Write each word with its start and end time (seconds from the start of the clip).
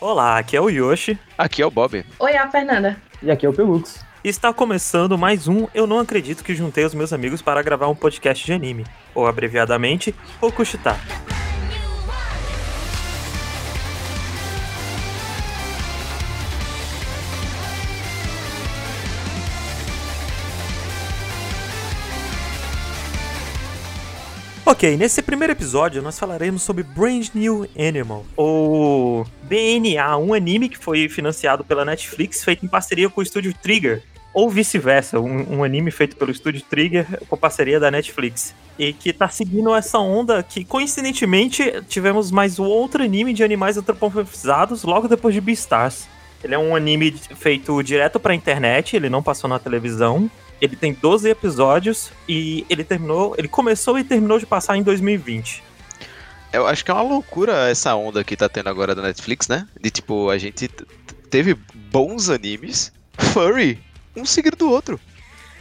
Olá, 0.00 0.38
aqui 0.38 0.56
é 0.56 0.60
o 0.60 0.68
Yoshi. 0.68 1.18
Aqui 1.36 1.60
é 1.60 1.66
o 1.66 1.72
Bob. 1.72 2.04
Oi, 2.20 2.30
é 2.30 2.38
a 2.38 2.48
Fernanda. 2.48 2.96
E 3.20 3.32
aqui 3.32 3.44
é 3.44 3.48
o 3.48 3.52
Pelux. 3.52 4.04
Está 4.22 4.52
começando 4.52 5.18
mais 5.18 5.48
um 5.48 5.66
Eu 5.74 5.88
Não 5.88 5.98
Acredito 5.98 6.44
que 6.44 6.54
Juntei 6.54 6.84
os 6.84 6.94
Meus 6.94 7.12
Amigos 7.12 7.42
para 7.42 7.62
gravar 7.62 7.88
um 7.88 7.96
podcast 7.96 8.46
de 8.46 8.52
anime, 8.52 8.84
ou 9.12 9.26
abreviadamente, 9.26 10.14
Okushita. 10.40 10.96
Ok, 24.68 24.98
nesse 24.98 25.22
primeiro 25.22 25.54
episódio 25.54 26.02
nós 26.02 26.18
falaremos 26.18 26.60
sobre 26.60 26.82
Brand 26.82 27.28
New 27.32 27.66
Animal, 27.74 28.26
ou 28.36 29.26
BNA, 29.44 30.18
um 30.18 30.34
anime 30.34 30.68
que 30.68 30.76
foi 30.76 31.08
financiado 31.08 31.64
pela 31.64 31.86
Netflix, 31.86 32.44
feito 32.44 32.66
em 32.66 32.68
parceria 32.68 33.08
com 33.08 33.18
o 33.18 33.22
estúdio 33.22 33.54
Trigger, 33.54 34.02
ou 34.34 34.50
vice-versa, 34.50 35.18
um, 35.18 35.54
um, 35.54 35.64
anime 35.64 35.90
feito 35.90 36.16
pelo 36.16 36.30
estúdio 36.30 36.60
Trigger 36.68 37.06
com 37.30 37.34
parceria 37.34 37.80
da 37.80 37.90
Netflix. 37.90 38.54
E 38.78 38.92
que 38.92 39.10
tá 39.10 39.26
seguindo 39.30 39.74
essa 39.74 39.98
onda 39.98 40.42
que, 40.42 40.66
coincidentemente, 40.66 41.82
tivemos 41.88 42.30
mais 42.30 42.58
outro 42.58 43.02
anime 43.02 43.32
de 43.32 43.42
animais 43.42 43.78
antropomorfizados 43.78 44.84
logo 44.84 45.08
depois 45.08 45.34
de 45.34 45.40
Beastars. 45.40 46.06
Ele 46.44 46.54
é 46.54 46.58
um 46.58 46.76
anime 46.76 47.12
feito 47.12 47.82
direto 47.82 48.20
pra 48.20 48.34
internet, 48.34 48.94
ele 48.94 49.08
não 49.08 49.22
passou 49.22 49.48
na 49.48 49.58
televisão. 49.58 50.30
Ele 50.60 50.74
tem 50.74 50.92
12 50.92 51.28
episódios 51.28 52.10
e 52.28 52.66
ele 52.68 52.82
terminou, 52.82 53.34
ele 53.38 53.48
começou 53.48 53.98
e 53.98 54.04
terminou 54.04 54.38
de 54.38 54.46
passar 54.46 54.76
em 54.76 54.82
2020. 54.82 55.62
Eu 56.52 56.66
acho 56.66 56.84
que 56.84 56.90
é 56.90 56.94
uma 56.94 57.02
loucura 57.02 57.68
essa 57.68 57.94
onda 57.94 58.24
que 58.24 58.36
tá 58.36 58.48
tendo 58.48 58.68
agora 58.68 58.94
da 58.94 59.02
Netflix, 59.02 59.48
né? 59.48 59.68
De 59.80 59.90
tipo, 59.90 60.30
a 60.30 60.38
gente 60.38 60.68
teve 61.30 61.54
bons 61.92 62.30
animes, 62.30 62.92
furry, 63.18 63.78
um 64.16 64.24
seguido 64.24 64.56
do 64.56 64.70
outro. 64.70 64.98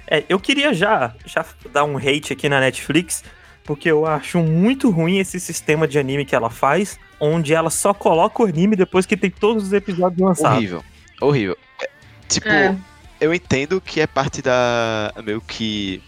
É, 0.10 0.24
eu 0.30 0.40
queria 0.40 0.74
já, 0.74 1.14
já 1.26 1.46
dar 1.72 1.84
um 1.84 1.98
hate 1.98 2.32
aqui 2.32 2.48
na 2.48 2.62
Netflix, 2.62 3.24
porque 3.66 3.92
eu 3.92 4.06
acho 4.06 4.40
muito 4.40 4.90
ruim 4.90 5.20
esse 5.20 5.40
sistema 5.40 5.86
de 5.86 6.00
anime 6.00 6.24
que 6.24 6.34
ela 6.34 6.50
faz, 6.50 6.98
onde 7.20 7.54
ela 7.54 7.70
só 7.70 7.94
coloca 7.94 8.42
o 8.42 8.46
anime 8.46 8.78
depois 8.78 9.06
que 9.06 9.18
tem 9.18 9.30
todos 9.30 9.66
os 9.66 9.74
episódios 9.74 10.22
lançados. 10.22 10.58
Horrível, 10.58 10.84
horrível. 11.20 11.58
É, 11.82 11.90
tipo, 12.30 12.48
é 12.48 12.76
eu 13.20 13.34
entendo 13.34 13.82
que 13.82 14.02
é 14.02 14.08
parte 14.08 14.42
da. 14.42 15.14
meio 15.24 15.42
que. 15.42 16.02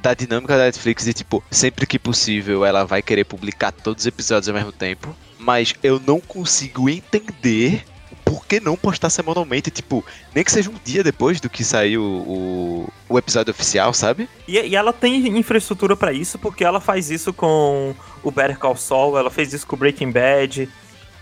da 0.00 0.14
dinâmica 0.14 0.56
da 0.56 0.64
Netflix 0.64 1.04
de 1.04 1.12
tipo, 1.12 1.42
sempre 1.50 1.86
que 1.86 1.98
possível 1.98 2.64
ela 2.64 2.84
vai 2.84 3.02
querer 3.02 3.24
publicar 3.24 3.72
todos 3.72 4.02
os 4.02 4.06
episódios 4.06 4.48
ao 4.48 4.54
mesmo 4.54 4.72
tempo. 4.72 5.14
Mas 5.38 5.74
eu 5.82 6.00
não 6.00 6.20
consigo 6.20 6.88
entender 6.88 7.84
por 8.24 8.44
que 8.44 8.58
não 8.58 8.76
postar 8.76 9.08
semanalmente, 9.08 9.70
tipo, 9.70 10.04
nem 10.34 10.42
que 10.42 10.50
seja 10.50 10.68
um 10.68 10.74
dia 10.84 11.04
depois 11.04 11.40
do 11.40 11.48
que 11.48 11.62
saiu 11.62 12.02
o, 12.02 12.92
o 13.08 13.18
episódio 13.18 13.52
oficial, 13.52 13.92
sabe? 13.94 14.28
E, 14.48 14.58
e 14.58 14.74
ela 14.74 14.92
tem 14.92 15.38
infraestrutura 15.38 15.96
para 15.96 16.12
isso, 16.12 16.36
porque 16.38 16.64
ela 16.64 16.80
faz 16.80 17.08
isso 17.08 17.32
com 17.32 17.94
o 18.24 18.30
Better 18.32 18.58
Call 18.58 18.76
Saul, 18.76 19.16
ela 19.16 19.30
fez 19.30 19.52
isso 19.52 19.66
com 19.66 19.76
Breaking 19.76 20.10
Bad. 20.10 20.68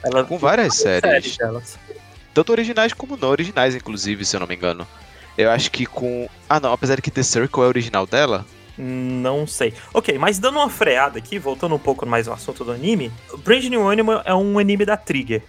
Ela 0.03 0.25
com 0.25 0.39
várias 0.39 0.77
séries. 0.77 1.35
séries 1.35 1.79
tanto 2.35 2.53
originais 2.53 2.93
como 2.93 3.17
não 3.17 3.31
originais, 3.31 3.75
inclusive, 3.75 4.25
se 4.25 4.37
eu 4.37 4.41
não 4.41 4.47
me 4.47 4.57
engano. 4.57 4.87
Eu 5.39 5.51
acho 5.51 5.71
que 5.71 5.87
com. 5.87 6.29
Ah, 6.49 6.61
não, 6.61 6.73
apesar 6.73 6.97
de 6.97 7.03
que 7.03 7.11
The 7.11 7.23
Circle 7.23 7.63
é 7.63 7.67
original 7.67 8.07
dela. 8.07 8.45
Não 8.77 9.47
sei. 9.47 9.73
Ok, 9.93 10.19
mas 10.19 10.39
dando 10.39 10.59
uma 10.59 10.69
freada 10.69 11.19
aqui, 11.19 11.39
voltando 11.39 11.75
um 11.75 11.79
pouco 11.79 12.05
mais 12.05 12.27
ao 12.27 12.35
assunto 12.35 12.65
do 12.65 12.73
anime, 12.73 13.11
Brand 13.45 13.65
New 13.65 13.89
Animal 13.89 14.23
é 14.25 14.35
um 14.35 14.59
anime 14.59 14.85
da 14.85 14.97
Trigger. 14.97 15.43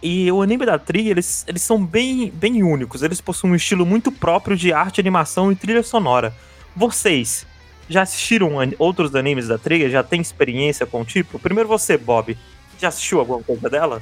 E 0.00 0.30
o 0.30 0.42
anime 0.42 0.64
da 0.64 0.78
Trigger, 0.78 1.12
eles, 1.12 1.44
eles 1.48 1.62
são 1.62 1.84
bem, 1.84 2.30
bem 2.30 2.62
únicos. 2.62 3.02
Eles 3.02 3.20
possuem 3.20 3.52
um 3.52 3.56
estilo 3.56 3.84
muito 3.84 4.12
próprio 4.12 4.56
de 4.56 4.72
arte, 4.72 5.00
animação 5.00 5.50
e 5.50 5.56
trilha 5.56 5.82
sonora. 5.82 6.32
Vocês 6.74 7.44
já 7.88 8.02
assistiram 8.02 8.52
outros 8.78 9.14
animes 9.16 9.48
da 9.48 9.58
Trigger? 9.58 9.90
Já 9.90 10.04
tem 10.04 10.20
experiência 10.20 10.86
com 10.86 11.00
o 11.00 11.04
tipo? 11.04 11.38
Primeiro 11.38 11.68
você, 11.68 11.96
Bob. 11.96 12.38
Já 12.78 12.88
assistiu 12.88 13.18
alguma 13.18 13.42
coisa 13.42 13.68
dela? 13.68 14.00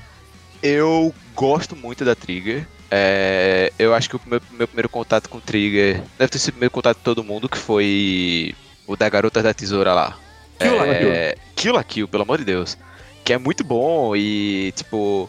Eu 0.62 1.14
gosto 1.34 1.76
muito 1.76 2.04
da 2.04 2.14
Trigger. 2.14 2.66
É, 2.90 3.72
eu 3.78 3.94
acho 3.94 4.08
que 4.08 4.16
o 4.16 4.20
meu, 4.26 4.40
meu, 4.52 4.68
primeiro 4.68 4.88
contato 4.88 5.28
com 5.28 5.40
Trigger 5.40 6.02
deve 6.18 6.30
ter 6.30 6.38
sido 6.38 6.50
o 6.50 6.52
primeiro 6.52 6.70
contato 6.70 6.98
de 6.98 7.02
todo 7.02 7.24
mundo, 7.24 7.48
que 7.48 7.58
foi 7.58 8.54
o 8.86 8.96
da 8.96 9.08
Garota 9.08 9.42
da 9.42 9.52
Tesoura 9.52 9.92
lá. 9.92 10.18
Kill 10.58 10.82
é, 10.84 11.34
Kill 11.54 11.74
la 11.74 11.84
Kill, 11.84 12.08
pelo 12.08 12.22
amor 12.22 12.38
de 12.38 12.44
Deus. 12.44 12.78
Que 13.24 13.32
é 13.32 13.38
muito 13.38 13.64
bom 13.64 14.14
e, 14.14 14.72
tipo, 14.76 15.28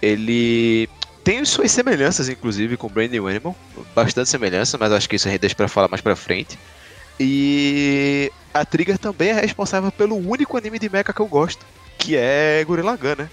ele 0.00 0.88
tem 1.22 1.44
suas 1.44 1.70
semelhanças, 1.70 2.28
inclusive, 2.28 2.76
com 2.76 2.88
Brand 2.88 3.12
Animal. 3.14 3.54
Bastante 3.94 4.28
semelhança, 4.28 4.78
mas 4.78 4.92
acho 4.92 5.08
que 5.08 5.16
isso 5.16 5.28
a 5.28 5.30
gente 5.30 5.40
deixa 5.40 5.54
pra 5.54 5.68
falar 5.68 5.88
mais 5.88 6.00
pra 6.00 6.16
frente. 6.16 6.58
E 7.20 8.32
a 8.52 8.64
Trigger 8.64 8.98
também 8.98 9.30
é 9.30 9.40
responsável 9.40 9.92
pelo 9.92 10.16
único 10.16 10.56
anime 10.56 10.78
de 10.78 10.88
mecha 10.88 11.12
que 11.12 11.20
eu 11.20 11.26
gosto, 11.26 11.64
que 11.98 12.16
é 12.16 12.64
Gurren 12.66 12.84
Lagann, 12.84 13.16
né? 13.16 13.30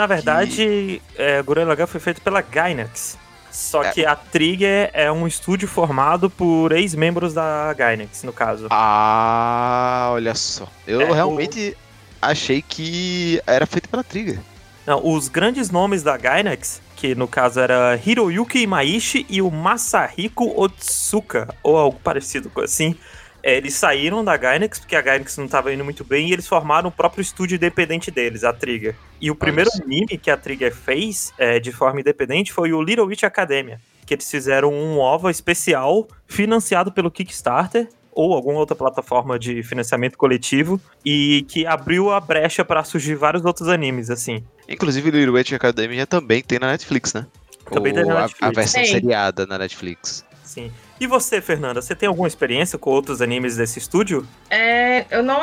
Na 0.00 0.06
verdade, 0.06 0.56
que... 0.56 1.02
é, 1.14 1.42
Gurren 1.42 1.66
Lagann 1.66 1.86
foi 1.86 2.00
feito 2.00 2.22
pela 2.22 2.40
Gainax. 2.40 3.18
Só 3.52 3.84
é. 3.84 3.92
que 3.92 4.06
a 4.06 4.16
Trigger 4.16 4.88
é 4.94 5.12
um 5.12 5.26
estúdio 5.26 5.68
formado 5.68 6.30
por 6.30 6.72
ex-membros 6.72 7.34
da 7.34 7.74
Gainax, 7.74 8.22
no 8.22 8.32
caso. 8.32 8.68
Ah, 8.70 10.08
olha 10.12 10.34
só. 10.34 10.66
Eu 10.86 11.02
é, 11.02 11.12
realmente 11.12 11.76
o... 11.76 11.76
achei 12.22 12.62
que 12.62 13.42
era 13.46 13.66
feito 13.66 13.90
pela 13.90 14.02
Trigger. 14.02 14.38
Não, 14.86 15.06
os 15.06 15.28
grandes 15.28 15.70
nomes 15.70 16.02
da 16.02 16.16
Gainax, 16.16 16.80
que 16.96 17.14
no 17.14 17.28
caso 17.28 17.60
era 17.60 18.00
Hiroyuki 18.02 18.60
Imaishi 18.62 19.26
e 19.28 19.42
o 19.42 19.50
Masahiko 19.50 20.58
Otsuka, 20.58 21.54
ou 21.62 21.76
algo 21.76 22.00
parecido 22.02 22.50
assim, 22.62 22.96
é, 23.42 23.56
eles 23.56 23.74
saíram 23.74 24.24
da 24.24 24.36
Gainax, 24.36 24.78
porque 24.78 24.96
a 24.96 25.00
Gainax 25.00 25.36
não 25.36 25.46
estava 25.46 25.72
indo 25.72 25.84
muito 25.84 26.04
bem, 26.04 26.28
e 26.28 26.32
eles 26.32 26.46
formaram 26.46 26.88
o 26.88 26.92
próprio 26.92 27.22
estúdio 27.22 27.56
independente 27.56 28.10
deles, 28.10 28.44
a 28.44 28.52
Trigger. 28.52 28.94
E 29.20 29.30
o 29.30 29.34
primeiro 29.34 29.70
Nossa. 29.70 29.82
anime 29.82 30.18
que 30.18 30.30
a 30.30 30.36
Trigger 30.36 30.74
fez 30.74 31.32
é, 31.38 31.58
de 31.58 31.72
forma 31.72 32.00
independente 32.00 32.52
foi 32.52 32.72
o 32.72 32.82
Little 32.82 33.06
Witch 33.06 33.24
Academia, 33.24 33.80
que 34.06 34.14
eles 34.14 34.30
fizeram 34.30 34.72
um 34.72 34.98
OVA 34.98 35.30
especial 35.30 36.06
financiado 36.26 36.92
pelo 36.92 37.10
Kickstarter, 37.10 37.88
ou 38.12 38.34
alguma 38.34 38.58
outra 38.58 38.74
plataforma 38.74 39.38
de 39.38 39.62
financiamento 39.62 40.18
coletivo, 40.18 40.80
e 41.04 41.44
que 41.48 41.64
abriu 41.66 42.10
a 42.10 42.20
brecha 42.20 42.64
para 42.64 42.82
surgir 42.84 43.14
vários 43.14 43.44
outros 43.44 43.68
animes, 43.68 44.10
assim. 44.10 44.44
Inclusive, 44.68 45.10
Little 45.10 45.34
Witch 45.34 45.52
Academia 45.52 46.06
também 46.06 46.42
tem 46.42 46.58
na 46.58 46.72
Netflix, 46.72 47.14
né? 47.14 47.26
Também 47.70 47.94
tem 47.94 48.04
na 48.04 48.22
Netflix. 48.22 48.42
A, 48.42 48.46
a 48.48 48.52
versão 48.52 48.84
seriada 48.84 49.46
na 49.46 49.58
Netflix. 49.58 50.24
Sim. 50.44 50.70
E 51.00 51.06
você, 51.06 51.40
Fernanda, 51.40 51.80
você 51.80 51.94
tem 51.94 52.06
alguma 52.06 52.28
experiência 52.28 52.78
com 52.78 52.90
outros 52.90 53.22
animes 53.22 53.56
desse 53.56 53.78
estúdio? 53.78 54.28
É, 54.50 55.06
eu 55.10 55.22
não 55.22 55.42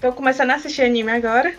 Tô 0.00 0.12
começando 0.12 0.50
a 0.50 0.54
assistir 0.54 0.82
anime 0.82 1.10
agora, 1.10 1.52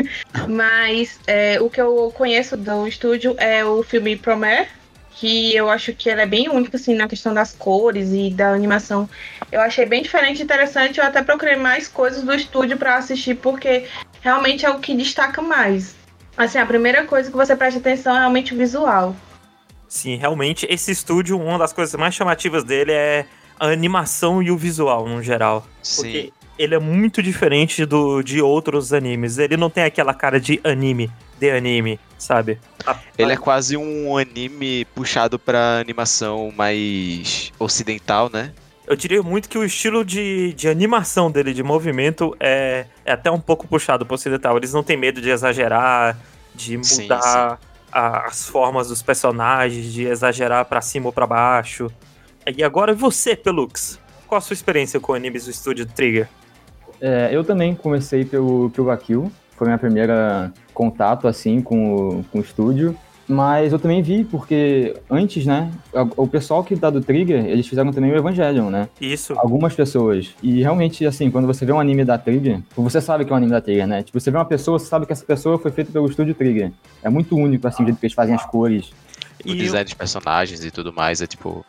mas 0.48 1.18
é, 1.26 1.58
o 1.58 1.70
que 1.70 1.80
eu 1.80 2.12
conheço 2.14 2.54
do 2.54 2.86
estúdio 2.86 3.34
é 3.38 3.64
o 3.64 3.82
filme 3.82 4.16
Promare, 4.16 4.68
que 5.12 5.56
eu 5.56 5.70
acho 5.70 5.94
que 5.94 6.10
ele 6.10 6.20
é 6.20 6.26
bem 6.26 6.46
único, 6.50 6.76
assim, 6.76 6.94
na 6.94 7.08
questão 7.08 7.32
das 7.32 7.54
cores 7.54 8.12
e 8.12 8.28
da 8.28 8.52
animação. 8.52 9.08
Eu 9.50 9.62
achei 9.62 9.86
bem 9.86 10.02
diferente 10.02 10.40
e 10.40 10.42
interessante, 10.42 11.00
eu 11.00 11.06
até 11.06 11.22
procurei 11.22 11.56
mais 11.56 11.88
coisas 11.88 12.22
do 12.22 12.34
estúdio 12.34 12.76
para 12.76 12.96
assistir, 12.96 13.34
porque 13.36 13.86
realmente 14.20 14.66
é 14.66 14.70
o 14.70 14.78
que 14.78 14.94
destaca 14.94 15.40
mais. 15.40 15.96
Assim, 16.36 16.58
a 16.58 16.66
primeira 16.66 17.06
coisa 17.06 17.30
que 17.30 17.36
você 17.36 17.56
presta 17.56 17.80
atenção 17.80 18.14
é 18.14 18.18
realmente 18.18 18.52
o 18.52 18.58
visual. 18.58 19.16
Sim, 19.88 20.16
realmente, 20.16 20.66
esse 20.68 20.90
estúdio, 20.90 21.38
uma 21.38 21.58
das 21.58 21.72
coisas 21.72 21.94
mais 21.94 22.14
chamativas 22.14 22.64
dele 22.64 22.92
é 22.92 23.26
a 23.58 23.68
animação 23.68 24.42
e 24.42 24.50
o 24.50 24.56
visual, 24.56 25.08
no 25.08 25.22
geral. 25.22 25.66
Sim. 25.82 26.02
Porque 26.02 26.32
ele 26.58 26.74
é 26.74 26.78
muito 26.78 27.22
diferente 27.22 27.84
do, 27.84 28.22
de 28.22 28.40
outros 28.40 28.92
animes. 28.92 29.38
Ele 29.38 29.56
não 29.56 29.70
tem 29.70 29.84
aquela 29.84 30.14
cara 30.14 30.40
de 30.40 30.60
anime, 30.64 31.10
de 31.38 31.50
anime, 31.50 32.00
sabe? 32.18 32.58
Ele 33.16 33.32
é 33.32 33.36
quase 33.36 33.76
um 33.76 34.16
anime 34.16 34.84
puxado 34.94 35.38
pra 35.38 35.78
animação 35.78 36.52
mais 36.56 37.52
ocidental, 37.58 38.30
né? 38.32 38.52
Eu 38.86 38.94
diria 38.94 39.22
muito 39.22 39.48
que 39.48 39.58
o 39.58 39.64
estilo 39.64 40.04
de, 40.04 40.52
de 40.52 40.68
animação 40.68 41.30
dele, 41.30 41.52
de 41.52 41.62
movimento, 41.62 42.36
é, 42.38 42.86
é 43.04 43.12
até 43.12 43.30
um 43.30 43.40
pouco 43.40 43.66
puxado 43.66 44.06
pro 44.06 44.14
ocidental. 44.14 44.56
Eles 44.56 44.72
não 44.72 44.82
têm 44.82 44.96
medo 44.96 45.20
de 45.20 45.28
exagerar, 45.28 46.16
de 46.54 46.76
mudar 46.76 46.86
sim, 46.86 47.00
sim. 47.10 47.65
A, 47.96 48.26
as 48.26 48.46
formas 48.46 48.88
dos 48.88 49.00
personagens, 49.00 49.92
de 49.92 50.04
exagerar 50.04 50.66
para 50.66 50.82
cima 50.82 51.06
ou 51.06 51.12
para 51.12 51.26
baixo. 51.26 51.90
E 52.54 52.62
agora 52.62 52.94
você, 52.94 53.34
Pelux, 53.34 53.98
qual 54.26 54.38
a 54.38 54.40
sua 54.42 54.52
experiência 54.52 55.00
com 55.00 55.14
animes 55.14 55.46
do 55.46 55.50
estúdio 55.50 55.86
Trigger? 55.86 56.28
É, 57.00 57.30
eu 57.32 57.42
também 57.42 57.74
comecei 57.74 58.24
pelo 58.24 58.70
Kill 58.70 58.96
Kill, 58.98 59.32
foi 59.56 59.66
minha 59.66 59.78
primeira 59.78 60.52
contato 60.74 61.26
assim 61.26 61.62
com 61.62 61.94
o, 61.94 62.24
com 62.24 62.38
o 62.38 62.42
estúdio. 62.42 62.96
Mas 63.28 63.72
eu 63.72 63.78
também 63.78 64.02
vi, 64.02 64.24
porque 64.24 64.94
antes, 65.10 65.44
né, 65.44 65.70
o 66.16 66.28
pessoal 66.28 66.62
que 66.62 66.76
tá 66.76 66.90
do 66.90 67.00
Trigger, 67.00 67.44
eles 67.46 67.66
fizeram 67.66 67.92
também 67.92 68.12
o 68.12 68.16
Evangelion, 68.16 68.70
né? 68.70 68.88
Isso. 69.00 69.34
Algumas 69.36 69.74
pessoas. 69.74 70.32
E 70.42 70.60
realmente, 70.60 71.04
assim, 71.04 71.30
quando 71.30 71.46
você 71.46 71.66
vê 71.66 71.72
um 71.72 71.80
anime 71.80 72.04
da 72.04 72.16
Trigger, 72.16 72.60
você 72.76 73.00
sabe 73.00 73.24
que 73.24 73.32
é 73.32 73.34
um 73.34 73.36
anime 73.36 73.50
da 73.50 73.60
Trigger, 73.60 73.86
né? 73.86 74.02
Tipo, 74.04 74.20
você 74.20 74.30
vê 74.30 74.36
uma 74.36 74.44
pessoa, 74.44 74.78
você 74.78 74.86
sabe 74.86 75.06
que 75.06 75.12
essa 75.12 75.24
pessoa 75.24 75.58
foi 75.58 75.72
feita 75.72 75.90
pelo 75.90 76.06
estúdio 76.06 76.34
Trigger. 76.34 76.70
É 77.02 77.08
muito 77.08 77.36
único, 77.36 77.66
assim, 77.66 77.82
o 77.82 77.86
jeito 77.86 77.98
que 77.98 78.06
eles 78.06 78.14
fazem 78.14 78.34
as 78.34 78.46
cores. 78.46 78.90
O 79.44 79.48
e 79.48 79.56
design 79.56 79.80
eu... 79.80 79.84
de 79.84 79.96
personagens 79.96 80.64
e 80.64 80.70
tudo 80.70 80.92
mais 80.92 81.20
é, 81.20 81.26
tipo, 81.26 81.66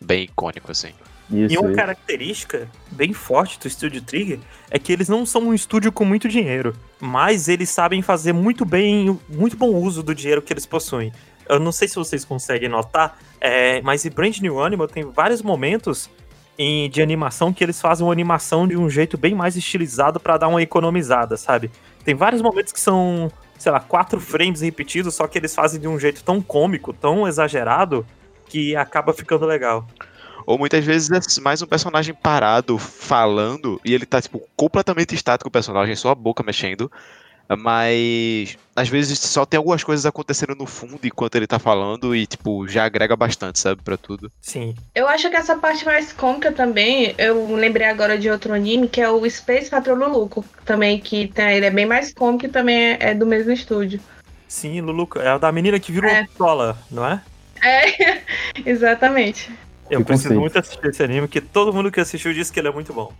bem 0.00 0.24
icônico, 0.24 0.70
assim. 0.70 0.90
Isso, 1.30 1.54
e 1.54 1.58
uma 1.58 1.68
isso. 1.68 1.76
característica 1.76 2.68
bem 2.90 3.12
forte 3.12 3.58
do 3.58 3.68
estúdio 3.68 4.02
Trigger 4.02 4.40
é 4.70 4.78
que 4.78 4.92
eles 4.92 5.08
não 5.08 5.24
são 5.24 5.42
um 5.42 5.54
estúdio 5.54 5.92
com 5.92 6.04
muito 6.04 6.28
dinheiro, 6.28 6.74
mas 6.98 7.48
eles 7.48 7.70
sabem 7.70 8.02
fazer 8.02 8.32
muito 8.32 8.64
bem, 8.64 9.18
muito 9.28 9.56
bom 9.56 9.68
uso 9.74 10.02
do 10.02 10.14
dinheiro 10.14 10.42
que 10.42 10.52
eles 10.52 10.66
possuem. 10.66 11.12
Eu 11.48 11.60
não 11.60 11.72
sei 11.72 11.88
se 11.88 11.96
vocês 11.96 12.24
conseguem 12.24 12.68
notar, 12.68 13.18
é, 13.40 13.80
mas 13.82 14.04
em 14.04 14.10
Brand 14.10 14.38
New 14.38 14.62
Animal 14.62 14.88
tem 14.88 15.04
vários 15.04 15.42
momentos 15.42 16.10
em, 16.58 16.90
de 16.90 17.00
animação 17.00 17.52
que 17.52 17.64
eles 17.64 17.80
fazem 17.80 18.06
uma 18.06 18.12
animação 18.12 18.68
de 18.68 18.76
um 18.76 18.90
jeito 18.90 19.16
bem 19.16 19.34
mais 19.34 19.56
estilizado 19.56 20.20
para 20.20 20.36
dar 20.36 20.48
uma 20.48 20.62
economizada, 20.62 21.36
sabe? 21.36 21.70
Tem 22.04 22.14
vários 22.14 22.42
momentos 22.42 22.72
que 22.72 22.80
são, 22.80 23.30
sei 23.58 23.72
lá, 23.72 23.80
quatro 23.80 24.20
frames 24.20 24.60
repetidos, 24.60 25.14
só 25.14 25.26
que 25.26 25.38
eles 25.38 25.54
fazem 25.54 25.80
de 25.80 25.88
um 25.88 25.98
jeito 25.98 26.22
tão 26.22 26.42
cômico, 26.42 26.92
tão 26.92 27.26
exagerado, 27.26 28.04
que 28.46 28.76
acaba 28.76 29.12
ficando 29.14 29.46
legal. 29.46 29.86
Ou 30.46 30.58
muitas 30.58 30.84
vezes 30.84 31.10
é 31.10 31.40
mais 31.40 31.62
um 31.62 31.66
personagem 31.66 32.14
parado, 32.14 32.78
falando, 32.78 33.80
e 33.84 33.94
ele 33.94 34.06
tá, 34.06 34.20
tipo, 34.20 34.42
completamente 34.56 35.14
estático 35.14 35.48
o 35.48 35.52
personagem, 35.52 35.94
só 35.96 36.10
a 36.10 36.14
boca 36.14 36.42
mexendo. 36.42 36.90
Mas 37.58 38.56
às 38.76 38.88
vezes 38.88 39.18
só 39.18 39.44
tem 39.44 39.58
algumas 39.58 39.82
coisas 39.82 40.06
acontecendo 40.06 40.54
no 40.54 40.66
fundo 40.66 41.00
enquanto 41.02 41.34
ele 41.34 41.48
tá 41.48 41.58
falando 41.58 42.14
e, 42.14 42.24
tipo, 42.24 42.68
já 42.68 42.84
agrega 42.84 43.16
bastante, 43.16 43.58
sabe, 43.58 43.82
pra 43.82 43.96
tudo. 43.96 44.30
Sim. 44.40 44.74
Eu 44.94 45.08
acho 45.08 45.28
que 45.28 45.36
essa 45.36 45.56
parte 45.56 45.84
mais 45.84 46.12
cômica 46.12 46.52
também, 46.52 47.12
eu 47.18 47.52
lembrei 47.56 47.88
agora 47.88 48.16
de 48.16 48.30
outro 48.30 48.54
anime, 48.54 48.88
que 48.88 49.00
é 49.00 49.10
o 49.10 49.28
Space 49.28 49.68
Patrol 49.68 49.96
Luluco, 49.96 50.44
também, 50.64 51.00
que 51.00 51.26
tem, 51.26 51.56
ele 51.56 51.66
é 51.66 51.70
bem 51.70 51.86
mais 51.86 52.14
cômico 52.14 52.46
e 52.46 52.48
também 52.48 52.92
é, 52.92 52.98
é 53.00 53.14
do 53.14 53.26
mesmo 53.26 53.50
estúdio. 53.50 54.00
Sim, 54.46 54.80
Luluco, 54.80 55.18
é 55.18 55.28
a 55.28 55.38
da 55.38 55.50
menina 55.50 55.80
que 55.80 55.90
virou 55.90 56.08
é. 56.08 56.20
uma 56.20 56.26
pistola, 56.26 56.78
não 56.88 57.04
é? 57.04 57.20
É, 57.62 58.22
exatamente. 58.64 59.50
Eu 59.90 60.04
preciso 60.04 60.38
muito 60.38 60.56
assistir 60.56 60.86
esse 60.86 61.02
anime, 61.02 61.22
porque 61.22 61.40
todo 61.40 61.72
mundo 61.72 61.90
que 61.90 62.00
assistiu 62.00 62.32
disse 62.32 62.52
que 62.52 62.60
ele 62.60 62.68
é 62.68 62.72
muito 62.72 62.92
bom. 62.92 63.12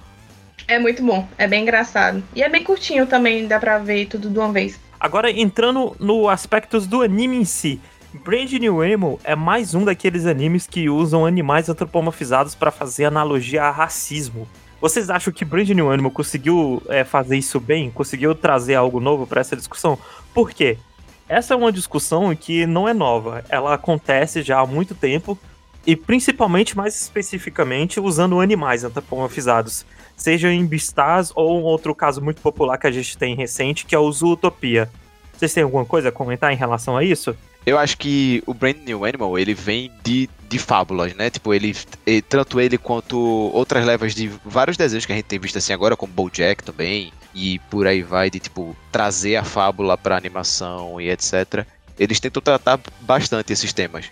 É 0.68 0.78
muito 0.78 1.02
bom, 1.02 1.26
é 1.36 1.48
bem 1.48 1.62
engraçado. 1.62 2.22
E 2.34 2.42
é 2.42 2.48
bem 2.48 2.62
curtinho 2.62 3.04
também, 3.06 3.48
dá 3.48 3.58
pra 3.58 3.78
ver 3.78 4.06
tudo 4.06 4.30
de 4.30 4.38
uma 4.38 4.52
vez. 4.52 4.78
Agora, 5.00 5.30
entrando 5.30 5.96
no 5.98 6.28
aspectos 6.28 6.86
do 6.86 7.02
anime 7.02 7.36
em 7.36 7.44
si. 7.44 7.80
Brand 8.12 8.50
New 8.52 8.82
Animal 8.82 9.20
é 9.22 9.36
mais 9.36 9.74
um 9.74 9.84
daqueles 9.84 10.26
animes 10.26 10.66
que 10.66 10.88
usam 10.88 11.24
animais 11.24 11.68
antropomorfizados 11.68 12.54
para 12.54 12.70
fazer 12.70 13.04
analogia 13.04 13.64
a 13.64 13.70
racismo. 13.70 14.48
Vocês 14.80 15.10
acham 15.10 15.32
que 15.32 15.44
Brand 15.44 15.68
New 15.70 15.90
Animal 15.90 16.10
conseguiu 16.10 16.82
é, 16.88 17.04
fazer 17.04 17.36
isso 17.36 17.60
bem? 17.60 17.90
Conseguiu 17.90 18.34
trazer 18.34 18.74
algo 18.74 18.98
novo 18.98 19.26
para 19.26 19.40
essa 19.40 19.56
discussão? 19.56 19.98
Por 20.34 20.50
quê? 20.50 20.76
Essa 21.28 21.54
é 21.54 21.56
uma 21.56 21.70
discussão 21.70 22.34
que 22.34 22.66
não 22.66 22.88
é 22.88 22.92
nova. 22.92 23.44
Ela 23.48 23.74
acontece 23.74 24.42
já 24.42 24.58
há 24.58 24.66
muito 24.66 24.94
tempo 24.94 25.38
e 25.86 25.96
principalmente, 25.96 26.76
mais 26.76 27.00
especificamente, 27.00 28.00
usando 28.00 28.40
animais 28.40 28.84
antropomorfizados, 28.84 29.84
seja 30.16 30.52
em 30.52 30.66
Beastars 30.66 31.32
ou 31.34 31.58
um 31.58 31.62
outro 31.62 31.94
caso 31.94 32.20
muito 32.20 32.42
popular 32.42 32.76
que 32.76 32.86
a 32.86 32.90
gente 32.90 33.16
tem 33.16 33.34
recente, 33.34 33.86
que 33.86 33.94
é 33.94 33.98
o 33.98 34.10
Zootopia. 34.12 34.90
Vocês 35.32 35.54
têm 35.54 35.62
alguma 35.62 35.86
coisa 35.86 36.10
a 36.10 36.12
comentar 36.12 36.52
em 36.52 36.56
relação 36.56 36.96
a 36.96 37.02
isso? 37.02 37.34
Eu 37.64 37.78
acho 37.78 37.96
que 37.96 38.42
o 38.46 38.54
Brand 38.54 38.76
New 38.84 39.04
Animal, 39.04 39.38
ele 39.38 39.54
vem 39.54 39.90
de, 40.02 40.28
de 40.48 40.58
fábulas, 40.58 41.14
né? 41.14 41.30
Tipo, 41.30 41.52
ele, 41.52 41.74
ele, 42.06 42.22
tanto 42.22 42.60
ele 42.60 42.78
quanto 42.78 43.18
outras 43.18 43.84
levas 43.84 44.14
de 44.14 44.28
vários 44.44 44.76
desenhos 44.76 45.06
que 45.06 45.12
a 45.12 45.16
gente 45.16 45.26
tem 45.26 45.38
visto 45.38 45.56
assim 45.56 45.72
agora, 45.72 45.96
como 45.96 46.12
BoJack 46.12 46.62
também, 46.62 47.12
e 47.34 47.58
por 47.70 47.86
aí 47.86 48.02
vai, 48.02 48.30
de 48.30 48.38
tipo, 48.38 48.76
trazer 48.90 49.36
a 49.36 49.44
fábula 49.44 49.96
pra 49.96 50.16
animação 50.16 51.00
e 51.00 51.10
etc 51.10 51.66
eles 52.00 52.18
tentam 52.18 52.40
tratar 52.40 52.80
bastante 53.02 53.52
esses 53.52 53.74
temas. 53.74 54.06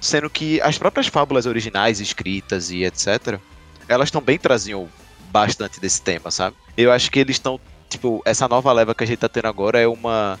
Sendo 0.00 0.28
que 0.28 0.60
as 0.62 0.76
próprias 0.76 1.06
fábulas 1.06 1.46
originais, 1.46 2.00
escritas 2.00 2.72
e 2.72 2.82
etc., 2.84 3.38
elas 3.88 4.10
também 4.10 4.36
traziam 4.36 4.88
bastante 5.30 5.80
desse 5.80 6.02
tema, 6.02 6.32
sabe? 6.32 6.56
Eu 6.76 6.90
acho 6.90 7.08
que 7.08 7.20
eles 7.20 7.36
estão, 7.36 7.60
tipo, 7.88 8.20
essa 8.24 8.48
nova 8.48 8.72
leva 8.72 8.96
que 8.96 9.04
a 9.04 9.06
gente 9.06 9.20
tá 9.20 9.28
tendo 9.28 9.46
agora 9.46 9.78
é 9.78 9.86
uma. 9.86 10.40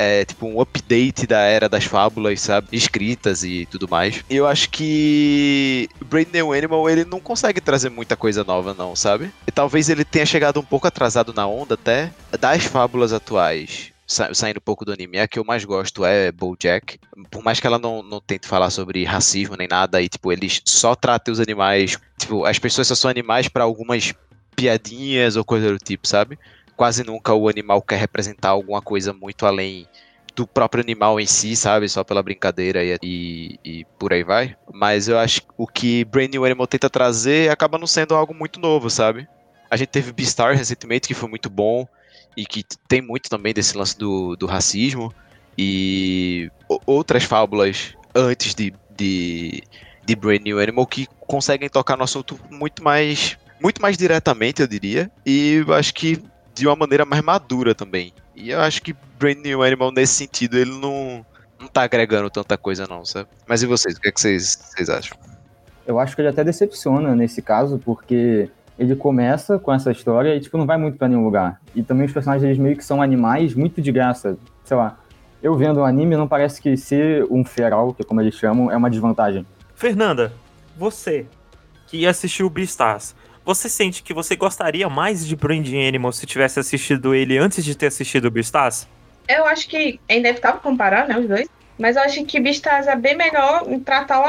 É 0.00 0.24
tipo 0.24 0.46
um 0.46 0.60
update 0.60 1.26
da 1.26 1.40
era 1.40 1.68
das 1.68 1.84
fábulas, 1.84 2.40
sabe? 2.40 2.68
Escritas 2.70 3.42
e 3.42 3.66
tudo 3.66 3.88
mais. 3.88 4.24
E 4.30 4.36
eu 4.36 4.46
acho 4.46 4.70
que 4.70 5.88
Brain 6.06 6.28
New 6.32 6.52
Animal 6.52 6.88
ele 6.88 7.04
não 7.04 7.18
consegue 7.18 7.60
trazer 7.60 7.90
muita 7.90 8.16
coisa 8.16 8.44
nova, 8.44 8.72
não, 8.72 8.94
sabe? 8.94 9.32
E 9.44 9.50
talvez 9.50 9.88
ele 9.88 10.04
tenha 10.04 10.24
chegado 10.24 10.60
um 10.60 10.64
pouco 10.64 10.86
atrasado 10.86 11.34
na 11.34 11.48
onda 11.48 11.74
até 11.74 12.12
das 12.38 12.64
fábulas 12.64 13.12
atuais 13.12 13.92
sa 14.08 14.32
saindo 14.32 14.56
um 14.56 14.64
pouco 14.64 14.86
do 14.86 14.92
anime, 14.92 15.18
a 15.18 15.28
que 15.28 15.38
eu 15.38 15.44
mais 15.44 15.64
gosto 15.66 16.04
é 16.04 16.32
BoJack. 16.32 16.98
Por 17.30 17.42
mais 17.44 17.60
que 17.60 17.66
ela 17.66 17.78
não, 17.78 18.02
não 18.02 18.20
tente 18.20 18.48
falar 18.48 18.70
sobre 18.70 19.04
racismo 19.04 19.54
nem 19.54 19.68
nada, 19.68 20.00
e 20.00 20.08
tipo, 20.08 20.32
eles 20.32 20.62
só 20.64 20.94
tratam 20.94 21.30
os 21.30 21.38
animais, 21.38 21.98
tipo, 22.18 22.46
as 22.46 22.58
pessoas 22.58 22.88
só 22.88 22.94
são 22.94 23.10
animais 23.10 23.48
para 23.48 23.64
algumas 23.64 24.14
piadinhas 24.56 25.36
ou 25.36 25.44
coisa 25.44 25.70
do 25.70 25.78
tipo, 25.78 26.08
sabe? 26.08 26.38
Quase 26.74 27.04
nunca 27.04 27.34
o 27.34 27.48
animal 27.48 27.82
quer 27.82 27.98
representar 27.98 28.48
alguma 28.48 28.80
coisa 28.80 29.12
muito 29.12 29.44
além 29.44 29.86
do 30.34 30.46
próprio 30.46 30.82
animal 30.82 31.20
em 31.20 31.26
si, 31.26 31.54
sabe? 31.54 31.88
Só 31.88 32.02
pela 32.02 32.22
brincadeira 32.22 32.82
e, 32.82 32.96
e, 33.02 33.58
e, 33.64 33.84
por 33.98 34.12
aí 34.12 34.24
vai. 34.24 34.56
Mas 34.72 35.08
eu 35.08 35.18
acho 35.18 35.42
que 35.42 35.48
o 35.56 35.66
que 35.66 36.04
Brain 36.04 36.28
New 36.28 36.44
Animal 36.44 36.66
tenta 36.66 36.88
trazer 36.88 37.50
acaba 37.50 37.76
não 37.76 37.86
sendo 37.86 38.14
algo 38.14 38.32
muito 38.32 38.58
novo, 38.58 38.88
sabe? 38.88 39.28
A 39.70 39.76
gente 39.76 39.88
teve 39.88 40.12
Beastar 40.12 40.56
recentemente, 40.56 41.08
que 41.08 41.14
foi 41.14 41.28
muito 41.28 41.50
bom 41.50 41.86
e 42.38 42.46
que 42.46 42.62
tem 42.86 43.02
muito 43.02 43.28
também 43.28 43.52
desse 43.52 43.76
lance 43.76 43.98
do, 43.98 44.36
do 44.36 44.46
racismo 44.46 45.12
e 45.58 46.48
outras 46.86 47.24
fábulas 47.24 47.96
antes 48.14 48.54
de, 48.54 48.72
de, 48.96 49.64
de 50.06 50.14
Brand 50.14 50.42
New 50.42 50.60
Animal 50.60 50.86
que 50.86 51.08
conseguem 51.18 51.68
tocar 51.68 51.96
no 51.96 52.04
assunto 52.04 52.38
muito 52.48 52.80
mais 52.80 53.36
muito 53.60 53.82
mais 53.82 53.98
diretamente, 53.98 54.62
eu 54.62 54.68
diria, 54.68 55.10
e 55.26 55.64
eu 55.66 55.74
acho 55.74 55.92
que 55.92 56.22
de 56.54 56.64
uma 56.64 56.76
maneira 56.76 57.04
mais 57.04 57.20
madura 57.24 57.74
também. 57.74 58.12
E 58.36 58.50
eu 58.50 58.60
acho 58.60 58.80
que 58.82 58.94
Brand 59.18 59.38
New 59.38 59.64
Animal 59.64 59.90
nesse 59.90 60.14
sentido 60.14 60.56
ele 60.56 60.78
não 60.78 61.26
não 61.58 61.66
tá 61.66 61.82
agregando 61.82 62.30
tanta 62.30 62.56
coisa 62.56 62.86
não, 62.86 63.04
sabe? 63.04 63.28
Mas 63.48 63.64
e 63.64 63.66
vocês, 63.66 63.96
o 63.96 64.00
que, 64.00 64.10
é 64.10 64.12
que 64.12 64.20
vocês, 64.20 64.56
vocês 64.62 64.88
acham? 64.88 65.18
Eu 65.84 65.98
acho 65.98 66.14
que 66.14 66.22
ele 66.22 66.28
até 66.28 66.44
decepciona 66.44 67.16
nesse 67.16 67.42
caso, 67.42 67.80
porque 67.84 68.48
ele 68.78 68.94
começa 68.94 69.58
com 69.58 69.72
essa 69.72 69.90
história 69.90 70.34
e, 70.36 70.40
tipo, 70.40 70.56
não 70.56 70.66
vai 70.66 70.78
muito 70.78 70.96
para 70.96 71.08
nenhum 71.08 71.24
lugar. 71.24 71.60
E 71.74 71.82
também 71.82 72.06
os 72.06 72.12
personagens, 72.12 72.44
eles 72.44 72.58
meio 72.58 72.76
que 72.76 72.84
são 72.84 73.02
animais 73.02 73.54
muito 73.54 73.82
de 73.82 73.90
graça. 73.90 74.38
Sei 74.64 74.76
lá, 74.76 74.98
eu 75.42 75.56
vendo 75.56 75.80
o 75.80 75.84
anime, 75.84 76.16
não 76.16 76.28
parece 76.28 76.62
que 76.62 76.76
ser 76.76 77.26
um 77.30 77.44
feral, 77.44 77.92
que 77.92 78.02
é 78.02 78.04
como 78.04 78.20
eles 78.20 78.34
chamam, 78.34 78.70
é 78.70 78.76
uma 78.76 78.88
desvantagem. 78.88 79.44
Fernanda, 79.74 80.32
você 80.76 81.26
que 81.88 82.06
assistiu 82.06 82.48
Beastars, 82.48 83.14
você 83.44 83.68
sente 83.68 84.02
que 84.02 84.12
você 84.12 84.36
gostaria 84.36 84.88
mais 84.88 85.26
de 85.26 85.34
Brand 85.34 85.66
Animal 85.66 86.12
se 86.12 86.26
tivesse 86.26 86.60
assistido 86.60 87.14
ele 87.14 87.38
antes 87.38 87.64
de 87.64 87.74
ter 87.74 87.86
assistido 87.86 88.30
Beastars? 88.30 88.86
Eu 89.28 89.46
acho 89.46 89.68
que 89.68 89.98
é 90.08 90.18
inevitável 90.18 90.60
comparar, 90.60 91.08
né, 91.08 91.18
os 91.18 91.26
dois. 91.26 91.48
Mas 91.78 91.96
eu 91.96 92.02
acho 92.02 92.24
que 92.24 92.40
Beastars 92.40 92.86
é 92.86 92.96
bem 92.96 93.16
melhor 93.16 93.64
em 93.68 93.78
tratar 93.78 94.20
o 94.20 94.24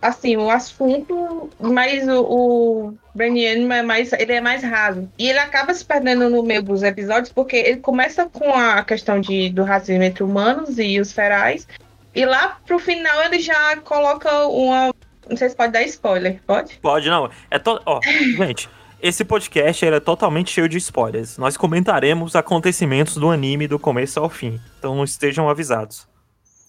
assim, 0.00 0.36
o 0.36 0.50
assunto, 0.50 1.50
mas 1.60 2.06
o, 2.08 2.22
o 2.22 2.94
Braniano 3.14 3.72
é 3.72 3.82
mais, 3.82 4.12
ele 4.12 4.32
é 4.32 4.40
mais 4.40 4.62
raso. 4.62 5.08
E 5.18 5.28
ele 5.28 5.38
acaba 5.38 5.74
se 5.74 5.84
perdendo 5.84 6.30
no 6.30 6.42
meio 6.42 6.62
dos 6.62 6.82
episódios, 6.82 7.32
porque 7.32 7.56
ele 7.56 7.76
começa 7.78 8.26
com 8.26 8.52
a 8.54 8.82
questão 8.84 9.20
de, 9.20 9.50
do 9.50 9.64
racismo 9.64 10.02
entre 10.02 10.22
humanos 10.22 10.78
e 10.78 11.00
os 11.00 11.12
ferais, 11.12 11.66
e 12.14 12.24
lá 12.24 12.58
pro 12.66 12.78
final 12.78 13.22
ele 13.22 13.40
já 13.40 13.76
coloca 13.78 14.46
uma. 14.46 14.92
Não 15.28 15.36
sei 15.36 15.48
se 15.48 15.56
pode 15.56 15.72
dar 15.72 15.82
spoiler, 15.82 16.40
pode? 16.46 16.78
Pode, 16.80 17.08
não. 17.08 17.30
É 17.50 17.58
to... 17.58 17.80
Ó, 17.84 18.00
gente. 18.38 18.68
Esse 19.00 19.24
podcast 19.24 19.86
é 19.86 20.00
totalmente 20.00 20.50
cheio 20.50 20.68
de 20.68 20.76
spoilers. 20.78 21.38
Nós 21.38 21.56
comentaremos 21.56 22.34
acontecimentos 22.34 23.14
do 23.14 23.30
anime 23.30 23.68
do 23.68 23.78
começo 23.78 24.18
ao 24.18 24.28
fim. 24.28 24.60
Então 24.76 25.04
estejam 25.04 25.48
avisados. 25.48 26.08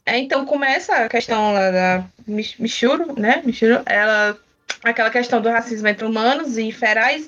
É, 0.09 0.17
então 0.17 0.43
começa 0.43 0.95
a 0.95 1.07
questão 1.07 1.53
lá 1.53 1.69
da 1.69 2.03
Michuro, 2.27 3.13
né? 3.19 3.43
Michuro, 3.45 3.83
ela. 3.85 4.35
Aquela 4.83 5.09
questão 5.11 5.39
do 5.39 5.49
racismo 5.49 5.87
entre 5.87 6.05
humanos 6.05 6.57
e 6.57 6.71
ferais. 6.71 7.27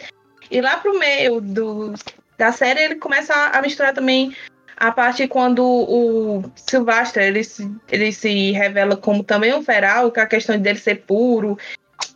E 0.50 0.60
lá 0.62 0.78
pro 0.78 0.98
meio 0.98 1.40
do, 1.40 1.94
da 2.38 2.52
série 2.52 2.82
ele 2.82 2.96
começa 2.96 3.34
a 3.34 3.62
misturar 3.62 3.94
também 3.94 4.36
a 4.78 4.92
parte 4.92 5.28
quando 5.28 5.64
o 5.64 6.44
Sylvester 6.56 7.24
ele 7.24 7.44
se, 7.44 7.70
ele 7.92 8.12
se 8.12 8.52
revela 8.52 8.96
como 8.96 9.24
também 9.24 9.54
um 9.54 9.62
feral, 9.62 10.12
com 10.12 10.20
a 10.20 10.26
questão 10.26 10.58
dele 10.58 10.80
ser 10.80 11.04
puro, 11.04 11.58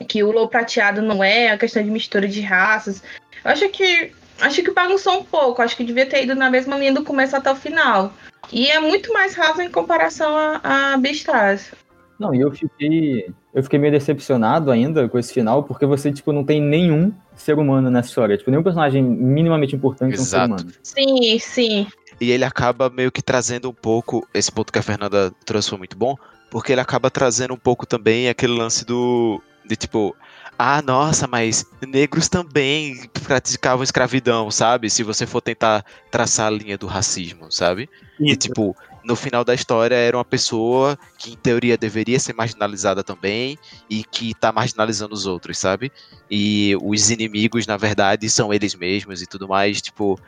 que 0.08 0.24
o 0.24 0.32
lobo 0.32 0.48
prateado 0.48 1.02
não 1.02 1.24
é, 1.24 1.50
a 1.50 1.58
questão 1.58 1.84
de 1.84 1.92
mistura 1.92 2.28
de 2.28 2.42
raças. 2.42 3.04
Eu 3.44 3.52
acho 3.52 3.70
que 3.70 4.12
acho 4.42 4.64
que 4.64 4.72
bagunçou 4.72 5.20
um 5.20 5.24
pouco. 5.24 5.62
Acho 5.62 5.78
que 5.78 5.84
devia 5.84 6.06
ter 6.06 6.24
ido 6.24 6.34
na 6.34 6.50
mesma 6.50 6.78
linha 6.78 6.94
do 6.94 7.04
começo 7.04 7.36
até 7.36 7.52
o 7.52 7.56
final. 7.56 8.14
E 8.52 8.68
é 8.68 8.80
muito 8.80 9.12
mais 9.14 9.34
raso 9.36 9.62
em 9.62 9.70
comparação 9.70 10.36
a, 10.36 10.94
a 10.94 10.98
Beastars. 10.98 11.72
Não, 12.20 12.34
e 12.34 12.40
eu 12.40 12.52
fiquei. 12.52 13.30
Eu 13.54 13.64
fiquei 13.64 13.80
meio 13.80 13.92
decepcionado 13.92 14.72
ainda 14.72 15.08
com 15.08 15.18
esse 15.18 15.34
final, 15.34 15.64
porque 15.64 15.86
você, 15.86 16.12
tipo, 16.12 16.32
não 16.32 16.44
tem 16.44 16.62
nenhum 16.62 17.12
ser 17.36 17.58
humano 17.58 17.90
nessa 17.90 18.10
história. 18.10 18.38
Tipo, 18.38 18.52
nenhum 18.52 18.64
personagem 18.64 19.02
minimamente 19.04 19.76
importante 19.76 20.14
Exato. 20.14 20.52
é 20.52 20.56
um 20.56 20.58
ser 20.58 20.64
humano. 20.64 20.78
Sim, 20.84 21.40
sim. 21.40 21.88
E 22.20 22.32
ele 22.32 22.46
acaba 22.46 22.90
meio 22.90 23.12
que 23.12 23.22
trazendo 23.22 23.70
um 23.70 23.74
pouco. 23.74 24.28
Esse 24.34 24.52
ponto 24.52 24.72
que 24.72 24.80
a 24.80 24.84
Fernanda 24.84 25.32
trouxe 25.46 25.70
foi 25.70 25.78
muito 25.78 25.98
bom, 25.98 26.16
porque 26.50 26.72
ele 26.72 26.82
acaba 26.82 27.10
trazendo 27.10 27.54
um 27.54 27.58
pouco 27.58 27.86
também 27.86 28.30
aquele 28.30 28.54
lance 28.54 28.86
do. 28.86 29.42
De 29.66 29.76
tipo, 29.76 30.16
ah, 30.58 30.82
nossa, 30.82 31.28
mas 31.28 31.66
negros 31.86 32.30
também 32.30 33.10
praticavam 33.24 33.84
escravidão, 33.84 34.50
sabe? 34.50 34.90
Se 34.90 35.04
você 35.04 35.26
for 35.26 35.42
tentar 35.42 35.86
traçar 36.10 36.48
a 36.48 36.50
linha 36.50 36.78
do 36.78 36.88
racismo, 36.88 37.52
sabe? 37.52 37.90
Isso. 38.20 38.34
E 38.34 38.36
tipo, 38.38 38.76
no 39.04 39.16
final 39.16 39.44
da 39.44 39.54
história 39.54 39.96
era 39.96 40.18
uma 40.18 40.26
pessoa 40.26 40.98
que 41.18 41.34
em 41.34 41.36
teoria 41.36 41.78
deveria 41.78 42.20
ser 42.20 42.34
marginalizada 42.34 43.04
também 43.04 43.58
e 43.90 44.04
que 44.04 44.34
tá 44.34 44.52
marginalizando 44.52 45.14
os 45.14 45.26
outros, 45.26 45.58
sabe? 45.58 45.92
E 46.30 46.76
os 46.82 47.10
inimigos, 47.12 47.68
na 47.68 47.78
verdade, 47.78 48.30
são 48.30 48.54
eles 48.54 48.74
mesmos 48.76 49.22
e 49.22 49.28
tudo 49.28 49.48
mais, 49.48 49.82
tipo, 49.82 50.20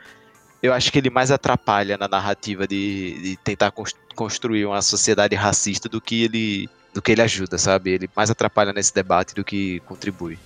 eu 0.62 0.72
acho 0.72 0.92
que 0.92 0.98
ele 0.98 1.10
mais 1.10 1.30
atrapalha 1.30 1.96
na 1.96 2.06
narrativa 2.06 2.66
de, 2.66 3.18
de 3.22 3.36
tentar 3.38 3.72
construir 4.14 4.66
uma 4.66 4.82
sociedade 4.82 5.34
racista 5.34 5.88
do 5.88 6.00
que 6.00 6.24
ele 6.24 6.68
do 6.92 7.02
que 7.02 7.12
ele 7.12 7.22
ajuda, 7.22 7.58
sabe? 7.58 7.90
Ele 7.90 8.10
mais 8.14 8.30
atrapalha 8.30 8.72
nesse 8.72 8.94
debate 8.94 9.34
do 9.34 9.44
que 9.44 9.80
contribui. 9.80 10.38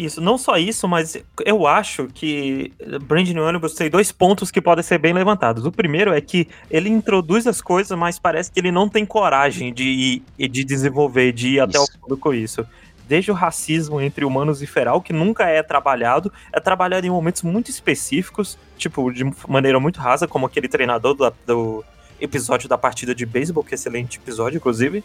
Isso, 0.00 0.18
não 0.18 0.38
só 0.38 0.56
isso, 0.56 0.88
mas 0.88 1.18
eu 1.44 1.66
acho 1.66 2.06
que 2.06 2.72
Brand 3.02 3.28
New 3.28 3.44
Ônibus 3.44 3.74
tem 3.74 3.90
dois 3.90 4.10
pontos 4.10 4.50
que 4.50 4.58
podem 4.58 4.82
ser 4.82 4.96
bem 4.96 5.12
levantados. 5.12 5.66
O 5.66 5.70
primeiro 5.70 6.10
é 6.14 6.22
que 6.22 6.48
ele 6.70 6.88
introduz 6.88 7.46
as 7.46 7.60
coisas, 7.60 7.96
mas 7.98 8.18
parece 8.18 8.50
que 8.50 8.58
ele 8.58 8.72
não 8.72 8.88
tem 8.88 9.04
coragem 9.04 9.74
de, 9.74 10.22
de 10.38 10.64
desenvolver, 10.64 11.32
de 11.32 11.48
ir 11.48 11.60
até 11.60 11.78
o 11.78 11.86
fundo 11.86 12.16
com 12.16 12.32
isso. 12.32 12.66
Desde 13.06 13.30
o 13.30 13.34
racismo 13.34 14.00
entre 14.00 14.24
humanos 14.24 14.62
e 14.62 14.66
feral, 14.66 15.02
que 15.02 15.12
nunca 15.12 15.44
é 15.44 15.62
trabalhado, 15.62 16.32
é 16.50 16.58
trabalhado 16.58 17.06
em 17.06 17.10
momentos 17.10 17.42
muito 17.42 17.70
específicos, 17.70 18.56
tipo, 18.78 19.12
de 19.12 19.30
maneira 19.46 19.78
muito 19.78 20.00
rasa, 20.00 20.26
como 20.26 20.46
aquele 20.46 20.68
treinador 20.68 21.12
do, 21.12 21.30
do 21.46 21.84
episódio 22.18 22.70
da 22.70 22.78
partida 22.78 23.14
de 23.14 23.26
beisebol, 23.26 23.62
que 23.62 23.74
é 23.74 23.76
excelente 23.76 24.18
episódio, 24.18 24.56
inclusive. 24.56 25.04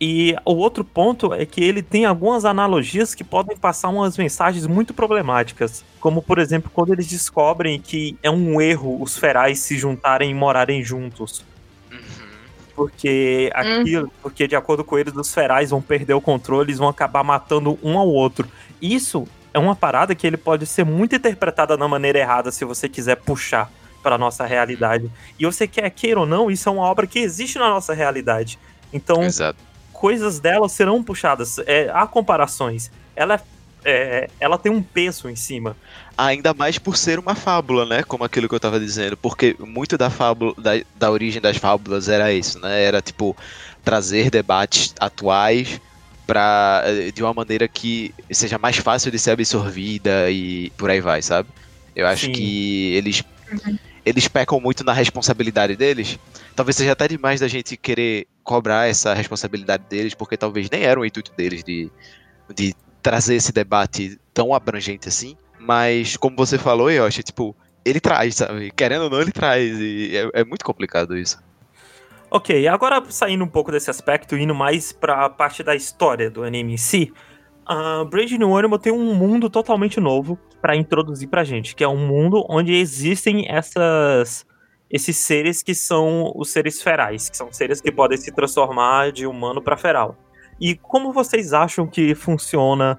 E 0.00 0.36
o 0.44 0.54
outro 0.54 0.84
ponto 0.84 1.32
é 1.32 1.46
que 1.46 1.64
ele 1.64 1.82
tem 1.82 2.04
algumas 2.04 2.44
analogias 2.44 3.14
que 3.14 3.24
podem 3.24 3.56
passar 3.56 3.88
umas 3.88 4.16
mensagens 4.18 4.66
muito 4.66 4.92
problemáticas. 4.92 5.82
Como, 6.00 6.20
por 6.20 6.38
exemplo, 6.38 6.70
quando 6.72 6.92
eles 6.92 7.06
descobrem 7.06 7.80
que 7.80 8.16
é 8.22 8.30
um 8.30 8.60
erro 8.60 9.02
os 9.02 9.16
ferais 9.16 9.58
se 9.60 9.78
juntarem 9.78 10.30
e 10.30 10.34
morarem 10.34 10.82
juntos. 10.84 11.42
Uhum. 11.90 11.98
Porque 12.74 13.50
aquilo, 13.54 14.04
uhum. 14.04 14.10
porque 14.20 14.46
de 14.46 14.54
acordo 14.54 14.84
com 14.84 14.98
eles, 14.98 15.16
os 15.16 15.32
ferais 15.32 15.70
vão 15.70 15.80
perder 15.80 16.12
o 16.12 16.20
controle, 16.20 16.68
eles 16.68 16.78
vão 16.78 16.88
acabar 16.88 17.24
matando 17.24 17.78
um 17.82 17.96
ao 17.96 18.08
outro. 18.08 18.46
Isso 18.82 19.26
é 19.54 19.58
uma 19.58 19.74
parada 19.74 20.14
que 20.14 20.26
ele 20.26 20.36
pode 20.36 20.66
ser 20.66 20.84
muito 20.84 21.16
interpretada 21.16 21.74
da 21.74 21.88
maneira 21.88 22.18
errada 22.18 22.52
se 22.52 22.66
você 22.66 22.86
quiser 22.86 23.16
puxar 23.16 23.72
para 24.02 24.18
nossa 24.18 24.44
realidade. 24.44 25.10
E 25.38 25.46
você 25.46 25.66
quer 25.66 25.88
queira 25.88 26.20
ou 26.20 26.26
não, 26.26 26.50
isso 26.50 26.68
é 26.68 26.72
uma 26.72 26.82
obra 26.82 27.06
que 27.06 27.18
existe 27.18 27.58
na 27.58 27.70
nossa 27.70 27.94
realidade. 27.94 28.58
Então, 28.92 29.22
Exato 29.22 29.75
coisas 29.96 30.38
dela 30.38 30.68
serão 30.68 31.02
puxadas. 31.02 31.58
É, 31.60 31.90
há 31.92 32.06
comparações. 32.06 32.90
Ela, 33.16 33.40
é, 33.84 34.28
ela 34.38 34.58
tem 34.58 34.70
um 34.70 34.82
peso 34.82 35.28
em 35.28 35.36
cima. 35.36 35.76
Ainda 36.16 36.52
mais 36.52 36.78
por 36.78 36.96
ser 36.96 37.18
uma 37.18 37.34
fábula, 37.34 37.86
né? 37.86 38.02
Como 38.02 38.22
aquilo 38.22 38.48
que 38.48 38.54
eu 38.54 38.60
tava 38.60 38.78
dizendo. 38.78 39.16
Porque 39.16 39.56
muito 39.58 39.96
da 39.96 40.10
fábula, 40.10 40.54
da, 40.58 40.72
da 40.94 41.10
origem 41.10 41.40
das 41.40 41.56
fábulas 41.56 42.08
era 42.08 42.32
isso, 42.32 42.58
né? 42.60 42.82
Era 42.82 43.00
tipo 43.00 43.34
trazer 43.82 44.30
debates 44.30 44.94
atuais 45.00 45.80
para 46.26 46.82
de 47.14 47.22
uma 47.22 47.32
maneira 47.32 47.68
que 47.68 48.12
seja 48.30 48.58
mais 48.58 48.76
fácil 48.76 49.10
de 49.10 49.18
ser 49.18 49.30
absorvida 49.30 50.30
e 50.30 50.70
por 50.76 50.90
aí 50.90 51.00
vai, 51.00 51.22
sabe? 51.22 51.48
Eu 51.94 52.06
acho 52.06 52.26
Sim. 52.26 52.32
que 52.32 52.94
eles 52.94 53.22
uhum. 53.50 53.78
eles 54.04 54.28
pecam 54.28 54.60
muito 54.60 54.84
na 54.84 54.92
responsabilidade 54.92 55.76
deles. 55.76 56.18
Talvez 56.56 56.74
seja 56.74 56.92
até 56.92 57.06
demais 57.06 57.40
da 57.40 57.48
gente 57.48 57.76
querer 57.76 58.26
cobrar 58.42 58.88
essa 58.88 59.12
responsabilidade 59.12 59.84
deles, 59.90 60.14
porque 60.14 60.38
talvez 60.38 60.70
nem 60.70 60.84
era 60.84 60.98
o 60.98 61.04
intuito 61.04 61.30
deles 61.36 61.62
de, 61.62 61.92
de 62.54 62.74
trazer 63.02 63.34
esse 63.34 63.52
debate 63.52 64.18
tão 64.32 64.54
abrangente 64.54 65.06
assim. 65.06 65.36
Mas, 65.60 66.16
como 66.16 66.34
você 66.34 66.56
falou, 66.56 66.88
acho, 66.88 67.22
tipo, 67.22 67.54
ele 67.84 68.00
traz, 68.00 68.36
sabe? 68.36 68.70
Querendo 68.70 69.02
ou 69.02 69.10
não, 69.10 69.20
ele 69.20 69.32
traz. 69.32 69.78
E 69.78 70.16
é, 70.16 70.40
é 70.40 70.44
muito 70.44 70.64
complicado 70.64 71.14
isso. 71.14 71.38
Ok, 72.30 72.66
agora 72.66 73.04
saindo 73.10 73.44
um 73.44 73.48
pouco 73.48 73.70
desse 73.70 73.90
aspecto, 73.90 74.34
indo 74.34 74.54
mais 74.54 74.92
pra 74.92 75.28
parte 75.28 75.62
da 75.62 75.74
história 75.74 76.30
do 76.30 76.42
anime 76.42 76.72
em 76.72 76.76
si, 76.78 77.12
uh, 77.68 78.04
Brave 78.06 78.38
New 78.38 78.56
Animal 78.56 78.78
tem 78.78 78.92
um 78.92 79.14
mundo 79.14 79.50
totalmente 79.50 80.00
novo 80.00 80.38
para 80.62 80.74
introduzir 80.74 81.28
pra 81.28 81.44
gente, 81.44 81.76
que 81.76 81.84
é 81.84 81.88
um 81.88 82.06
mundo 82.06 82.44
onde 82.48 82.72
existem 82.72 83.46
essas 83.48 84.45
esses 84.90 85.16
seres 85.16 85.62
que 85.62 85.74
são 85.74 86.32
os 86.34 86.50
seres 86.50 86.82
ferais, 86.82 87.28
que 87.28 87.36
são 87.36 87.52
seres 87.52 87.80
que 87.80 87.90
podem 87.90 88.16
se 88.16 88.32
transformar 88.32 89.12
de 89.12 89.26
humano 89.26 89.60
para 89.60 89.76
feral. 89.76 90.16
E 90.60 90.74
como 90.74 91.12
vocês 91.12 91.52
acham 91.52 91.86
que 91.86 92.14
funciona 92.14 92.98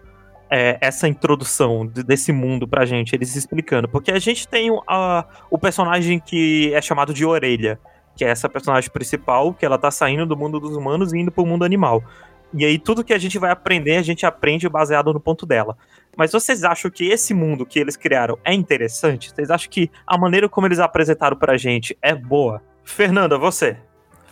é, 0.49 0.77
essa 0.81 1.07
introdução 1.07 1.85
desse 1.85 2.31
mundo 2.31 2.67
pra 2.67 2.85
gente, 2.85 3.13
eles 3.13 3.35
explicando? 3.35 3.87
Porque 3.87 4.11
a 4.11 4.19
gente 4.19 4.47
tem 4.47 4.69
a, 4.87 5.25
o 5.49 5.57
personagem 5.57 6.19
que 6.19 6.73
é 6.73 6.81
chamado 6.81 7.13
de 7.13 7.25
Orelha, 7.25 7.79
que 8.15 8.25
é 8.25 8.29
essa 8.29 8.49
personagem 8.49 8.89
principal, 8.91 9.53
que 9.53 9.65
ela 9.65 9.77
tá 9.77 9.89
saindo 9.89 10.25
do 10.25 10.37
mundo 10.37 10.59
dos 10.59 10.75
humanos 10.75 11.13
e 11.13 11.19
indo 11.19 11.31
pro 11.31 11.45
mundo 11.45 11.63
animal. 11.63 12.03
E 12.53 12.65
aí 12.65 12.77
tudo 12.77 13.03
que 13.03 13.13
a 13.13 13.17
gente 13.17 13.37
vai 13.39 13.51
aprender, 13.51 13.97
a 13.97 14.01
gente 14.01 14.25
aprende 14.25 14.69
baseado 14.69 15.13
no 15.13 15.19
ponto 15.19 15.45
dela. 15.45 15.77
Mas 16.17 16.31
vocês 16.31 16.63
acham 16.63 16.89
que 16.89 17.07
esse 17.07 17.31
mundo 17.31 17.65
que 17.65 17.77
eles 17.77 17.95
criaram 17.95 18.39
é 18.43 18.51
interessante? 18.51 19.29
Vocês 19.29 19.51
acham 19.51 19.69
que 19.69 19.91
a 20.05 20.17
maneira 20.17 20.49
como 20.49 20.65
eles 20.65 20.79
apresentaram 20.79 21.37
pra 21.37 21.57
gente 21.57 21.95
é 22.01 22.15
boa? 22.15 22.61
Fernanda, 22.83 23.37
você. 23.37 23.77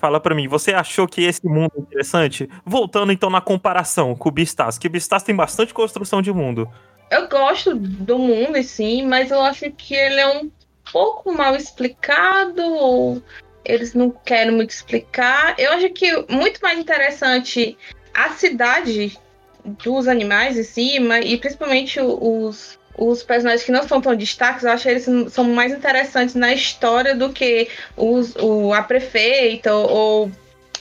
Fala 0.01 0.19
pra 0.19 0.35
mim, 0.35 0.47
você 0.47 0.73
achou 0.73 1.07
que 1.07 1.23
esse 1.23 1.45
mundo 1.47 1.71
é 1.77 1.79
interessante? 1.79 2.49
Voltando 2.65 3.11
então 3.11 3.29
na 3.29 3.39
comparação 3.39 4.15
com 4.15 4.29
o 4.29 4.31
Beastars, 4.31 4.77
que 4.77 4.87
o 4.87 4.89
Beastars 4.89 5.23
tem 5.23 5.35
bastante 5.35 5.73
construção 5.73 6.21
de 6.21 6.33
mundo. 6.33 6.67
Eu 7.11 7.29
gosto 7.29 7.75
do 7.75 8.17
mundo, 8.17 8.61
sim, 8.63 9.05
mas 9.05 9.29
eu 9.29 9.39
acho 9.41 9.71
que 9.71 9.93
ele 9.93 10.19
é 10.19 10.27
um 10.27 10.51
pouco 10.91 11.31
mal 11.31 11.55
explicado, 11.55 12.63
ou 12.63 13.21
eles 13.63 13.93
não 13.93 14.09
querem 14.09 14.51
muito 14.51 14.71
explicar. 14.71 15.55
Eu 15.57 15.71
acho 15.73 15.89
que 15.91 16.11
muito 16.31 16.59
mais 16.61 16.79
interessante 16.79 17.77
a 18.13 18.29
cidade 18.29 19.17
dos 19.65 20.07
animais 20.07 20.57
em 20.57 20.63
cima, 20.63 21.19
e 21.19 21.37
principalmente 21.37 21.99
os, 21.99 22.77
os 22.97 23.23
personagens 23.23 23.63
que 23.63 23.71
não 23.71 23.87
são 23.87 23.99
tão 23.99 24.15
destaques, 24.15 24.63
eu 24.63 24.71
acho 24.71 24.83
que 24.83 24.89
eles 24.89 25.33
são 25.33 25.43
mais 25.45 25.73
interessantes 25.73 26.35
na 26.35 26.53
história 26.53 27.15
do 27.15 27.31
que 27.31 27.67
os, 27.97 28.35
o, 28.35 28.73
a 28.73 28.83
prefeita 28.83 29.73
ou, 29.73 29.89
ou 29.89 30.31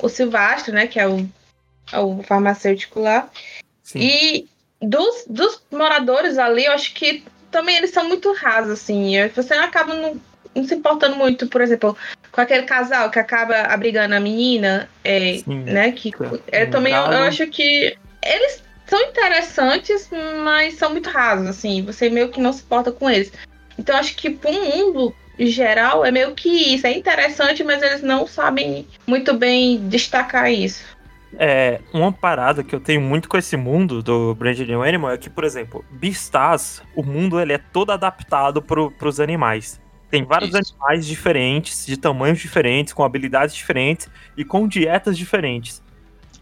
o 0.01 0.09
Silvestre, 0.09 0.73
né? 0.73 0.87
Que 0.87 1.01
é 1.01 1.09
o, 1.09 1.27
é 1.93 1.99
o 1.99 2.23
farmacêutico 2.23 3.01
lá. 3.01 3.29
Sim. 3.83 4.01
E 4.01 4.49
dos, 4.81 5.25
dos 5.29 5.63
moradores 5.71 6.39
ali, 6.39 6.67
eu 6.67 6.73
acho 6.73 6.93
que 6.95 7.25
também 7.51 7.77
eles 7.77 7.91
são 7.91 8.07
muito 8.07 8.33
rasos, 8.33 8.73
assim. 8.73 9.15
Você 9.35 9.55
acaba 9.55 9.95
não, 9.95 10.21
não 10.55 10.67
se 10.67 10.75
importando 10.75 11.17
muito, 11.17 11.47
por 11.47 11.61
exemplo, 11.61 11.97
com 12.31 12.41
aquele 12.41 12.65
casal 12.65 13.11
que 13.11 13.19
acaba 13.19 13.63
abrigando 13.63 14.15
a 14.15 14.21
menina, 14.21 14.89
é, 15.03 15.39
Sim, 15.39 15.65
né? 15.65 15.93
Que 15.93 16.13
é, 16.49 16.67
também 16.67 16.93
eu, 16.93 17.03
eu 17.03 17.23
acho 17.25 17.47
que 17.47 17.97
eles 18.23 18.64
são 18.87 19.01
interessantes, 19.01 20.11
mas 20.43 20.75
são 20.75 20.91
muito 20.91 21.09
rasos, 21.11 21.47
assim. 21.47 21.83
Você 21.85 22.11
meio 22.11 22.29
que 22.29 22.41
não 22.41 22.53
se 22.53 22.63
porta 22.63 22.93
com 22.93 23.09
eles. 23.09 23.33
Então 23.79 23.97
acho 23.97 24.17
que 24.17 24.31
para 24.31 24.51
um 24.51 24.65
mundo 24.65 25.15
geral 25.39 26.05
é 26.05 26.11
meio 26.11 26.35
que 26.35 26.49
isso. 26.49 26.87
É 26.87 26.97
interessante, 26.97 27.65
mas 27.65 27.83
eles 27.83 28.03
não 28.03 28.27
sabem 28.27 28.87
muito 29.07 29.35
bem 29.35 29.89
destacar 29.89 30.51
isso. 30.53 30.85
É, 31.37 31.81
uma 31.93 32.13
parada 32.13 32.63
que 32.63 32.75
eu 32.75 32.81
tenho 32.81 33.01
muito 33.01 33.29
com 33.29 33.37
esse 33.37 33.57
mundo 33.57 34.03
do 34.03 34.35
Brand 34.35 34.59
New 34.61 34.83
Animal 34.83 35.11
é 35.11 35.19
que, 35.19 35.29
por 35.29 35.43
exemplo, 35.43 35.85
Beastars, 35.91 36.81
o 36.95 37.03
mundo 37.03 37.41
ele 37.41 37.53
é 37.53 37.59
todo 37.59 37.91
adaptado 37.91 38.63
para 38.63 39.09
os 39.09 39.19
animais. 39.19 39.81
Tem 40.11 40.23
vários 40.23 40.55
Isso. 40.55 40.73
animais 40.73 41.05
diferentes, 41.05 41.85
de 41.85 41.97
tamanhos 41.97 42.39
diferentes, 42.39 42.93
com 42.93 43.03
habilidades 43.03 43.53
diferentes 43.53 44.09
e 44.37 44.45
com 44.45 44.69
dietas 44.69 45.19
diferentes. 45.19 45.83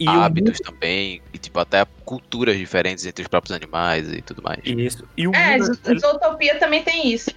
E 0.05 0.09
hábitos 0.09 0.59
mundo... 0.61 0.73
também, 0.73 1.23
e 1.33 1.39
tipo, 1.39 1.59
até 1.59 1.85
culturas 2.05 2.57
diferentes 2.57 3.07
entre 3.07 3.23
os 3.23 3.29
próprios 3.29 3.55
animais 3.55 4.13
e 4.13 4.23
tudo 4.23 4.43
mais. 4.43 4.61
Isso. 4.65 5.05
E 5.17 5.27
o 5.27 5.35
é, 5.35 5.59
mundo... 5.59 6.01
Zootopia 6.01 6.59
também 6.59 6.83
tem 6.83 7.13
isso. 7.13 7.31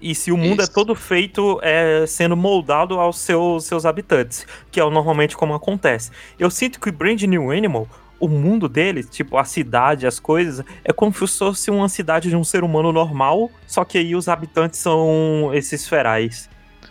E 0.00 0.14
se 0.14 0.30
o 0.30 0.36
mundo 0.36 0.60
é 0.60 0.64
isso. 0.64 0.70
é 0.70 0.74
todo 0.74 0.94
feito 0.94 1.58
é, 1.62 2.04
sendo 2.06 2.36
moldado 2.36 3.00
aos 3.00 3.18
seus, 3.18 3.64
seus 3.64 3.86
habitantes, 3.86 4.46
que 4.70 4.78
é 4.78 4.90
normalmente 4.90 5.36
como 5.36 5.54
acontece. 5.54 6.10
Eu 6.38 6.50
sinto 6.50 6.78
que 6.78 6.90
o 6.90 6.92
Brand 6.92 7.22
New 7.22 7.50
Animal, 7.50 7.88
o 8.20 8.28
mundo 8.28 8.68
deles, 8.68 9.08
tipo, 9.08 9.38
a 9.38 9.44
cidade, 9.44 10.06
as 10.06 10.20
coisas, 10.20 10.64
é 10.84 10.92
como 10.92 11.12
se 11.12 11.38
fosse 11.38 11.70
uma 11.70 11.88
cidade 11.88 12.28
de 12.28 12.36
um 12.36 12.44
ser 12.44 12.64
humano 12.64 12.92
normal, 12.92 13.50
só 13.66 13.84
que 13.84 13.96
aí 13.96 14.14
os 14.14 14.28
habitantes 14.28 14.78
são 14.78 15.50
esses 15.54 15.88
ferais. 15.88 16.50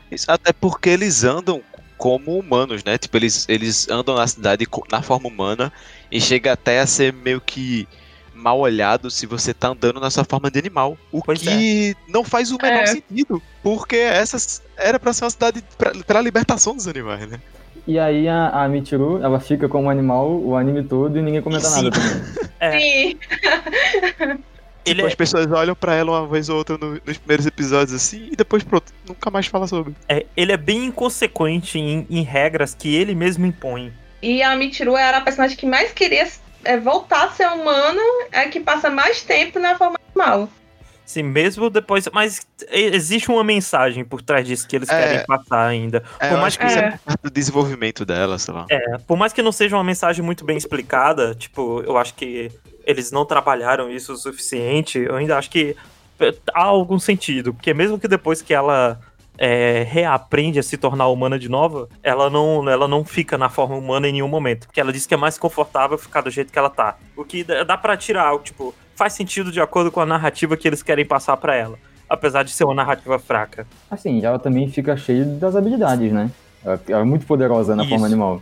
Isso, 0.10 0.32
até 0.32 0.52
porque 0.52 0.90
eles 0.90 1.24
andam 1.24 1.62
como 1.98 2.38
humanos, 2.38 2.84
né? 2.84 2.98
Tipo, 2.98 3.18
eles, 3.18 3.46
eles 3.48 3.90
andam 3.90 4.16
na 4.16 4.28
cidade 4.28 4.68
na 4.92 5.02
forma 5.02 5.28
humana 5.28 5.72
e 6.12 6.20
chega 6.20 6.54
até 6.54 6.80
a 6.80 6.88
ser 6.88 7.14
meio 7.14 7.42
que 7.42 7.88
mal 8.34 8.60
olhado 8.60 9.10
se 9.10 9.26
você 9.26 9.54
tá 9.54 9.70
andando 9.70 10.00
nessa 10.00 10.24
forma 10.24 10.52
de 10.52 10.60
animal. 10.60 10.98
O 11.12 11.22
pois 11.22 11.42
que 11.42 11.92
é. 11.92 12.12
não 12.12 12.24
faz 12.24 12.52
o 12.52 12.58
menor 12.62 12.84
é. 12.84 12.88
sentido, 12.88 13.42
porque 13.62 13.96
essa 13.96 14.62
era 14.78 15.00
pra 15.00 15.14
ser 15.14 15.24
uma 15.24 15.30
cidade 15.30 15.64
pra, 15.78 15.92
pra 15.92 16.22
libertação 16.22 16.76
dos 16.76 16.88
animais, 16.88 17.28
né? 17.30 17.40
E 17.88 18.00
aí 18.00 18.28
a, 18.30 18.50
a 18.50 18.68
Michiru, 18.68 19.22
ela 19.22 19.40
fica 19.40 19.68
como 19.68 19.90
animal 19.90 20.30
o 20.30 20.56
anime 20.56 20.84
todo 20.84 21.18
e 21.18 21.22
ninguém 21.22 21.42
comenta 21.42 21.66
Sim. 21.66 21.84
nada 21.84 21.92
também. 21.92 22.22
É. 22.60 22.80
Sim. 22.80 23.18
Tipo, 24.84 25.02
é... 25.02 25.08
as 25.08 25.16
pessoas 25.16 25.50
olham 25.52 25.76
para 25.76 25.96
ela 25.96 26.20
uma 26.20 26.28
vez 26.28 26.50
ou 26.50 26.58
outra 26.58 26.78
no, 26.78 27.00
nos 27.06 27.18
primeiros 27.18 27.46
episódios 27.46 27.94
assim 27.94 28.30
e 28.32 28.36
depois 28.36 28.64
pronto, 28.64 28.92
nunca 29.08 29.32
mais 29.32 29.48
fala 29.48 29.68
sobre. 29.68 29.96
É, 30.08 30.26
ele 30.36 30.52
é 30.52 30.58
bem 30.58 30.86
inconsequente 30.86 31.80
em, 31.80 32.06
em 32.10 32.22
regras 32.22 32.74
que 32.74 32.94
ele 32.94 33.16
mesmo 33.16 33.46
impõe. 33.46 33.94
E 34.22 34.42
a 34.42 34.56
Michiru 34.56 34.96
era 34.96 35.18
a 35.18 35.22
personagem 35.22 35.58
que 35.58 35.66
mais 35.66 35.92
queria 35.92 36.28
é, 36.64 36.78
voltar 36.78 37.26
a 37.26 37.32
ser 37.32 37.48
humano, 37.48 38.02
é 38.32 38.48
que 38.48 38.60
passa 38.60 38.90
mais 38.90 39.22
tempo 39.22 39.60
na 39.60 39.78
forma 39.78 39.98
animal. 40.10 40.50
Sim, 41.06 41.24
mesmo 41.24 41.70
depois. 41.70 42.08
Mas 42.14 42.48
existe 42.72 43.30
uma 43.30 43.44
mensagem 43.44 44.06
por 44.06 44.22
trás 44.22 44.48
disso 44.48 44.68
que 44.68 44.76
eles 44.76 44.90
é, 44.90 45.02
querem 45.02 45.26
passar 45.26 45.68
ainda. 45.68 46.04
É, 46.20 46.30
por 46.30 46.40
mais 46.40 46.56
que. 46.56 46.64
É. 46.64 46.98
do 47.22 47.30
desenvolvimento 47.30 48.06
dela, 48.06 48.40
sei 48.40 48.54
lá. 48.54 48.66
É, 48.70 48.98
por 49.00 49.18
mais 49.18 49.34
que 49.34 49.42
não 49.42 49.52
seja 49.52 49.76
uma 49.76 49.84
mensagem 49.84 50.24
muito 50.24 50.46
bem 50.46 50.56
explicada, 50.56 51.36
tipo, 51.36 51.82
eu 51.86 51.98
acho 51.98 52.14
que 52.14 52.50
eles 52.86 53.12
não 53.12 53.26
trabalharam 53.26 53.90
isso 53.90 54.14
o 54.14 54.18
suficiente, 54.18 55.00
eu 55.00 55.16
ainda 55.16 55.38
acho 55.38 55.50
que 55.50 55.76
há 56.54 56.64
algum 56.64 57.00
sentido. 57.00 57.54
Porque 57.54 57.74
mesmo 57.74 58.00
que 58.00 58.08
depois 58.08 58.42
que 58.42 58.54
ela 58.54 59.00
é, 59.38 59.86
reaprende 59.90 60.60
a 60.60 60.64
se 60.64 60.78
tornar 60.78 61.08
humana 61.08 61.40
de 61.40 61.50
novo, 61.50 61.90
ela 62.02 62.30
não, 62.30 62.68
ela 62.70 62.88
não 62.88 63.04
fica 63.04 63.38
na 63.38 63.50
forma 63.50 63.76
humana 63.76 64.08
em 64.08 64.14
nenhum 64.14 64.28
momento. 64.28 64.68
Porque 64.68 64.80
ela 64.80 64.92
diz 64.92 65.06
que 65.06 65.14
é 65.14 65.18
mais 65.18 65.38
confortável 65.38 65.98
ficar 65.98 66.22
do 66.22 66.30
jeito 66.30 66.52
que 66.52 66.60
ela 66.60 66.70
tá. 66.70 66.98
O 67.16 67.24
que 67.24 67.44
dá 67.44 67.78
para 67.78 67.98
tirar, 67.98 68.38
tipo, 68.40 68.74
faz 68.96 69.14
sentido 69.14 69.52
de 69.52 69.60
acordo 69.60 69.92
com 69.92 70.00
a 70.00 70.06
narrativa 70.06 70.56
que 70.56 70.68
eles 70.68 70.84
querem 70.84 71.06
passar 71.06 71.38
para 71.38 71.56
ela. 71.56 71.78
Apesar 72.10 72.44
de 72.44 72.52
ser 72.52 72.66
uma 72.66 72.76
narrativa 72.76 73.18
fraca. 73.18 73.66
Assim, 73.90 74.24
ela 74.24 74.38
também 74.38 74.70
fica 74.70 74.96
cheia 74.96 75.26
das 75.26 75.56
habilidades, 75.56 76.12
né? 76.12 76.30
Ela 76.64 77.02
é 77.02 77.04
muito 77.04 77.26
poderosa 77.26 77.76
na 77.76 77.84
Isso. 77.84 77.90
forma 77.90 78.06
animal. 78.06 78.42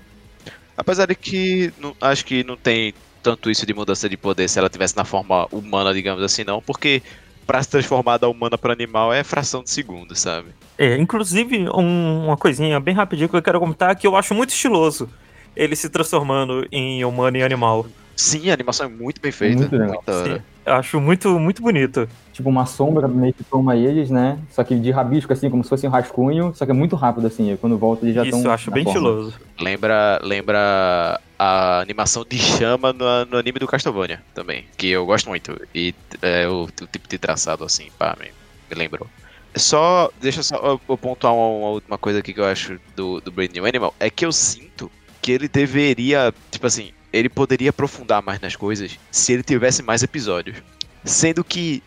Apesar 0.75 1.05
de 1.05 1.15
que 1.15 1.74
não, 1.79 1.95
acho 2.01 2.25
que 2.25 2.43
não 2.43 2.57
tem 2.57 2.93
tanto 3.21 3.49
isso 3.49 3.65
de 3.65 3.73
mudança 3.73 4.09
de 4.09 4.17
poder 4.17 4.47
se 4.49 4.57
ela 4.59 4.69
tivesse 4.69 4.95
na 4.95 5.05
forma 5.05 5.47
humana, 5.51 5.93
digamos 5.93 6.23
assim, 6.23 6.43
não, 6.43 6.61
porque 6.61 7.01
para 7.45 7.61
se 7.61 7.69
transformar 7.69 8.17
da 8.17 8.27
humana 8.27 8.57
para 8.57 8.73
animal 8.73 9.13
é 9.13 9.23
fração 9.23 9.63
de 9.63 9.69
segundo, 9.69 10.15
sabe? 10.15 10.49
É, 10.77 10.97
inclusive, 10.97 11.69
um, 11.69 12.25
uma 12.25 12.37
coisinha 12.37 12.79
bem 12.79 12.95
rapidinho 12.95 13.29
que 13.29 13.35
eu 13.35 13.41
quero 13.41 13.59
comentar 13.59 13.95
que 13.95 14.07
eu 14.07 14.15
acho 14.15 14.33
muito 14.33 14.51
estiloso 14.51 15.09
ele 15.55 15.75
se 15.75 15.89
transformando 15.89 16.65
em 16.71 17.03
humano 17.03 17.37
e 17.37 17.43
animal. 17.43 17.85
Sim, 18.15 18.49
a 18.49 18.53
animação 18.53 18.85
é 18.85 18.89
muito 18.89 19.21
bem 19.21 19.31
feita. 19.31 19.61
Muito 19.61 19.75
legal. 19.75 20.03
Eu 20.07 20.41
acho 20.65 21.00
muito, 21.00 21.39
muito 21.39 21.62
bonito. 21.62 22.08
Tipo, 22.34 22.50
uma 22.50 22.65
sombra 22.65 23.08
meio 23.08 23.34
que 23.34 23.44
toma 23.44 23.75
eles, 23.75 24.10
né? 24.10 24.39
Só 24.50 24.63
que 24.63 24.77
de 24.80 24.91
rabisco, 24.91 25.34
assim, 25.34 25.50
como 25.50 25.63
se 25.63 25.70
fosse 25.70 25.88
um 25.88 25.89
rascunho, 25.89 26.53
só 26.56 26.65
que 26.65 26.72
é 26.72 26.74
muito 26.74 26.96
rápido, 26.96 27.27
assim. 27.27 27.58
Quando 27.60 27.77
volta 27.77 28.06
eles 28.06 28.15
já 28.15 28.24
estão. 28.24 28.39
Isso, 28.39 28.48
eu 28.48 28.51
acho 28.51 28.72
bem 28.72 28.84
forma. 28.84 29.00
estiloso. 29.00 29.34
Lembra, 29.60 30.20
lembra 30.24 31.20
a 31.38 31.80
animação 31.80 32.25
de 32.27 32.38
chama 32.38 32.94
no, 32.94 33.25
no, 33.25 33.38
anime 33.38 33.60
do 33.60 33.68
Castlevania 33.68 34.22
também, 34.34 34.65
que 34.77 34.88
eu 34.88 35.06
gosto 35.06 35.27
muito. 35.27 35.60
E 35.74 35.94
é, 36.22 36.48
o, 36.48 36.63
o 36.63 36.88
tipo 36.88 37.08
de 37.08 37.18
traçado, 37.18 37.63
assim, 37.63 37.88
pá, 37.98 38.15
me, 38.20 38.27
me 38.70 38.75
lembrou. 38.75 39.08
Só, 39.56 40.10
deixa 40.22 40.41
só 40.44 40.80
eu 40.88 40.98
pontuar 40.98 41.34
uma, 41.34 41.48
uma, 41.48 41.70
última 41.72 41.98
coisa 41.98 42.20
aqui 42.20 42.34
que 42.34 42.39
eu 42.39 42.46
acho 42.46 42.80
do, 42.96 43.20
do 43.20 43.32
Brand 43.32 43.51
New 43.51 43.65
Animal, 43.65 43.94
é 44.00 44.10
que 44.10 44.25
eu 44.25 44.32
sinto 44.32 44.89
que 45.22 45.32
ele 45.32 45.48
deveria, 45.48 46.34
tipo 46.50 46.65
assim, 46.65 46.91
ele 47.12 47.30
poderia 47.30 47.70
aprofundar 47.70 48.22
mais 48.22 48.39
nas 48.39 48.56
coisas 48.56 48.98
se 49.10 49.34
ele 49.34 49.44
tivesse 49.44 49.82
mais 49.82 50.03
episódios. 50.03 50.58
Sendo 51.03 51.44
que, 51.44 51.84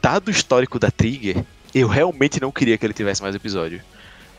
dado 0.00 0.28
o 0.28 0.30
histórico 0.30 0.78
da 0.78 0.90
Trigger, 0.90 1.44
eu 1.74 1.88
realmente 1.88 2.40
não 2.40 2.50
queria 2.50 2.78
que 2.78 2.86
ele 2.86 2.94
tivesse 2.94 3.22
mais 3.22 3.34
episódios. 3.34 3.82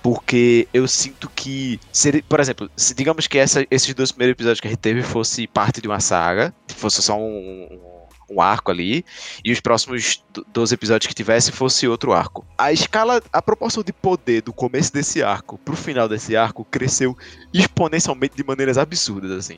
Porque 0.01 0.67
eu 0.71 0.87
sinto 0.87 1.29
que, 1.35 1.79
se 1.91 2.21
por 2.23 2.39
exemplo, 2.39 2.69
se 2.75 2.93
digamos 2.93 3.25
que 3.25 3.39
essa, 3.39 3.65
esses 3.71 3.91
dois 3.93 4.11
primeiros 4.11 4.33
episódios 4.33 4.59
que 4.59 4.67
a 4.67 4.69
gente 4.69 4.79
teve 4.79 5.01
fosse 5.01 5.47
parte 5.47 5.81
de 5.81 5.87
uma 5.87 5.99
saga, 5.99 6.53
fosse 6.67 7.01
só 7.01 7.17
um, 7.17 7.67
um 7.71 7.95
um 8.29 8.41
arco 8.41 8.71
ali, 8.71 9.05
e 9.43 9.51
os 9.51 9.59
próximos 9.59 10.23
12 10.51 10.73
episódios 10.73 11.07
que 11.07 11.13
tivesse 11.13 11.51
fosse 11.51 11.87
outro 11.87 12.13
arco. 12.13 12.45
A 12.57 12.71
escala, 12.71 13.21
a 13.31 13.41
proporção 13.41 13.83
de 13.83 13.93
poder 13.93 14.41
do 14.41 14.53
começo 14.53 14.91
desse 14.91 15.21
arco 15.21 15.57
pro 15.59 15.75
final 15.75 16.07
desse 16.09 16.35
arco 16.35 16.65
cresceu 16.65 17.17
exponencialmente 17.53 18.35
de 18.35 18.43
maneiras 18.43 18.77
absurdas, 18.77 19.31
assim. 19.31 19.57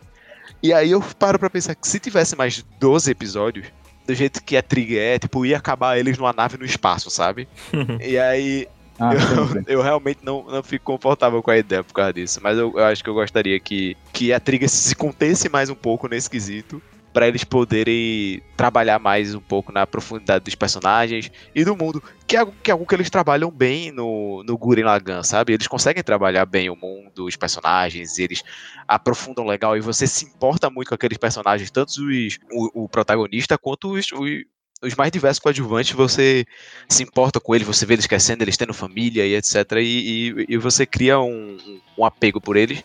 E 0.62 0.74
aí 0.74 0.92
eu 0.92 1.02
paro 1.20 1.38
pra 1.38 1.50
pensar 1.50 1.76
que 1.76 1.88
se 1.88 2.00
tivesse 2.00 2.36
mais 2.36 2.64
12 2.80 3.12
episódios, 3.12 3.68
do 4.06 4.16
jeito 4.16 4.44
que 4.44 4.58
a 4.58 4.62
Trigger 4.64 5.02
é, 5.02 5.20
tipo, 5.20 5.46
ia 5.46 5.58
acabar 5.58 5.98
eles 5.98 6.18
numa 6.18 6.34
nave 6.34 6.58
no 6.58 6.66
espaço, 6.66 7.10
sabe? 7.10 7.48
e 8.02 8.18
aí 8.18 8.68
ah, 9.00 9.12
eu, 9.14 9.78
eu, 9.78 9.82
realmente 9.82 10.20
não, 10.24 10.44
não 10.44 10.64
fico 10.64 10.86
confortável 10.86 11.44
com 11.44 11.52
a 11.52 11.58
ideia 11.58 11.84
por 11.84 11.94
causa 11.94 12.14
disso. 12.14 12.40
Mas 12.42 12.58
eu, 12.58 12.74
eu, 12.76 12.86
acho 12.86 13.04
que 13.04 13.10
eu 13.10 13.14
gostaria 13.14 13.60
que, 13.60 13.96
que 14.12 14.34
a 14.34 14.40
Trigger 14.40 14.70
se 14.70 14.96
contesse 14.96 15.50
mais 15.50 15.70
um 15.70 15.76
pouco 15.76 16.08
nesse 16.08 16.30
quesito 16.30 16.82
para 17.18 17.28
eles 17.28 17.44
poderem 17.44 18.44
trabalhar 18.56 19.00
mais 19.00 19.34
um 19.34 19.40
pouco 19.40 19.72
na 19.72 19.88
profundidade 19.88 20.46
dos 20.46 20.54
personagens 20.54 21.32
e 21.56 21.66
do 21.66 21.76
mundo, 21.76 22.00
que 22.28 22.36
é 22.36 22.40
algo 22.42 22.54
que, 22.62 22.70
é 22.70 22.74
algo 22.74 22.86
que 22.86 22.94
eles 22.94 23.10
trabalham 23.10 23.50
bem 23.50 23.92
no, 23.92 24.44
no 24.44 24.56
Gurren 24.56 24.84
Lagann, 24.84 25.24
sabe? 25.24 25.54
Eles 25.54 25.66
conseguem 25.66 26.04
trabalhar 26.04 26.46
bem 26.46 26.70
o 26.70 26.76
mundo, 26.76 27.26
os 27.26 27.36
personagens, 27.36 28.20
eles 28.20 28.44
aprofundam 28.88 29.48
legal 29.48 29.76
e 29.76 29.82
você 29.82 30.06
se 30.06 30.26
importa 30.26 30.70
muito 30.70 30.90
com 30.90 30.94
aqueles 30.94 31.18
personagens, 31.18 31.72
tanto 31.72 31.90
os, 31.90 32.38
o, 32.52 32.84
o 32.84 32.88
protagonista 32.88 33.58
quanto 33.58 33.94
os, 33.94 34.12
os 34.12 34.44
os 34.80 34.94
mais 34.94 35.12
diversos 35.12 35.40
coadjuvantes, 35.40 35.94
você 35.94 36.46
se 36.88 37.02
importa 37.02 37.40
com 37.40 37.56
eles, 37.56 37.66
você 37.66 37.84
vê 37.84 37.96
eles 37.96 38.06
crescendo, 38.06 38.44
eles 38.44 38.56
tendo 38.56 38.76
família 38.76 39.26
e 39.26 39.34
etc. 39.34 39.72
E, 39.78 39.82
e, 39.82 40.46
e 40.50 40.58
você 40.58 40.86
cria 40.86 41.20
um, 41.20 41.58
um, 41.98 42.06
apego 42.06 42.40
por 42.40 42.56
eles 42.56 42.84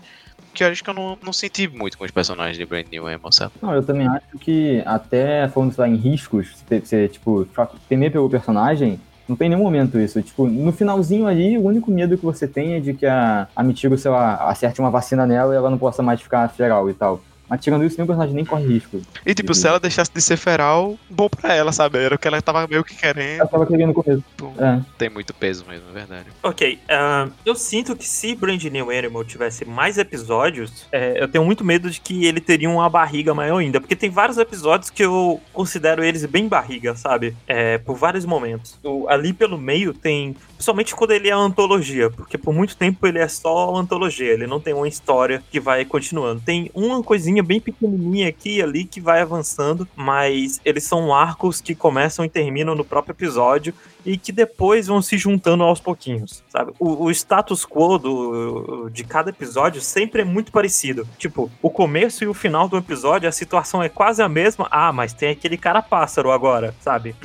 que 0.52 0.62
eu 0.62 0.68
acho 0.68 0.82
que 0.82 0.90
eu 0.90 0.94
não, 0.94 1.18
não 1.22 1.32
senti 1.32 1.68
muito 1.68 1.96
com 1.98 2.04
os 2.04 2.10
personagens 2.10 2.56
de 2.56 2.64
Brand 2.64 2.86
New 2.90 3.08
Emo, 3.08 3.32
sabe? 3.32 3.52
Não, 3.60 3.74
eu 3.74 3.82
também 3.82 4.06
acho 4.06 4.38
que 4.40 4.82
até 4.84 5.48
falando 5.48 5.74
lá 5.76 5.88
em 5.88 5.96
riscos, 5.96 6.62
você, 6.68 7.08
tipo, 7.08 7.46
temer 7.88 8.12
pelo 8.12 8.28
personagem, 8.28 9.00
não 9.28 9.36
tem 9.36 9.48
nenhum 9.48 9.62
momento 9.62 9.98
isso. 9.98 10.20
Tipo, 10.20 10.46
no 10.46 10.72
finalzinho 10.72 11.26
ali, 11.26 11.56
o 11.56 11.62
único 11.62 11.90
medo 11.90 12.18
que 12.18 12.24
você 12.24 12.46
tem 12.46 12.74
é 12.74 12.80
de 12.80 12.94
que 12.94 13.06
a, 13.06 13.48
a 13.54 13.62
Mitigo, 13.62 13.96
sei 13.96 14.10
lá, 14.10 14.34
acerte 14.48 14.80
uma 14.80 14.90
vacina 14.90 15.26
nela 15.26 15.54
e 15.54 15.56
ela 15.56 15.70
não 15.70 15.78
possa 15.78 16.02
mais 16.02 16.20
ficar 16.20 16.48
feral 16.48 16.88
e 16.90 16.94
tal. 16.94 17.20
Mas 17.52 17.60
tirando 17.60 17.84
isso, 17.84 17.98
nenhum 17.98 18.06
personagem 18.06 18.34
nem 18.34 18.46
corre 18.46 18.66
risco. 18.66 19.02
E 19.26 19.34
tipo, 19.34 19.54
se 19.54 19.68
ela 19.68 19.78
deixasse 19.78 20.10
de 20.10 20.22
ser 20.22 20.38
feral, 20.38 20.98
bom 21.10 21.28
pra 21.28 21.52
ela, 21.52 21.70
sabe? 21.70 21.98
Era 21.98 22.14
o 22.14 22.18
que 22.18 22.26
ela 22.26 22.40
tava 22.40 22.66
meio 22.66 22.82
que 22.82 22.96
querendo. 22.96 23.40
Ela 23.40 23.46
tava 23.46 23.66
querendo 23.66 23.92
comer. 23.92 24.22
É. 24.58 24.80
Tem 24.96 25.10
muito 25.10 25.34
peso 25.34 25.62
mesmo, 25.68 25.84
é 25.90 25.92
verdade. 25.92 26.28
Ok, 26.42 26.78
uh, 26.84 27.30
eu 27.44 27.54
sinto 27.54 27.94
que 27.94 28.08
se 28.08 28.34
Brand 28.34 28.64
New 28.64 28.90
Animal 28.90 29.22
tivesse 29.22 29.66
mais 29.66 29.98
episódios, 29.98 30.86
é, 30.90 31.22
eu 31.22 31.28
tenho 31.28 31.44
muito 31.44 31.62
medo 31.62 31.90
de 31.90 32.00
que 32.00 32.24
ele 32.24 32.40
teria 32.40 32.70
uma 32.70 32.88
barriga 32.88 33.34
maior 33.34 33.58
ainda. 33.58 33.82
Porque 33.82 33.94
tem 33.94 34.08
vários 34.08 34.38
episódios 34.38 34.88
que 34.88 35.04
eu 35.04 35.38
considero 35.52 36.02
eles 36.02 36.24
bem 36.24 36.48
barriga, 36.48 36.96
sabe? 36.96 37.36
É, 37.46 37.76
por 37.76 37.96
vários 37.96 38.24
momentos. 38.24 38.78
O, 38.82 39.06
ali 39.10 39.34
pelo 39.34 39.58
meio 39.58 39.92
tem. 39.92 40.34
Principalmente 40.62 40.94
quando 40.94 41.10
ele 41.10 41.28
é 41.28 41.32
antologia, 41.32 42.08
porque 42.08 42.38
por 42.38 42.54
muito 42.54 42.76
tempo 42.76 43.04
ele 43.04 43.18
é 43.18 43.26
só 43.26 43.74
antologia, 43.74 44.32
ele 44.32 44.46
não 44.46 44.60
tem 44.60 44.72
uma 44.72 44.86
história 44.86 45.42
que 45.50 45.58
vai 45.58 45.84
continuando. 45.84 46.40
Tem 46.40 46.70
uma 46.72 47.02
coisinha 47.02 47.42
bem 47.42 47.60
pequenininha 47.60 48.28
aqui 48.28 48.58
e 48.58 48.62
ali 48.62 48.84
que 48.84 49.00
vai 49.00 49.20
avançando, 49.20 49.88
mas 49.96 50.60
eles 50.64 50.84
são 50.84 51.12
arcos 51.12 51.60
que 51.60 51.74
começam 51.74 52.24
e 52.24 52.28
terminam 52.28 52.76
no 52.76 52.84
próprio 52.84 53.12
episódio 53.12 53.74
e 54.06 54.16
que 54.16 54.30
depois 54.30 54.86
vão 54.86 55.02
se 55.02 55.18
juntando 55.18 55.64
aos 55.64 55.80
pouquinhos, 55.80 56.44
sabe? 56.48 56.72
O, 56.78 57.06
o 57.06 57.10
status 57.10 57.66
quo 57.66 57.98
do, 57.98 58.88
de 58.88 59.02
cada 59.02 59.30
episódio 59.30 59.80
sempre 59.80 60.22
é 60.22 60.24
muito 60.24 60.52
parecido. 60.52 61.08
Tipo, 61.18 61.50
o 61.60 61.70
começo 61.70 62.22
e 62.22 62.28
o 62.28 62.34
final 62.34 62.68
do 62.68 62.76
episódio, 62.76 63.28
a 63.28 63.32
situação 63.32 63.82
é 63.82 63.88
quase 63.88 64.22
a 64.22 64.28
mesma. 64.28 64.68
Ah, 64.70 64.92
mas 64.92 65.12
tem 65.12 65.30
aquele 65.30 65.56
cara 65.56 65.82
pássaro 65.82 66.30
agora, 66.30 66.72
sabe? 66.80 67.16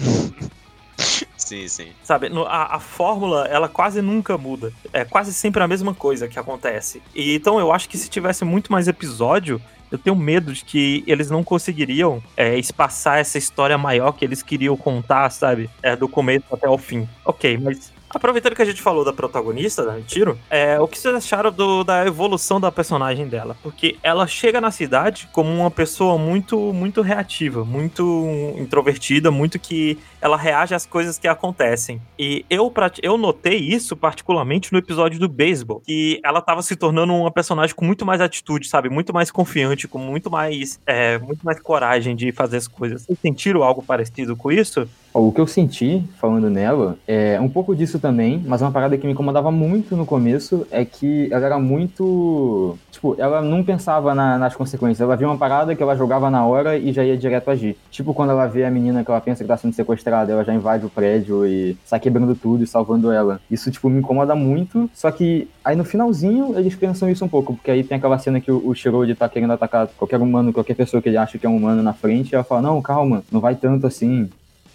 Sim, 1.48 1.66
sim. 1.70 1.88
Sabe, 2.04 2.30
a, 2.46 2.76
a, 2.76 2.80
fórmula, 2.80 3.48
ela 3.48 3.70
quase 3.70 4.02
nunca 4.02 4.38
muda. 4.38 4.74
É 4.92 5.06
quase 5.06 5.34
sempre 5.34 5.64
a 5.64 5.68
mesma 5.68 5.94
coisa 5.94 6.28
que 6.28 6.38
acontece. 6.38 7.02
E, 7.16 7.36
então 7.36 7.58
eu 7.58 7.72
acho 7.72 7.88
que 7.88 7.98
se 7.98 8.10
tivesse 8.10 8.44
muito 8.44 8.70
mais 8.70 8.90
episódio, 8.90 9.62
eu 9.90 9.98
tenho 9.98 10.16
medo 10.16 10.52
de 10.52 10.66
que 10.66 11.06
eles 11.08 11.30
não 11.30 11.46
conseguiriam 11.46 12.22
é, 12.36 12.58
espaçar 12.60 13.20
essa 13.20 13.38
história 13.38 13.78
maior 13.78 14.12
que 14.12 14.26
eles 14.26 14.44
queriam 14.44 14.76
contar, 14.76 15.30
sabe? 15.30 15.70
É, 15.82 15.96
do 15.96 16.10
começo 16.10 16.44
até 16.52 16.68
o 16.68 16.78
fim. 16.78 17.08
Ok, 17.24 17.58
mas 17.58 17.94
Aproveitando 18.10 18.56
que 18.56 18.62
a 18.62 18.66
gente 18.66 18.82
falou 18.82 19.04
da 19.04 19.12
protagonista, 19.12 19.84
da 19.84 20.00
Tiro, 20.00 20.38
é, 20.50 20.80
o 20.80 20.88
que 20.88 20.98
vocês 20.98 21.14
acharam 21.14 21.52
do, 21.52 21.84
da 21.84 22.06
evolução 22.06 22.60
da 22.60 22.72
personagem 22.72 23.28
dela? 23.28 23.58
Porque 23.62 23.98
ela 24.02 24.26
chega 24.26 24.62
na 24.62 24.72
cidade 24.72 25.28
como 25.34 25.50
uma 25.50 25.70
pessoa 25.70 26.18
muito, 26.18 26.58
muito 26.74 27.02
reativa, 27.02 27.66
muito 27.66 28.26
introvertida, 28.58 29.30
muito 29.30 29.60
que 29.60 30.00
ela 30.22 30.38
reage 30.38 30.74
às 30.74 30.86
coisas 30.86 31.18
que 31.18 31.28
acontecem. 31.28 32.02
E 32.18 32.46
eu, 32.50 32.74
eu 33.02 33.18
notei 33.18 33.58
isso 33.58 33.96
particularmente 33.96 34.72
no 34.72 34.80
episódio 34.80 35.20
do 35.20 35.28
beisebol, 35.28 35.82
que 35.86 36.20
ela 36.24 36.42
tava 36.42 36.62
se 36.62 36.76
tornando 36.76 37.14
uma 37.14 37.32
personagem 37.32 37.76
com 37.76 37.84
muito 37.84 38.06
mais 38.06 38.22
atitude, 38.22 38.68
sabe? 38.68 38.90
Muito 38.90 39.14
mais 39.14 39.30
confiante, 39.30 39.88
com 39.88 40.00
muito 40.00 40.32
mais, 40.32 40.80
é, 40.86 41.18
muito 41.18 41.46
mais 41.46 41.60
coragem 41.60 42.16
de 42.16 42.32
fazer 42.32 42.58
as 42.58 42.68
coisas. 42.68 43.04
Vocês 43.04 43.20
sentiram 43.20 43.64
algo 43.64 43.84
parecido 43.84 44.36
com 44.36 44.50
isso? 44.52 44.88
O 45.14 45.32
que 45.32 45.42
eu 45.42 45.48
senti 45.48 46.04
falando 46.20 46.50
nela 46.50 46.98
é 47.08 47.40
um 47.42 47.50
pouco 47.50 47.76
disso 47.76 47.97
também, 48.00 48.44
mas 48.46 48.62
uma 48.62 48.72
parada 48.72 48.98
que 48.98 49.06
me 49.06 49.14
incomodava 49.14 49.52
muito 49.52 49.96
no 49.96 50.06
começo 50.06 50.68
é 50.72 50.84
que 50.86 51.28
ela 51.32 51.46
era 51.46 51.60
muito. 51.60 52.78
Tipo, 52.92 53.16
ela 53.20 53.42
não 53.42 53.64
pensava 53.64 54.16
na, 54.16 54.38
nas 54.38 54.56
consequências. 54.56 55.02
Ela 55.02 55.16
via 55.16 55.28
uma 55.28 55.38
parada 55.38 55.76
que 55.76 55.84
ela 55.84 55.96
jogava 55.96 56.30
na 56.30 56.46
hora 56.46 56.78
e 56.78 56.92
já 56.92 57.04
ia 57.04 57.18
direto 57.18 57.52
agir. 57.52 57.78
Tipo, 57.92 58.14
quando 58.14 58.32
ela 58.32 58.48
vê 58.48 58.66
a 58.66 58.72
menina 58.72 59.04
que 59.04 59.12
ela 59.12 59.22
pensa 59.22 59.44
que 59.44 59.48
tá 59.48 59.58
sendo 59.58 59.74
sequestrada, 59.74 60.32
ela 60.32 60.44
já 60.44 60.54
invade 60.54 60.86
o 60.86 60.90
prédio 60.90 61.46
e 61.46 61.78
sai 61.86 62.00
quebrando 62.00 62.36
tudo 62.36 62.64
e 62.64 62.68
salvando 62.68 63.12
ela. 63.12 63.40
Isso, 63.50 63.70
tipo, 63.70 63.90
me 63.90 64.00
incomoda 64.00 64.36
muito. 64.36 64.90
Só 64.94 65.12
que 65.12 65.48
aí 65.64 65.76
no 65.76 65.86
finalzinho 65.86 66.58
eles 66.58 66.76
pensam 66.76 67.10
isso 67.10 67.24
um 67.24 67.30
pouco, 67.30 67.54
porque 67.54 67.72
aí 67.72 67.84
tem 67.84 67.98
aquela 67.98 68.18
cena 68.18 68.42
que 68.42 68.52
o, 68.52 68.68
o 68.68 68.74
Shirode 68.74 69.16
tá 69.16 69.30
querendo 69.30 69.54
atacar 69.54 69.88
qualquer 69.98 70.20
humano, 70.20 70.54
qualquer 70.54 70.76
pessoa 70.76 71.02
que 71.02 71.10
ele 71.10 71.18
acha 71.18 71.38
que 71.38 71.46
é 71.46 71.50
um 71.50 71.58
humano 71.58 71.84
na 71.84 71.94
frente, 71.94 72.32
e 72.32 72.36
ela 72.36 72.44
fala: 72.44 72.62
Não, 72.62 72.82
calma, 72.82 73.24
não 73.32 73.40
vai 73.40 73.56
tanto 73.56 73.86
assim. 73.86 74.30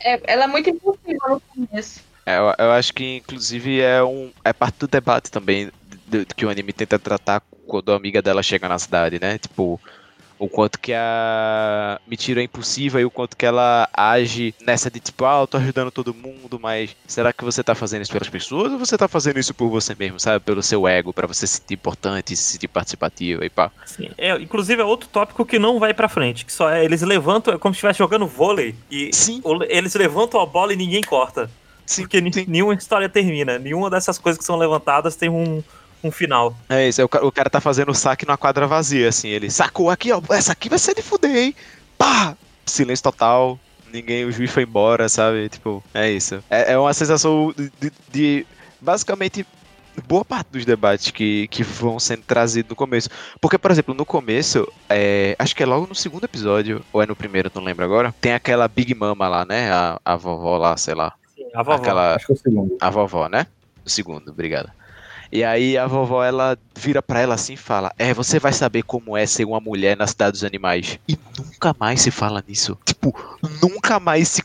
É, 0.05 0.21
ela 0.33 0.45
é 0.45 0.47
muito 0.47 0.69
impulsiva 0.69 1.29
no 1.29 1.41
começo. 1.41 2.12
É, 2.25 2.39
eu, 2.39 2.55
eu, 2.59 2.73
acho 2.73 2.93
que, 2.93 3.17
inclusive, 3.17 3.81
é, 3.81 4.03
um, 4.03 4.31
é 4.45 4.53
parte 4.53 4.79
do 4.79 4.87
debate 4.87 5.31
também 5.31 5.71
do, 6.07 6.25
do 6.25 6.35
que 6.35 6.47
o 6.47 6.51
anime 6.51 6.73
tenta 6.73 6.99
tratar 6.99 7.43
quando 7.67 7.93
a 7.93 7.97
amiga 7.97 8.23
dela 8.23 8.43
chega 8.43 8.69
na 8.69 8.79
cidade, 8.79 9.19
né? 9.21 9.39
Tipo, 9.39 9.81
o 10.43 10.49
quanto 10.49 10.81
que 10.81 10.93
a 10.93 12.01
Mitiro 12.05 12.41
é 12.41 12.43
impulsiva 12.43 13.01
e 13.01 13.05
o 13.05 13.11
quanto 13.11 13.37
que 13.37 13.47
ela 13.47 13.89
age 13.93 14.53
nessa 14.61 14.91
de 14.91 14.99
tipo, 14.99 15.25
ah, 15.25 15.41
eu 15.41 15.47
tô 15.47 15.57
ajudando 15.57 15.93
todo 15.93 16.13
mundo, 16.13 16.59
mas 16.61 16.97
será 17.07 17.33
que 17.33 17.45
você 17.45 17.63
tá 17.63 17.77
fazendo 17.77 18.03
isso 18.03 18.11
pelas 18.11 18.29
pessoas 18.29 18.73
ou 18.73 18.79
você 18.79 18.99
tá 18.99 19.07
fazendo 19.07 19.39
isso 19.39 19.55
por 19.55 19.69
você 19.69 19.95
mesmo, 19.95 20.19
sabe? 20.19 20.45
Pelo 20.45 20.61
seu 20.61 20.89
ego, 20.89 21.13
para 21.13 21.29
você 21.29 21.47
se 21.47 21.59
sentir 21.59 21.75
importante, 21.75 22.35
se 22.35 22.55
sentir 22.55 22.67
participativa 22.67 23.45
e 23.45 23.49
pá. 23.49 23.71
Sim, 23.87 24.11
é, 24.19 24.35
inclusive 24.35 24.83
é 24.83 24.85
outro 24.85 25.09
tópico 25.09 25.47
que 25.47 25.61
não 25.61 25.79
vai 25.79 25.95
pra 25.95 26.09
frente, 26.09 26.45
que 26.45 26.53
só 26.53 26.69
é, 26.69 26.85
eles 26.85 27.03
levantam, 27.03 27.55
é 27.55 27.59
como 27.59 27.73
se 27.73 27.79
estivesse 27.79 28.01
jogando 28.01 28.27
vôlei 28.27 28.75
e 28.91 29.11
Sim. 29.13 29.41
eles 29.69 29.95
levantam 29.95 30.41
a 30.41 30.47
bola 30.47 30.73
e 30.73 30.77
ninguém 30.77 31.03
corta. 31.03 31.49
Sim, 31.93 32.03
porque 32.03 32.33
sim. 32.33 32.45
nenhuma 32.49 32.75
história 32.75 33.09
termina, 33.09 33.59
nenhuma 33.59 33.91
dessas 33.91 34.19
coisas 34.19 34.39
que 34.39 34.45
são 34.45 34.57
levantadas 34.57 35.17
tem 35.17 35.29
um 35.29 35.63
um 36.05 36.11
final. 36.11 36.57
É 36.69 36.89
isso, 36.89 37.01
é, 37.01 37.05
o, 37.05 37.09
o 37.29 37.33
cara 37.33 37.49
tá 37.49 37.61
fazendo 37.61 37.91
o 37.91 37.95
saque 37.95 38.27
numa 38.27 38.37
quadra 38.37 38.67
vazia, 38.67 39.09
assim, 39.09 39.29
ele 39.29 39.51
sacou 39.51 39.89
aqui, 39.89 40.11
ó, 40.11 40.21
essa 40.31 40.53
aqui 40.53 40.69
vai 40.69 40.79
ser 40.79 40.95
de 40.95 41.03
fuder, 41.03 41.37
hein? 41.37 41.55
Pá! 41.97 42.37
Silêncio 42.67 43.05
total, 43.05 43.59
ninguém, 43.93 44.25
o 44.25 44.33
juiz 44.33 44.51
foi 44.51 44.65
embora, 44.65 45.09
sabe? 45.09 45.49
Tipo, 45.49 45.83
é 45.93 46.11
isso. 46.11 46.43
É, 46.51 46.73
é 46.73 46.79
uma 46.79 46.95
sensação 46.95 47.53
de, 47.57 47.71
de, 47.81 47.93
de, 48.11 48.47
basicamente 48.81 49.47
boa 50.09 50.25
parte 50.25 50.49
dos 50.53 50.65
debates 50.65 51.11
que, 51.11 51.47
que 51.49 51.63
vão 51.63 52.01
sendo 52.01 52.23
trazidos 52.23 52.71
no 52.71 52.77
começo. 52.77 53.11
Porque, 53.41 53.59
por 53.59 53.71
exemplo, 53.71 53.95
no 53.95 54.07
começo, 54.07 54.67
é, 54.89 55.37
acho 55.39 55.55
que 55.55 55.63
é 55.63 55.67
logo 55.67 55.87
no 55.87 55.95
segundo 55.95 56.25
episódio, 56.25 56.83
ou 56.93 57.03
é 57.03 57.07
no 57.07 57.17
primeiro, 57.17 57.51
não 57.55 57.63
lembro 57.63 57.85
agora, 57.85 58.15
tem 58.21 58.33
aquela 58.33 58.67
Big 58.69 58.95
Mama 58.95 59.29
lá, 59.29 59.45
né? 59.45 59.71
A, 59.71 60.01
a 60.05 60.17
vovó 60.17 60.57
lá, 60.57 60.77
sei 60.77 60.95
lá. 60.95 61.13
A 61.55 61.63
vovó. 61.63 61.77
Aquela, 61.77 62.15
acho 62.17 62.27
que 62.27 62.33
é 62.33 62.35
o 62.35 62.39
segundo. 62.39 62.77
A 62.81 62.91
vovó, 62.91 63.29
né? 63.29 63.47
O 63.85 63.91
segundo, 63.91 64.31
obrigado. 64.31 64.71
E 65.31 65.43
aí 65.43 65.79
a 65.79 65.87
vovó 65.87 66.23
ela 66.23 66.59
vira 66.77 67.03
para 67.03 67.21
ela 67.21 67.35
assim 67.35 67.55
e 67.55 67.57
fala: 67.57 67.91
"É, 67.99 68.13
você 68.13 68.39
vai 68.39 68.53
saber 68.53 68.83
como 68.83 69.17
é 69.17 69.25
ser 69.25 69.47
uma 69.47 69.61
mulher 69.61 69.97
na 69.97 70.07
cidade 70.07 70.33
dos 70.33 70.45
animais". 70.45 70.99
E 71.09 71.19
nunca 71.39 71.75
mais 71.79 72.03
se 72.03 72.11
fala 72.11 72.45
nisso. 72.47 72.79
Tipo, 72.85 73.15
nunca 73.63 73.99
mais 73.99 74.29
se 74.29 74.43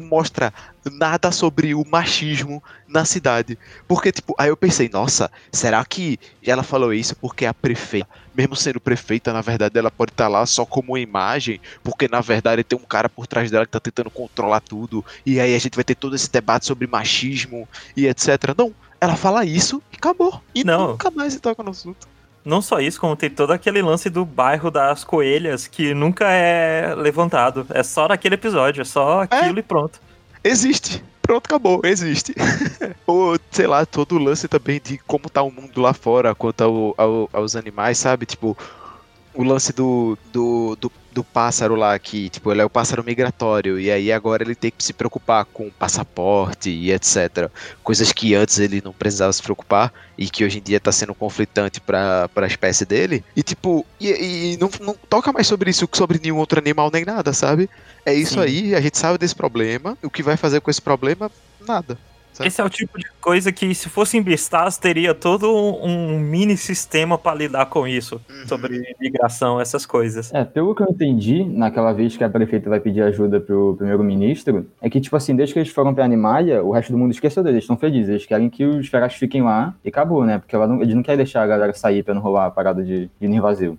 mostra 0.00 0.52
nada 0.92 1.30
sobre 1.30 1.74
o 1.74 1.84
machismo 1.88 2.62
na 2.86 3.04
cidade. 3.04 3.58
Porque, 3.86 4.12
tipo, 4.12 4.34
aí 4.38 4.48
eu 4.48 4.56
pensei, 4.56 4.88
nossa, 4.88 5.30
será 5.52 5.84
que 5.84 6.18
ela 6.44 6.62
falou 6.62 6.92
isso 6.92 7.16
porque 7.16 7.46
a 7.46 7.54
prefeita, 7.54 8.08
mesmo 8.34 8.54
sendo 8.54 8.80
prefeita, 8.80 9.32
na 9.32 9.40
verdade 9.40 9.78
ela 9.78 9.90
pode 9.90 10.12
estar 10.12 10.24
tá 10.24 10.28
lá 10.28 10.46
só 10.46 10.64
como 10.64 10.98
imagem, 10.98 11.60
porque 11.82 12.08
na 12.08 12.20
verdade 12.20 12.62
tem 12.62 12.78
um 12.78 12.84
cara 12.84 13.08
por 13.08 13.26
trás 13.26 13.50
dela 13.50 13.64
que 13.64 13.72
tá 13.72 13.80
tentando 13.80 14.10
controlar 14.10 14.60
tudo, 14.60 15.04
e 15.24 15.40
aí 15.40 15.54
a 15.54 15.58
gente 15.58 15.74
vai 15.74 15.84
ter 15.84 15.94
todo 15.94 16.14
esse 16.14 16.30
debate 16.30 16.66
sobre 16.66 16.86
machismo 16.86 17.68
e 17.96 18.06
etc. 18.06 18.54
Não, 18.56 18.74
ela 19.00 19.16
fala 19.16 19.44
isso 19.44 19.82
e 19.92 19.96
acabou. 19.96 20.40
E 20.54 20.64
não. 20.64 20.88
nunca 20.88 21.10
mais 21.10 21.32
se 21.32 21.40
toca 21.40 21.62
no 21.62 21.70
assunto. 21.70 22.15
Não 22.46 22.62
só 22.62 22.78
isso, 22.78 23.00
como 23.00 23.16
tem 23.16 23.28
todo 23.28 23.52
aquele 23.52 23.82
lance 23.82 24.08
do 24.08 24.24
bairro 24.24 24.70
das 24.70 25.02
coelhas 25.02 25.66
que 25.66 25.92
nunca 25.92 26.30
é 26.30 26.94
levantado. 26.94 27.66
É 27.70 27.82
só 27.82 28.06
naquele 28.06 28.36
episódio, 28.36 28.82
é 28.82 28.84
só 28.84 29.22
aquilo 29.22 29.56
é. 29.56 29.58
e 29.58 29.62
pronto. 29.64 30.00
Existe. 30.44 31.02
Pronto, 31.20 31.44
acabou, 31.44 31.80
existe. 31.82 32.32
Ou, 33.04 33.36
sei 33.50 33.66
lá, 33.66 33.84
todo 33.84 34.14
o 34.14 34.18
lance 34.18 34.46
também 34.46 34.80
de 34.80 34.96
como 34.98 35.28
tá 35.28 35.42
o 35.42 35.50
mundo 35.50 35.80
lá 35.80 35.92
fora 35.92 36.36
quanto 36.36 36.60
ao, 36.62 36.94
ao, 36.96 37.28
aos 37.32 37.56
animais, 37.56 37.98
sabe? 37.98 38.24
Tipo, 38.24 38.56
o 39.34 39.42
lance 39.42 39.72
do, 39.72 40.16
do, 40.32 40.76
do 40.76 40.92
do 41.16 41.24
pássaro 41.24 41.74
lá 41.74 41.98
que, 41.98 42.28
tipo, 42.28 42.52
ele 42.52 42.60
é 42.60 42.64
o 42.64 42.68
pássaro 42.68 43.02
migratório 43.02 43.80
e 43.80 43.90
aí 43.90 44.12
agora 44.12 44.42
ele 44.42 44.54
tem 44.54 44.70
que 44.70 44.84
se 44.84 44.92
preocupar 44.92 45.46
com 45.46 45.70
passaporte 45.70 46.68
e 46.68 46.92
etc. 46.92 47.50
Coisas 47.82 48.12
que 48.12 48.34
antes 48.34 48.58
ele 48.58 48.82
não 48.84 48.92
precisava 48.92 49.32
se 49.32 49.42
preocupar 49.42 49.90
e 50.18 50.28
que 50.28 50.44
hoje 50.44 50.58
em 50.58 50.62
dia 50.62 50.78
tá 50.78 50.92
sendo 50.92 51.14
conflitante 51.14 51.80
para 51.80 52.28
a 52.36 52.46
espécie 52.46 52.84
dele. 52.84 53.24
E 53.34 53.42
tipo, 53.42 53.86
e, 53.98 54.10
e, 54.10 54.56
não, 54.58 54.68
não 54.78 54.94
toca 55.08 55.32
mais 55.32 55.46
sobre 55.46 55.70
isso, 55.70 55.88
sobre 55.90 56.20
nenhum 56.22 56.36
outro 56.36 56.60
animal 56.60 56.90
nem 56.92 57.06
nada, 57.06 57.32
sabe? 57.32 57.70
É 58.04 58.12
isso 58.12 58.34
Sim. 58.34 58.40
aí, 58.40 58.74
a 58.74 58.80
gente 58.82 58.98
sabe 58.98 59.16
desse 59.16 59.34
problema. 59.34 59.96
O 60.02 60.10
que 60.10 60.22
vai 60.22 60.36
fazer 60.36 60.60
com 60.60 60.70
esse 60.70 60.82
problema? 60.82 61.30
Nada. 61.66 61.96
Sabe? 62.36 62.48
Esse 62.48 62.60
é 62.60 62.64
o 62.64 62.68
tipo 62.68 62.98
de 62.98 63.06
coisa 63.18 63.50
que, 63.50 63.74
se 63.74 63.88
fosse 63.88 64.18
em 64.18 64.22
Beastars, 64.22 64.76
teria 64.76 65.14
todo 65.14 65.50
um 65.50 66.20
mini 66.20 66.54
sistema 66.54 67.16
para 67.16 67.34
lidar 67.34 67.64
com 67.64 67.88
isso, 67.88 68.20
uhum. 68.28 68.46
sobre 68.46 68.94
migração, 69.00 69.58
essas 69.58 69.86
coisas. 69.86 70.32
É, 70.34 70.44
pelo 70.44 70.74
que 70.74 70.82
eu 70.82 70.86
entendi, 70.90 71.42
naquela 71.44 71.94
vez 71.94 72.14
que 72.14 72.22
a 72.22 72.28
prefeita 72.28 72.68
vai 72.68 72.78
pedir 72.78 73.00
ajuda 73.00 73.40
pro 73.40 73.74
primeiro-ministro, 73.78 74.66
é 74.82 74.90
que, 74.90 75.00
tipo 75.00 75.16
assim, 75.16 75.34
desde 75.34 75.54
que 75.54 75.60
eles 75.60 75.70
foram 75.70 75.94
pra 75.94 76.04
Animalia, 76.04 76.62
o 76.62 76.72
resto 76.72 76.92
do 76.92 76.98
mundo 76.98 77.12
esqueceu 77.12 77.42
deles, 77.42 77.64
estão 77.64 77.78
felizes. 77.78 78.10
Eles 78.10 78.26
querem 78.26 78.50
que 78.50 78.66
os 78.66 78.86
feras 78.86 79.14
fiquem 79.14 79.42
lá 79.42 79.74
e 79.82 79.88
acabou, 79.88 80.26
né? 80.26 80.38
Porque 80.38 80.54
não, 80.54 80.82
eles 80.82 80.94
não 80.94 81.02
querem 81.02 81.16
deixar 81.16 81.42
a 81.42 81.46
galera 81.46 81.72
sair 81.72 82.02
pra 82.02 82.12
não 82.12 82.20
rolar 82.20 82.44
a 82.44 82.50
parada 82.50 82.84
de, 82.84 83.08
de 83.18 83.26
invasivo 83.26 83.78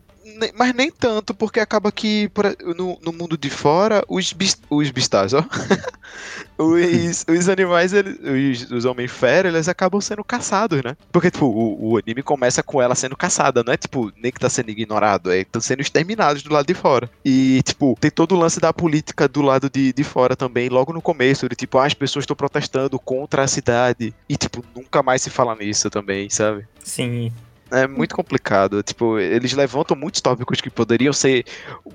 mas 0.56 0.74
nem 0.74 0.92
tanto, 0.92 1.34
porque 1.34 1.60
acaba 1.60 1.92
que 1.92 2.30
no, 2.76 2.98
no 3.02 3.14
mundo 3.14 3.38
de 3.38 3.50
fora, 3.50 4.04
os, 4.08 4.34
bis, 4.34 4.58
os 4.70 4.90
bistas, 4.92 5.34
ó. 5.34 5.44
os, 6.58 7.26
os 7.28 7.50
animais, 7.50 7.94
eles, 7.94 8.18
os, 8.64 8.72
os 8.72 8.86
homens 8.86 9.12
fera, 9.12 9.48
eles 9.48 9.68
acabam 9.68 10.02
sendo 10.02 10.24
caçados, 10.24 10.82
né? 10.84 10.96
Porque, 11.12 11.32
tipo, 11.32 11.46
o, 11.46 11.92
o, 11.92 11.98
anime 11.98 12.24
começa 12.24 12.64
com 12.64 12.82
ela 12.82 12.96
sendo 12.96 13.16
caçada, 13.16 13.64
não 13.64 13.74
é 13.74 13.78
tipo, 13.78 14.12
nem 14.18 14.32
que 14.32 14.40
tá 14.40 14.50
sendo 14.50 14.70
ignorado, 14.70 15.32
é 15.32 15.40
estão 15.40 15.62
sendo 15.62 15.82
exterminados 15.82 16.44
do 16.44 16.54
lado 16.54 16.66
de 16.66 16.74
fora. 16.74 17.10
E, 17.24 17.62
tipo, 17.64 17.98
tem 18.00 18.12
todo 18.12 18.36
o 18.36 18.40
lance 18.40 18.60
da 18.60 18.74
política 18.74 19.28
do 19.28 19.42
lado 19.42 19.70
de, 19.70 19.94
de 19.94 20.04
fora 20.04 20.36
também, 20.36 20.70
logo 20.70 20.94
no 20.94 21.02
começo, 21.02 21.48
de 21.48 21.56
tipo, 21.56 21.78
ah, 21.78 21.86
as 21.86 21.94
pessoas 21.94 22.24
estão 22.24 22.36
protestando 22.36 23.00
contra 23.00 23.44
a 23.44 23.48
cidade. 23.48 24.14
E, 24.28 24.36
tipo, 24.36 24.64
nunca 24.76 25.02
mais 25.04 25.22
se 25.22 25.30
fala 25.30 25.56
nisso 25.56 25.90
também, 25.90 26.30
sabe? 26.30 26.68
Sim. 26.84 27.32
É 27.72 27.88
muito 27.88 28.16
complicado. 28.16 28.82
Tipo, 28.82 29.20
eles 29.20 29.54
levantam 29.54 29.96
muitos 29.96 30.22
tópicos 30.22 30.62
que 30.62 30.70
poderiam 30.70 31.12
ser 31.12 31.46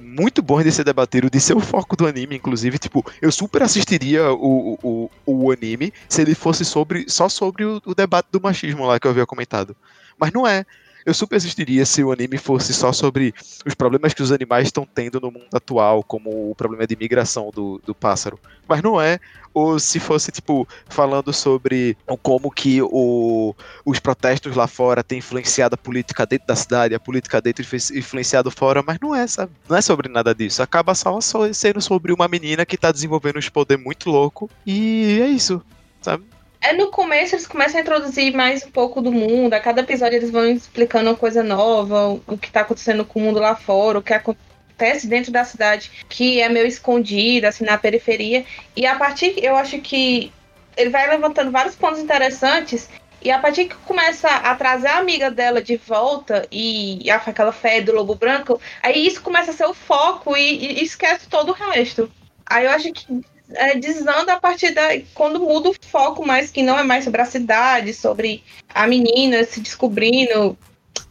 muito 0.01 0.43
bons 0.43 0.65
de 0.65 0.73
ser 0.73 0.85
debatido, 0.85 1.31
de 1.31 1.41
ser 1.41 1.57
o 1.57 1.61
foco 1.61 1.97
do 1.97 2.07
anime, 2.07 2.37
inclusive. 2.37 2.79
Tipo, 2.79 3.05
eu 3.21 3.33
super 3.33 3.63
assistiria 3.63 4.33
o, 4.33 4.79
o, 4.83 5.11
o 5.25 5.51
anime 5.51 5.93
se 6.09 6.21
ele 6.21 6.35
fosse 6.35 6.65
sobre 6.65 7.07
só 7.09 7.29
sobre 7.29 7.65
o, 7.65 7.81
o 7.87 7.95
debate 7.95 8.29
do 8.31 8.41
machismo 8.41 8.87
lá 8.87 9.01
que 9.01 9.07
eu 9.07 9.11
havia 9.11 9.27
comentado. 9.27 9.75
Mas 10.19 10.33
não 10.33 10.47
é. 10.47 10.67
Eu 11.05 11.13
super 11.13 11.37
assistiria 11.37 11.85
se 11.85 12.03
o 12.03 12.13
anime 12.13 12.39
fosse 12.39 12.73
só 12.73 12.93
sobre 12.93 13.35
os 13.67 13.75
problemas 13.75 14.15
que 14.15 14.23
os 14.23 14.31
animais 14.31 14.69
estão 14.69 14.87
tendo 14.87 15.21
no 15.21 15.31
mundo 15.31 15.49
atual, 15.53 16.03
como 16.03 16.51
o 16.51 16.55
problema 16.55 16.87
de 16.87 16.97
migração 16.97 17.51
do, 17.53 17.81
do 17.85 17.95
pássaro. 17.95 18.39
Mas 18.69 18.83
não 18.83 19.01
é. 19.01 19.19
Ou 19.55 19.79
se 19.79 20.01
fosse, 20.01 20.31
tipo, 20.31 20.67
falando 20.89 21.33
sobre 21.33 21.97
como 22.23 22.51
que 22.51 22.81
o, 22.81 23.55
os 23.85 23.99
protestos 23.99 24.57
lá 24.57 24.67
fora 24.67 25.03
têm 25.03 25.19
influenciado 25.19 25.75
a 25.75 25.79
política 25.79 26.25
dentro 26.25 26.47
da 26.47 26.57
cidade, 26.57 26.95
a 26.95 27.01
política 27.01 27.41
dentro 27.41 27.63
influenciado 27.63 28.51
fora, 28.51 28.83
mas 28.87 28.99
não 29.01 29.15
é, 29.15 29.27
sabe? 29.27 29.53
Não 29.69 29.77
é 29.77 29.83
sobre 29.83 30.09
nada 30.09 30.35
disso. 30.35 30.63
Acaba 30.63 30.95
só, 30.95 31.19
sendo 31.53 31.81
sobre 31.83 32.13
uma 32.13 32.29
menina 32.29 32.65
que 32.65 32.79
tá 32.79 32.91
desenvolvendo 32.91 33.39
um 33.39 33.51
poder 33.53 33.77
muito 33.77 34.09
louco. 34.09 34.49
E 34.65 35.21
é 35.21 35.27
isso, 35.27 35.61
sabe? 36.01 36.25
É 36.63 36.73
no 36.73 36.93
começo 36.93 37.35
eles 37.35 37.47
começam 37.47 37.79
a 37.79 37.83
introduzir 37.83 38.33
mais 38.33 38.65
um 38.65 38.71
pouco 38.71 39.03
do 39.03 39.11
mundo. 39.11 39.53
A 39.53 39.59
cada 39.59 39.81
episódio 39.81 40.17
eles 40.17 40.31
vão 40.31 40.49
explicando 40.49 41.11
uma 41.11 41.17
coisa 41.17 41.43
nova, 41.43 42.21
o 42.25 42.39
que 42.39 42.47
está 42.47 42.61
acontecendo 42.61 43.05
com 43.05 43.19
o 43.19 43.23
mundo 43.23 43.41
lá 43.41 43.57
fora, 43.57 43.99
o 43.99 44.03
que 44.03 44.15
acontece 44.15 45.09
dentro 45.09 45.33
da 45.33 45.45
cidade, 45.45 45.91
que 46.09 46.41
é 46.41 46.49
meio 46.49 46.65
escondido, 46.67 47.47
assim, 47.47 47.65
na 47.65 47.77
periferia. 47.77 48.47
E 48.77 48.87
a 48.87 48.95
partir, 48.95 49.35
eu 49.45 49.57
acho 49.57 49.81
que 49.81 50.33
ele 50.77 50.91
vai 50.91 51.11
levantando 51.11 51.51
vários 51.51 51.75
pontos 51.75 51.99
interessantes 51.99 52.89
e 53.21 53.31
a 53.31 53.41
partir 53.41 53.65
que 53.65 53.75
começa 53.75 54.29
a 54.29 54.55
trazer 54.55 54.87
a 54.87 54.99
amiga 54.99 55.33
dela 55.33 55.61
de 55.61 55.77
volta 55.77 56.47
e, 56.51 57.05
e 57.05 57.11
aquela 57.11 57.53
fé 57.53 57.81
do 57.81 57.93
lobo 57.93 58.15
branco, 58.15 58.61
aí 58.81 59.05
isso 59.05 59.21
começa 59.21 59.51
a 59.51 59.55
ser 59.55 59.67
o 59.67 59.75
foco 59.75 60.37
e, 60.37 60.81
e 60.81 60.85
esquece 60.85 61.29
todo 61.29 61.51
o 61.51 61.53
resto. 61.53 62.09
Aí 62.47 62.67
eu 62.67 62.71
acho 62.71 62.93
que 62.93 63.21
é, 63.55 63.75
desanda 63.77 64.35
a 64.35 64.41
partir 64.41 64.73
da. 64.73 64.89
quando 65.15 65.41
muda 65.41 65.71
o 65.71 65.75
foco 65.89 66.27
mais, 66.27 66.51
que 66.51 66.63
não 66.63 66.79
é 66.79 66.83
mais 66.83 67.05
sobre 67.05 67.21
a 67.21 67.27
cidade, 67.27 67.95
sobre 67.95 68.43
a 68.75 68.87
menina 68.87 69.45
se 69.45 69.61
descobrindo 69.61 70.57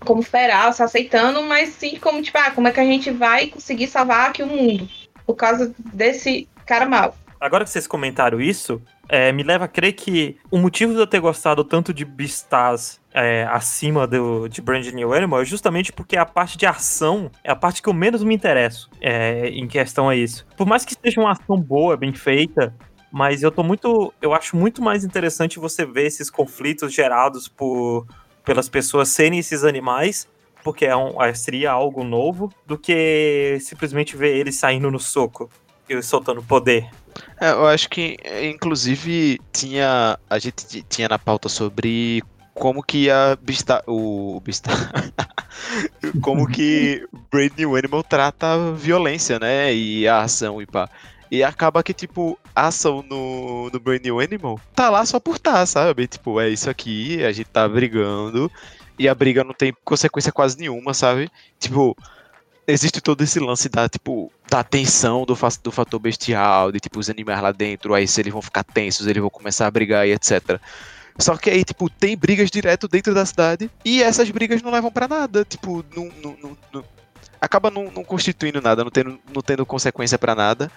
como 0.06 0.22
feral, 0.22 0.74
se 0.74 0.84
aceitando, 0.84 1.44
mas 1.44 1.70
sim 1.70 1.98
como, 2.00 2.22
tipo, 2.22 2.38
ah, 2.38 2.52
como 2.52 2.68
é 2.68 2.72
que 2.72 2.80
a 2.80 2.86
gente 2.86 3.12
vai 3.12 3.48
conseguir 3.48 3.88
salvar 3.88 4.30
aqui 4.30 4.44
o 4.44 4.48
mundo? 4.48 4.88
Por 5.26 5.36
causa 5.36 5.74
desse 5.94 6.48
cara 6.66 6.86
mal. 6.86 7.16
Agora 7.40 7.64
que 7.64 7.72
vocês 7.72 7.88
comentaram 7.88 8.40
isso, 8.40 8.82
é, 9.10 9.32
me 9.32 9.44
leva 9.44 9.66
a 9.66 9.68
crer 9.68 9.94
que 9.94 10.38
o 10.52 10.58
motivo 10.58 10.94
de 10.94 11.00
eu 11.00 11.08
ter 11.08 11.20
gostado 11.20 11.64
tanto 11.64 11.94
de 11.94 12.06
Beastars 12.06 13.01
é, 13.14 13.44
acima 13.50 14.08
do, 14.08 14.48
de 14.48 14.62
Brand 14.62 14.86
New 14.88 15.14
Animal 15.14 15.42
é 15.42 15.46
justamente 15.46 15.92
porque 15.92 16.16
a 16.16 16.26
parte 16.26 16.58
de 16.58 16.66
ação 16.66 17.30
é 17.44 17.52
a 17.52 17.56
parte 17.56 17.82
que 17.82 17.90
eu 17.90 17.94
menos 17.94 18.24
me 18.24 18.34
interesso 18.34 18.90
é, 19.02 19.50
em 19.50 19.68
questão 19.68 20.10
a 20.10 20.16
isso. 20.16 20.46
Por 20.56 20.66
mais 20.66 20.86
que 20.86 20.96
seja 20.96 21.20
uma 21.20 21.32
ação 21.32 21.58
boa, 21.58 21.98
bem 21.98 22.14
feita, 22.14 22.74
mas 23.12 23.44
eu 23.44 23.52
tô 23.52 23.64
muito. 23.64 24.14
Eu 24.22 24.34
acho 24.34 24.56
muito 24.56 24.82
mais 24.82 25.04
interessante 25.04 25.60
você 25.60 25.86
ver 25.86 26.06
esses 26.08 26.30
conflitos 26.30 26.94
gerados 26.94 27.48
por, 27.48 28.08
pelas 28.46 28.70
pessoas 28.70 29.10
serem 29.10 29.40
esses 29.40 29.64
animais 29.64 30.30
porque 30.64 30.86
é 30.86 30.96
um, 30.96 31.14
seria 31.34 31.72
algo 31.72 32.04
novo, 32.04 32.52
do 32.66 32.78
que 32.78 33.58
simplesmente 33.62 34.16
ver 34.16 34.38
eles 34.38 34.56
saindo 34.56 34.90
no 34.90 35.00
soco 35.00 35.50
e 35.90 36.02
soltando 36.02 36.42
poder. 36.42 36.90
É, 37.40 37.52
eu 37.52 37.66
acho 37.68 37.90
que, 37.90 38.18
inclusive, 38.44 39.40
tinha. 39.52 40.18
A 40.30 40.40
gente 40.40 40.84
tinha 40.84 41.10
na 41.10 41.20
pauta 41.20 41.50
sobre 41.50 42.24
como 42.54 42.84
que 42.84 43.10
a 43.10 43.38
Bista, 43.42 43.84
o 43.88 44.40
Bista, 44.42 44.70
como 46.22 46.48
que 46.48 47.06
Brand 47.32 47.52
New 47.58 47.76
Animal 47.76 48.04
trata 48.04 48.54
a 48.54 48.72
violência, 48.72 49.40
né? 49.40 49.74
E 49.74 50.08
a 50.08 50.22
ação 50.22 50.62
e 50.62 50.66
pá. 50.66 50.90
E 51.30 51.44
acaba 51.44 51.82
que, 51.82 51.94
tipo, 51.94 52.38
a 52.54 52.68
ação 52.68 53.04
no, 53.10 53.70
no 53.70 53.80
Brand 53.80 54.02
New 54.04 54.20
Animal 54.20 54.60
tá 54.76 54.90
lá 54.90 55.06
só 55.06 55.20
por 55.20 55.40
tá, 55.40 55.66
sabe? 55.66 56.06
Tipo, 56.06 56.42
é 56.42 56.50
isso 56.50 56.70
aqui, 56.70 57.24
a 57.24 57.32
gente 57.32 57.48
tá 57.48 57.68
brigando 57.70 58.52
e 59.00 59.08
a 59.08 59.16
briga 59.16 59.44
não 59.44 59.54
tem 59.54 59.74
consequência 59.86 60.32
quase 60.32 60.60
nenhuma, 60.60 60.94
sabe? 60.94 61.32
Tipo, 61.58 61.96
existe 62.68 63.00
todo 63.02 63.24
esse 63.24 63.40
lance 63.40 63.70
da, 63.70 63.88
tipo, 63.88 64.32
da 64.50 64.64
tensão 64.64 65.26
do, 65.26 65.38
do 65.64 65.72
fator 65.72 66.00
bestial, 66.00 66.72
de, 66.72 66.80
tipo, 66.80 67.00
os 67.00 67.10
animais 67.10 67.42
lá 67.42 67.52
dentro, 67.52 67.94
aí 67.94 68.08
se 68.08 68.22
eles 68.22 68.34
vão 68.34 68.42
ficar 68.42 68.64
tensos, 68.64 69.08
eles 69.08 69.22
vão 69.22 69.30
começar 69.30 69.68
a 69.68 69.72
brigar 69.72 70.08
e 70.08 70.12
etc. 70.12 70.60
Só 71.18 71.38
que 71.38 71.50
aí, 71.50 71.64
tipo, 71.64 71.90
tem 71.90 72.18
brigas 72.18 72.50
direto 72.50 72.88
dentro 72.88 73.14
da 73.14 73.26
cidade 73.26 73.70
e 73.84 74.02
essas 74.02 74.30
brigas 74.30 74.62
não 74.62 74.72
levam 74.72 74.92
para 74.92 75.08
nada, 75.08 75.46
tipo, 75.46 75.84
não, 75.96 76.10
não, 76.24 76.58
não, 76.74 76.84
acaba 77.40 77.70
não, 77.70 77.92
não, 77.92 78.04
constituindo 78.04 78.62
nada, 78.62 78.84
não 78.84 78.92
tendo, 78.92 79.20
não 79.34 79.42
tendo 79.42 79.66
consequência 79.66 80.18
para 80.18 80.36
nada. 80.36 80.72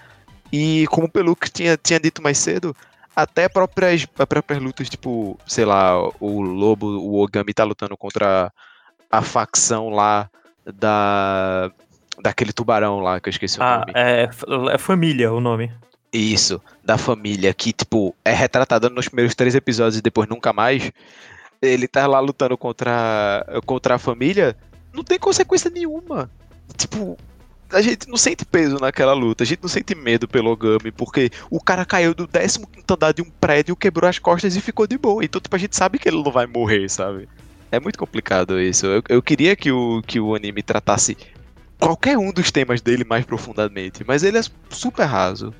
E 0.51 0.85
como 0.87 1.07
o 1.07 1.11
Peluk 1.11 1.49
tinha, 1.49 1.77
tinha 1.77 1.99
dito 1.99 2.21
mais 2.21 2.37
cedo, 2.37 2.75
até 3.15 3.47
próprias, 3.47 4.05
próprias 4.05 4.61
lutas, 4.61 4.89
tipo, 4.89 5.39
sei 5.47 5.65
lá, 5.65 5.97
o 6.19 6.41
Lobo, 6.41 6.87
o 6.87 7.21
Ogami 7.21 7.53
tá 7.53 7.63
lutando 7.63 7.95
contra 7.95 8.51
a 9.09 9.21
facção 9.21 9.89
lá 9.89 10.29
da 10.65 11.71
daquele 12.21 12.53
tubarão 12.53 12.99
lá, 12.99 13.19
que 13.19 13.27
eu 13.27 13.31
esqueci 13.31 13.59
o 13.59 13.63
ah, 13.63 13.79
nome. 13.79 13.91
É, 13.93 14.29
é 14.73 14.77
Família 14.77 15.33
o 15.33 15.41
nome. 15.41 15.71
Isso, 16.15 16.61
da 16.81 16.97
família, 16.97 17.53
que, 17.53 17.73
tipo, 17.73 18.15
é 18.23 18.31
retratada 18.31 18.89
nos 18.89 19.09
primeiros 19.09 19.35
três 19.35 19.53
episódios 19.53 19.97
e 19.97 20.01
depois 20.01 20.29
nunca 20.29 20.53
mais. 20.53 20.89
Ele 21.61 21.89
tá 21.89 22.07
lá 22.07 22.21
lutando 22.21 22.57
contra, 22.57 23.45
contra 23.65 23.95
a 23.95 23.99
família, 23.99 24.55
não 24.93 25.03
tem 25.03 25.19
consequência 25.19 25.69
nenhuma. 25.69 26.31
Tipo, 26.77 27.17
a 27.69 27.81
gente 27.81 28.07
não 28.07 28.15
sente 28.15 28.45
peso 28.45 28.77
naquela 28.79 29.11
luta, 29.11 29.43
a 29.43 29.45
gente 29.45 29.61
não 29.61 29.67
sente 29.67 29.93
medo 29.93 30.25
pelo 30.25 30.51
Ogami, 30.51 30.89
porque 30.89 31.29
o 31.49 31.59
cara 31.59 31.83
caiu 31.83 32.13
do 32.13 32.25
15 32.25 32.65
andar 32.89 33.11
de 33.11 33.21
um 33.21 33.29
prédio, 33.29 33.75
quebrou 33.75 34.09
as 34.09 34.17
costas 34.17 34.55
e 34.55 34.61
ficou 34.61 34.87
de 34.87 34.97
boa. 34.97 35.25
Então, 35.25 35.41
tipo, 35.41 35.55
a 35.55 35.59
gente 35.59 35.75
sabe 35.75 35.99
que 35.99 36.07
ele 36.07 36.23
não 36.23 36.31
vai 36.31 36.47
morrer, 36.47 36.89
sabe? 36.89 37.27
É 37.69 37.77
muito 37.77 37.99
complicado 37.99 38.57
isso. 38.57 38.85
Eu, 38.85 39.03
eu 39.09 39.21
queria 39.21 39.53
que 39.53 39.69
o, 39.69 40.01
que 40.01 40.17
o 40.17 40.33
anime 40.33 40.63
tratasse 40.63 41.17
qualquer 41.77 42.17
um 42.17 42.31
dos 42.31 42.51
temas 42.51 42.79
dele 42.79 43.03
mais 43.03 43.25
profundamente, 43.25 44.05
mas 44.07 44.23
ele 44.23 44.37
é 44.37 44.41
super 44.69 45.03
raso. 45.03 45.53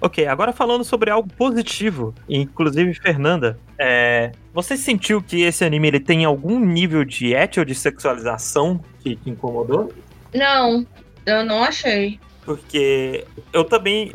Ok, 0.00 0.26
agora 0.26 0.52
falando 0.52 0.84
sobre 0.84 1.10
algo 1.10 1.28
positivo, 1.36 2.14
inclusive 2.28 2.92
Fernanda, 2.94 3.58
é, 3.78 4.32
você 4.52 4.76
sentiu 4.76 5.22
que 5.22 5.42
esse 5.42 5.64
anime 5.64 5.88
ele 5.88 6.00
tem 6.00 6.24
algum 6.24 6.60
nível 6.60 7.04
de 7.04 7.34
ética 7.34 7.62
ou 7.62 7.64
de 7.64 7.74
sexualização 7.74 8.78
que 9.00 9.16
te 9.16 9.30
incomodou? 9.30 9.92
Não, 10.34 10.86
eu 11.24 11.44
não 11.44 11.64
achei. 11.64 12.20
Porque 12.44 13.24
eu 13.52 13.64
também. 13.64 14.14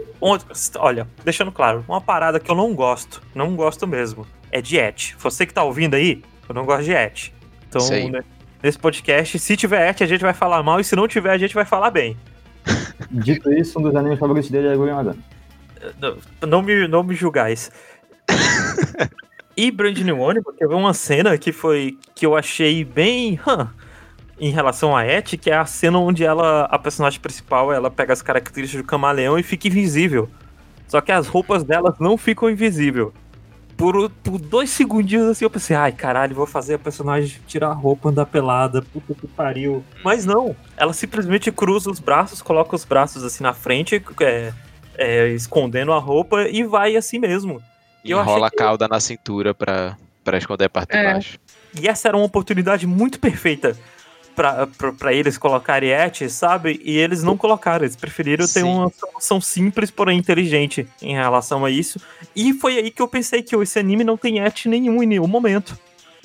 Olha, 0.77 1.07
deixando 1.25 1.51
claro, 1.51 1.83
uma 1.87 1.99
parada 1.99 2.39
que 2.39 2.49
eu 2.49 2.55
não 2.55 2.73
gosto, 2.73 3.21
não 3.35 3.55
gosto 3.55 3.85
mesmo, 3.87 4.25
é 4.51 4.61
de 4.61 4.77
et. 4.77 5.15
Você 5.19 5.45
que 5.45 5.53
tá 5.53 5.63
ouvindo 5.63 5.95
aí, 5.95 6.23
eu 6.47 6.55
não 6.55 6.65
gosto 6.65 6.85
de 6.85 6.93
et. 6.93 7.33
Então, 7.67 7.85
né, 8.09 8.23
nesse 8.61 8.77
podcast, 8.77 9.37
se 9.37 9.57
tiver 9.57 9.89
et, 9.89 10.01
a 10.01 10.07
gente 10.07 10.21
vai 10.21 10.33
falar 10.33 10.61
mal, 10.63 10.79
e 10.79 10.83
se 10.83 10.95
não 10.95 11.07
tiver, 11.07 11.31
a 11.31 11.37
gente 11.37 11.53
vai 11.53 11.65
falar 11.65 11.91
bem. 11.91 12.15
Dito 13.11 13.51
isso, 13.51 13.79
um 13.79 13.81
dos 13.81 13.95
animes 13.95 14.19
favoritos 14.19 14.49
dele 14.49 14.67
é 14.67 14.75
Gurren 14.75 14.93
Lagann. 14.93 15.17
Não, 15.99 16.17
não, 16.47 16.61
me, 16.61 16.87
não 16.87 17.03
me 17.03 17.15
julgais. 17.15 17.71
e 19.55 19.71
Brand 19.71 19.97
New 19.97 20.29
Animal 20.29 20.53
teve 20.53 20.73
uma 20.73 20.93
cena 20.93 21.37
que 21.37 21.51
foi 21.51 21.97
que 22.15 22.25
eu 22.25 22.35
achei 22.35 22.83
bem 22.83 23.39
huh, 23.45 23.67
em 24.39 24.51
relação 24.51 24.95
a 24.95 25.05
Et, 25.05 25.37
que 25.37 25.49
é 25.51 25.55
a 25.55 25.65
cena 25.65 25.99
onde 25.99 26.23
ela, 26.23 26.63
a 26.65 26.79
personagem 26.79 27.19
principal, 27.19 27.71
ela 27.71 27.91
pega 27.91 28.11
as 28.11 28.21
características 28.21 28.83
do 28.83 28.87
camaleão 28.87 29.37
e 29.37 29.43
fica 29.43 29.67
invisível. 29.67 30.29
Só 30.87 30.99
que 30.99 31.11
as 31.11 31.27
roupas 31.27 31.63
delas 31.63 31.95
não 31.99 32.17
ficam 32.17 32.49
invisível. 32.49 33.13
Por, 33.77 34.09
por 34.09 34.37
dois 34.37 34.69
segundinhos 34.69 35.27
assim 35.27 35.45
eu 35.45 35.49
pensei, 35.49 35.75
ai 35.75 35.91
caralho, 35.91 36.35
vou 36.35 36.45
fazer 36.45 36.75
a 36.75 36.79
personagem 36.79 37.39
tirar 37.47 37.69
a 37.69 37.73
roupa, 37.73 38.09
andar 38.09 38.25
pelada, 38.25 38.81
puta 38.81 39.15
que 39.15 39.27
pariu. 39.27 39.83
Mas 40.03 40.25
não, 40.25 40.55
ela 40.75 40.93
simplesmente 40.93 41.51
cruza 41.51 41.89
os 41.89 41.99
braços, 41.99 42.41
coloca 42.41 42.75
os 42.75 42.85
braços 42.85 43.23
assim 43.23 43.43
na 43.43 43.53
frente, 43.53 44.03
é, 44.21 44.53
é, 45.01 45.29
escondendo 45.29 45.91
a 45.91 45.99
roupa 45.99 46.43
e 46.43 46.63
vai 46.63 46.95
assim 46.95 47.19
mesmo. 47.19 47.61
E 48.03 48.11
Enrola 48.11 48.47
a 48.47 48.51
cauda 48.51 48.85
que... 48.85 48.91
na 48.91 48.99
cintura 48.99 49.53
pra, 49.53 49.97
pra 50.23 50.37
esconder 50.37 50.65
a 50.65 50.69
parte 50.69 50.95
é. 50.95 50.99
de 50.99 51.13
baixo. 51.13 51.39
E 51.79 51.87
essa 51.87 52.07
era 52.07 52.17
uma 52.17 52.25
oportunidade 52.25 52.85
muito 52.85 53.19
perfeita 53.19 53.77
para 54.35 55.13
eles 55.13 55.37
colocarem 55.37 55.89
et, 55.89 56.29
sabe? 56.29 56.79
E 56.83 56.97
eles 56.97 57.21
não 57.21 57.37
colocaram, 57.37 57.85
eles 57.85 57.95
preferiram 57.95 58.47
Sim. 58.47 58.53
ter 58.53 58.63
uma 58.63 58.89
solução 58.89 59.41
simples, 59.41 59.91
porém 59.91 60.17
inteligente 60.17 60.87
em 61.01 61.13
relação 61.13 61.65
a 61.65 61.69
isso. 61.69 61.99
E 62.35 62.53
foi 62.53 62.77
aí 62.77 62.91
que 62.91 63.01
eu 63.01 63.07
pensei 63.07 63.41
que 63.41 63.55
esse 63.55 63.77
anime 63.77 64.03
não 64.03 64.17
tem 64.17 64.39
et 64.39 64.65
nenhum 64.67 65.03
em 65.03 65.05
nenhum 65.05 65.27
momento. 65.27 65.77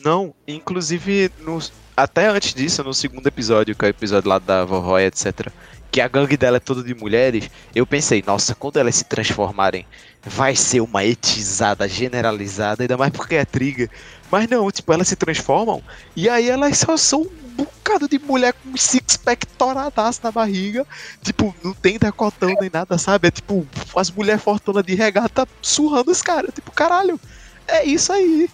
Não, 0.03 0.35
inclusive 0.47 1.31
no, 1.41 1.59
até 1.97 2.29
antes 2.29 2.55
disso, 2.55 2.83
no 2.85 2.95
segundo 2.95 3.27
episódio, 3.27 3.75
que 3.75 3.85
é 3.85 3.89
o 3.89 3.91
episódio 3.91 4.29
lá 4.29 4.39
da 4.39 4.65
Vovó, 4.65 4.99
etc 4.99 5.51
que 5.97 6.01
a 6.03 6.09
gangue 6.09 6.37
dela 6.37 6.59
é 6.59 6.61
toda 6.61 6.83
de 6.83 6.95
mulheres, 6.95 7.49
eu 7.75 7.87
pensei, 7.87 8.23
nossa, 8.27 8.55
quando 8.55 8.77
elas 8.77 8.97
se 8.97 9.05
transformarem, 9.05 9.87
vai 10.23 10.55
ser 10.55 10.83
uma 10.83 11.03
etizada 11.03 11.89
generalizada, 11.89 12.83
ainda 12.83 12.99
mais 12.99 13.11
porque 13.11 13.35
é 13.35 13.47
triga. 13.47 13.89
Mas 14.31 14.47
não, 14.47 14.71
tipo, 14.71 14.93
elas 14.93 15.09
se 15.09 15.17
transformam 15.17 15.83
e 16.15 16.29
aí 16.29 16.51
elas 16.51 16.77
só 16.77 16.99
são 16.99 17.23
um 17.23 17.55
bocado 17.57 18.07
de 18.07 18.19
mulher 18.19 18.53
com 18.53 18.77
six-pack 18.77 19.47
toradaço 19.47 20.21
na 20.23 20.31
barriga. 20.31 20.87
Tipo, 21.23 21.57
não 21.65 21.73
tem 21.73 21.97
decotão 21.97 22.55
nem 22.61 22.69
nada, 22.71 22.99
sabe? 22.99 23.29
É 23.29 23.31
tipo, 23.31 23.67
as 23.97 24.11
mulheres 24.11 24.43
fortunas 24.43 24.85
de 24.85 24.95
regata 24.95 25.49
surrando 25.63 26.11
os 26.11 26.21
caras. 26.21 26.53
Tipo, 26.55 26.73
caralho, 26.73 27.19
é 27.67 27.87
isso 27.87 28.13
aí. 28.13 28.51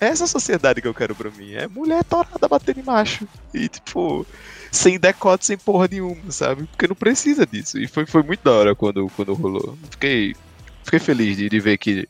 É 0.00 0.06
essa 0.06 0.26
sociedade 0.26 0.82
que 0.82 0.88
eu 0.88 0.94
quero 0.94 1.14
pra 1.14 1.30
mim. 1.30 1.52
É 1.52 1.68
mulher 1.68 2.02
torada 2.02 2.48
batendo 2.48 2.80
em 2.80 2.82
macho. 2.82 3.28
E 3.54 3.68
tipo, 3.68 4.26
sem 4.72 4.98
decote, 4.98 5.44
sem 5.44 5.58
porra 5.58 5.86
nenhuma, 5.86 6.30
sabe? 6.30 6.64
Porque 6.64 6.88
não 6.88 6.96
precisa 6.96 7.46
disso. 7.46 7.78
E 7.78 7.86
foi, 7.86 8.06
foi 8.06 8.22
muito 8.22 8.42
da 8.42 8.52
hora 8.52 8.74
quando, 8.74 9.06
quando 9.14 9.34
rolou. 9.34 9.78
Fiquei, 9.90 10.34
fiquei 10.82 10.98
feliz 10.98 11.36
de, 11.36 11.48
de 11.50 11.60
ver 11.60 11.76
que 11.76 12.08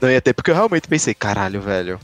não 0.00 0.08
ia 0.08 0.20
ter, 0.20 0.32
porque 0.32 0.52
eu 0.52 0.54
realmente 0.54 0.86
pensei, 0.86 1.12
caralho, 1.12 1.60
velho. 1.60 1.98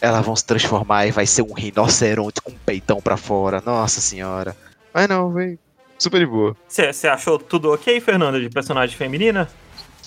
Elas 0.00 0.24
vão 0.24 0.34
se 0.34 0.44
transformar 0.44 1.06
e 1.06 1.10
vai 1.10 1.26
ser 1.26 1.42
um 1.42 1.52
rinoceronte 1.52 2.40
com 2.40 2.50
um 2.50 2.58
peitão 2.58 3.00
pra 3.00 3.18
fora. 3.18 3.62
Nossa 3.64 4.00
senhora. 4.00 4.56
Mas 4.92 5.06
não, 5.06 5.30
veio 5.30 5.58
super 5.98 6.18
de 6.18 6.26
boa. 6.26 6.56
Você 6.66 7.06
achou 7.06 7.38
tudo 7.38 7.72
ok, 7.72 8.00
Fernanda, 8.00 8.40
de 8.40 8.48
personagem 8.48 8.96
feminina? 8.96 9.48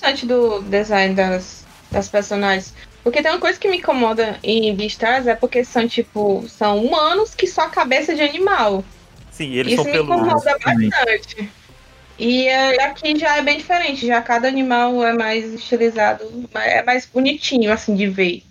Antes 0.03 0.23
do 0.23 0.59
design 0.63 1.13
das, 1.13 1.65
das 1.91 2.07
personagens. 2.07 2.73
Porque 3.03 3.21
tem 3.21 3.31
uma 3.31 3.39
coisa 3.39 3.59
que 3.59 3.69
me 3.69 3.77
incomoda 3.77 4.39
em 4.41 4.75
Beastars 4.75 5.27
é 5.27 5.35
porque 5.35 5.63
são, 5.63 5.87
tipo, 5.87 6.45
são 6.47 6.83
humanos 6.83 7.35
que 7.35 7.45
só 7.45 7.61
a 7.61 7.69
cabeça 7.69 8.15
de 8.15 8.21
animal. 8.21 8.83
Sim, 9.39 9.53
eles 9.53 9.71
Isso 9.71 9.83
são 9.83 9.89
peludos. 9.89 10.17
Isso 10.17 10.25
me 10.25 10.31
incomoda 10.31 10.91
bastante. 10.91 11.49
E 12.19 12.49
é, 12.49 12.83
aqui 12.83 13.17
já 13.17 13.37
é 13.37 13.41
bem 13.41 13.57
diferente, 13.57 14.05
já 14.05 14.21
cada 14.21 14.49
animal 14.49 15.01
é 15.01 15.13
mais 15.13 15.53
estilizado, 15.53 16.25
é 16.55 16.83
mais 16.83 17.05
bonitinho, 17.05 17.71
assim, 17.71 17.95
de 17.95 18.05
ver. 18.07 18.43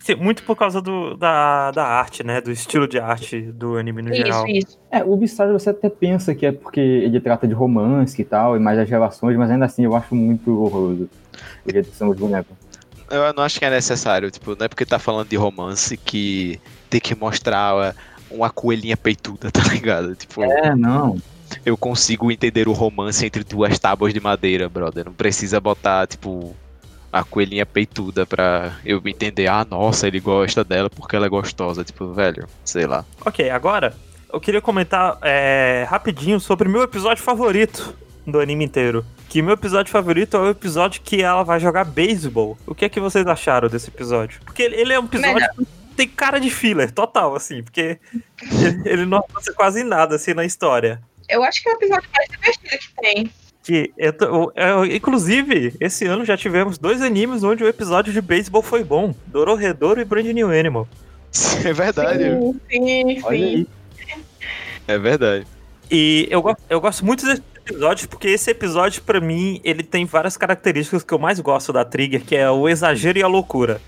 Sim, 0.00 0.16
muito 0.16 0.42
por 0.42 0.56
causa 0.56 0.82
do, 0.82 1.16
da, 1.16 1.70
da 1.70 1.84
arte, 1.84 2.24
né? 2.24 2.40
Do 2.40 2.50
estilo 2.50 2.88
de 2.88 2.98
arte 2.98 3.40
do 3.40 3.76
anime 3.76 4.02
no 4.02 4.08
isso, 4.10 4.16
geral. 4.16 4.48
Isso, 4.48 4.70
isso. 4.70 4.78
É, 4.90 5.04
o 5.04 5.16
Beastars 5.16 5.52
você 5.52 5.70
até 5.70 5.88
pensa 5.88 6.34
que 6.34 6.46
é 6.46 6.50
porque 6.50 6.80
ele 6.80 7.20
trata 7.20 7.46
de 7.46 7.54
romance 7.54 8.20
e 8.20 8.24
tal, 8.24 8.56
e 8.56 8.58
mais 8.58 8.80
as 8.80 8.90
relações, 8.90 9.36
mas 9.36 9.52
ainda 9.52 9.66
assim 9.66 9.84
eu 9.84 9.94
acho 9.94 10.16
muito 10.16 10.60
horroroso 10.60 11.08
o 11.64 11.70
jeito 11.70 11.90
que 11.90 11.96
são 11.96 12.08
os 12.08 12.16
bonecos. 12.16 12.56
Eu 13.08 13.32
não 13.34 13.44
acho 13.44 13.56
que 13.56 13.64
é 13.64 13.70
necessário, 13.70 14.32
tipo, 14.32 14.56
não 14.58 14.66
é 14.66 14.68
porque 14.68 14.84
tá 14.84 14.98
falando 14.98 15.28
de 15.28 15.36
romance 15.36 15.96
que 15.96 16.58
tem 16.90 17.00
que 17.00 17.14
mostrar 17.14 17.94
uma 18.34 18.50
coelhinha 18.50 18.96
peituda, 18.96 19.50
tá 19.52 19.62
ligado? 19.64 20.14
Tipo, 20.14 20.42
é, 20.44 20.74
não. 20.74 21.20
Eu 21.64 21.76
consigo 21.76 22.30
entender 22.30 22.66
o 22.66 22.72
romance 22.72 23.24
entre 23.24 23.44
duas 23.44 23.78
tábuas 23.78 24.14
de 24.14 24.20
madeira, 24.20 24.68
brother. 24.68 25.04
Não 25.04 25.12
precisa 25.12 25.60
botar, 25.60 26.06
tipo, 26.06 26.56
a 27.12 27.22
coelhinha 27.22 27.66
peituda 27.66 28.24
pra 28.24 28.76
eu 28.84 29.02
entender, 29.04 29.46
ah, 29.46 29.66
nossa, 29.68 30.06
ele 30.06 30.18
gosta 30.18 30.64
dela 30.64 30.88
porque 30.88 31.14
ela 31.14 31.26
é 31.26 31.28
gostosa. 31.28 31.84
Tipo, 31.84 32.12
velho, 32.12 32.46
sei 32.64 32.86
lá. 32.86 33.04
Ok, 33.24 33.50
agora 33.50 33.94
eu 34.32 34.40
queria 34.40 34.62
comentar 34.62 35.18
é, 35.20 35.86
rapidinho 35.88 36.40
sobre 36.40 36.66
o 36.66 36.70
meu 36.70 36.82
episódio 36.82 37.22
favorito 37.22 37.94
do 38.26 38.40
anime 38.40 38.64
inteiro. 38.64 39.04
Que 39.28 39.42
meu 39.42 39.54
episódio 39.54 39.92
favorito 39.92 40.36
é 40.36 40.40
o 40.40 40.50
episódio 40.50 41.02
que 41.02 41.22
ela 41.22 41.42
vai 41.42 41.60
jogar 41.60 41.84
beisebol. 41.84 42.56
O 42.66 42.74
que 42.74 42.84
é 42.84 42.88
que 42.88 43.00
vocês 43.00 43.26
acharam 43.26 43.68
desse 43.68 43.88
episódio? 43.88 44.40
Porque 44.44 44.62
ele 44.62 44.92
é 44.92 44.98
um 44.98 45.04
episódio 45.04 45.34
Melhor. 45.34 45.50
Tem 45.92 46.08
cara 46.08 46.38
de 46.38 46.50
filler, 46.50 46.90
total, 46.90 47.34
assim, 47.34 47.62
porque 47.62 47.98
ele, 48.42 48.82
ele 48.84 49.06
não 49.06 49.18
acontece 49.18 49.52
quase 49.54 49.84
nada, 49.84 50.16
assim, 50.16 50.34
na 50.34 50.44
história. 50.44 51.00
Eu 51.28 51.42
acho 51.42 51.62
que 51.62 51.68
é 51.68 51.72
o 51.72 51.76
episódio 51.76 52.08
mais 52.14 52.28
divertido 52.28 52.78
que 52.78 52.94
tem 53.00 53.32
que 53.62 53.92
eu, 53.96 54.12
eu, 54.18 54.52
eu, 54.56 54.84
inclusive, 54.86 55.74
esse 55.80 56.04
ano 56.04 56.24
já 56.24 56.36
tivemos 56.36 56.78
dois 56.78 57.00
animes 57.00 57.44
onde 57.44 57.62
o 57.62 57.68
episódio 57.68 58.12
de 58.12 58.20
beisebol 58.20 58.62
foi 58.62 58.82
bom. 58.82 59.14
Dororedoro 59.26 60.00
e 60.00 60.04
Brand 60.04 60.26
New 60.26 60.50
Animal. 60.50 60.88
É 61.64 61.72
verdade. 61.72 62.24
Sim, 62.70 63.20
sim, 63.20 63.66
sim. 63.96 64.16
É 64.86 64.98
verdade. 64.98 65.46
E 65.90 66.26
eu, 66.30 66.42
eu 66.68 66.80
gosto 66.80 67.06
muito 67.06 67.24
desse 67.24 67.42
episódio 67.64 68.08
porque 68.08 68.28
esse 68.28 68.50
episódio, 68.50 69.00
para 69.02 69.20
mim, 69.20 69.60
ele 69.64 69.82
tem 69.82 70.04
várias 70.04 70.36
características 70.36 71.02
que 71.02 71.14
eu 71.14 71.18
mais 71.18 71.40
gosto 71.40 71.72
da 71.72 71.84
Trigger, 71.84 72.22
que 72.22 72.36
é 72.36 72.50
o 72.50 72.68
exagero 72.68 73.18
e 73.18 73.22
a 73.22 73.26
loucura. 73.26 73.80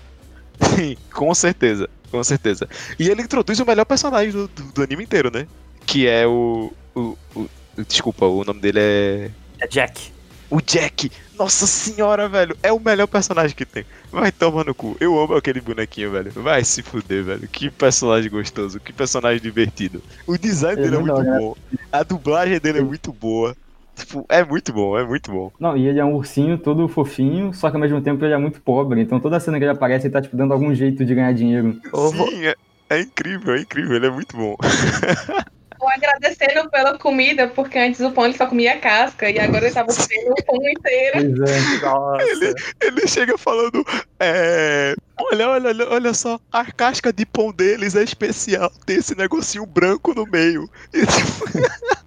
Sim, 0.61 0.97
com 1.13 1.33
certeza, 1.33 1.89
com 2.11 2.23
certeza. 2.23 2.67
E 2.99 3.09
ele 3.09 3.21
introduz 3.21 3.59
o 3.59 3.65
melhor 3.65 3.85
personagem 3.85 4.31
do, 4.31 4.47
do, 4.47 4.63
do 4.63 4.83
anime 4.83 5.03
inteiro, 5.03 5.31
né? 5.31 5.47
Que 5.85 6.07
é 6.07 6.25
o, 6.25 6.71
o, 6.95 7.17
o. 7.35 7.49
Desculpa, 7.87 8.25
o 8.25 8.43
nome 8.43 8.61
dele 8.61 8.79
é. 8.79 9.31
É 9.59 9.67
Jack. 9.67 10.13
O 10.49 10.61
Jack, 10.61 11.11
nossa 11.37 11.65
senhora, 11.65 12.29
velho, 12.29 12.55
é 12.61 12.71
o 12.71 12.79
melhor 12.79 13.07
personagem 13.07 13.55
que 13.55 13.65
tem. 13.65 13.85
Vai 14.11 14.31
tomar 14.31 14.63
no 14.63 14.75
cu. 14.75 14.95
Eu 14.99 15.19
amo 15.19 15.33
aquele 15.33 15.59
bonequinho, 15.59 16.11
velho. 16.11 16.31
Vai 16.31 16.63
se 16.63 16.81
fuder, 16.81 17.23
velho. 17.23 17.47
Que 17.47 17.69
personagem 17.69 18.29
gostoso, 18.29 18.79
que 18.79 18.93
personagem 18.93 19.41
divertido. 19.41 20.01
O 20.27 20.37
design 20.37 20.81
dele 20.81 20.95
é, 20.95 20.99
muito 20.99 21.23
né? 21.23 21.39
bom. 21.39 21.55
A 21.91 22.03
dublagem 22.03 22.59
dele 22.59 22.79
é 22.79 22.83
muito 22.83 23.11
boa. 23.11 23.55
Tipo, 23.95 24.25
é 24.29 24.43
muito 24.43 24.73
bom, 24.73 24.97
é 24.97 25.05
muito 25.05 25.31
bom. 25.31 25.51
Não, 25.59 25.75
e 25.77 25.87
ele 25.87 25.99
é 25.99 26.05
um 26.05 26.15
ursinho 26.15 26.57
todo 26.57 26.87
fofinho, 26.87 27.53
só 27.53 27.69
que 27.69 27.75
ao 27.75 27.81
mesmo 27.81 28.01
tempo 28.01 28.23
ele 28.23 28.33
é 28.33 28.37
muito 28.37 28.61
pobre. 28.61 29.01
Então 29.01 29.19
toda 29.19 29.39
cena 29.39 29.57
que 29.57 29.63
ele 29.63 29.71
aparece, 29.71 30.07
ele 30.07 30.13
tá, 30.13 30.21
tipo, 30.21 30.35
dando 30.35 30.53
algum 30.53 30.73
jeito 30.73 31.05
de 31.05 31.15
ganhar 31.15 31.33
dinheiro. 31.33 31.79
Sim, 31.93 32.45
é, 32.45 32.55
é 32.89 33.01
incrível, 33.01 33.55
é 33.55 33.61
incrível, 33.61 33.95
ele 33.95 34.07
é 34.07 34.11
muito 34.11 34.35
bom. 34.35 34.55
agradecendo 35.95 36.69
pela 36.69 36.97
comida, 36.97 37.47
porque 37.47 37.77
antes 37.77 37.99
o 38.01 38.11
pão 38.11 38.25
ele 38.25 38.37
só 38.37 38.45
comia 38.47 38.77
casca 38.79 39.29
e 39.29 39.39
agora 39.39 39.65
ele 39.65 39.73
tava 39.73 39.87
comendo 39.87 40.31
o 40.31 40.45
pão 40.45 40.69
inteiro. 40.69 41.43
É. 41.45 42.31
Ele, 42.31 42.53
ele 42.81 43.07
chega 43.07 43.37
falando: 43.37 43.85
é, 44.19 44.95
olha, 45.19 45.49
olha, 45.49 45.89
olha 45.89 46.13
só, 46.13 46.39
a 46.51 46.65
casca 46.71 47.11
de 47.11 47.25
pão 47.25 47.51
deles 47.51 47.95
é 47.95 48.03
especial, 48.03 48.71
tem 48.85 48.97
esse 48.97 49.15
negocinho 49.15 49.65
branco 49.65 50.13
no 50.13 50.25
meio. 50.25 50.69
E, 50.93 51.05
tipo, 51.05 51.45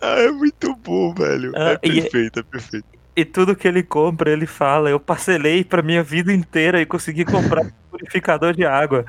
ah, 0.00 0.20
é 0.20 0.30
muito 0.30 0.74
bom, 0.76 1.14
velho. 1.14 1.52
Ah, 1.54 1.72
é 1.72 1.78
perfeito, 1.78 2.40
é 2.40 2.42
perfeito. 2.42 2.86
E 3.16 3.24
tudo 3.24 3.56
que 3.56 3.66
ele 3.66 3.82
compra, 3.82 4.30
ele 4.30 4.46
fala: 4.46 4.90
Eu 4.90 5.00
parcelei 5.00 5.64
pra 5.64 5.82
minha 5.82 6.02
vida 6.02 6.32
inteira 6.32 6.80
e 6.80 6.86
consegui 6.86 7.24
comprar 7.24 7.62
um 7.62 7.70
purificador 7.90 8.52
de 8.52 8.64
água. 8.64 9.06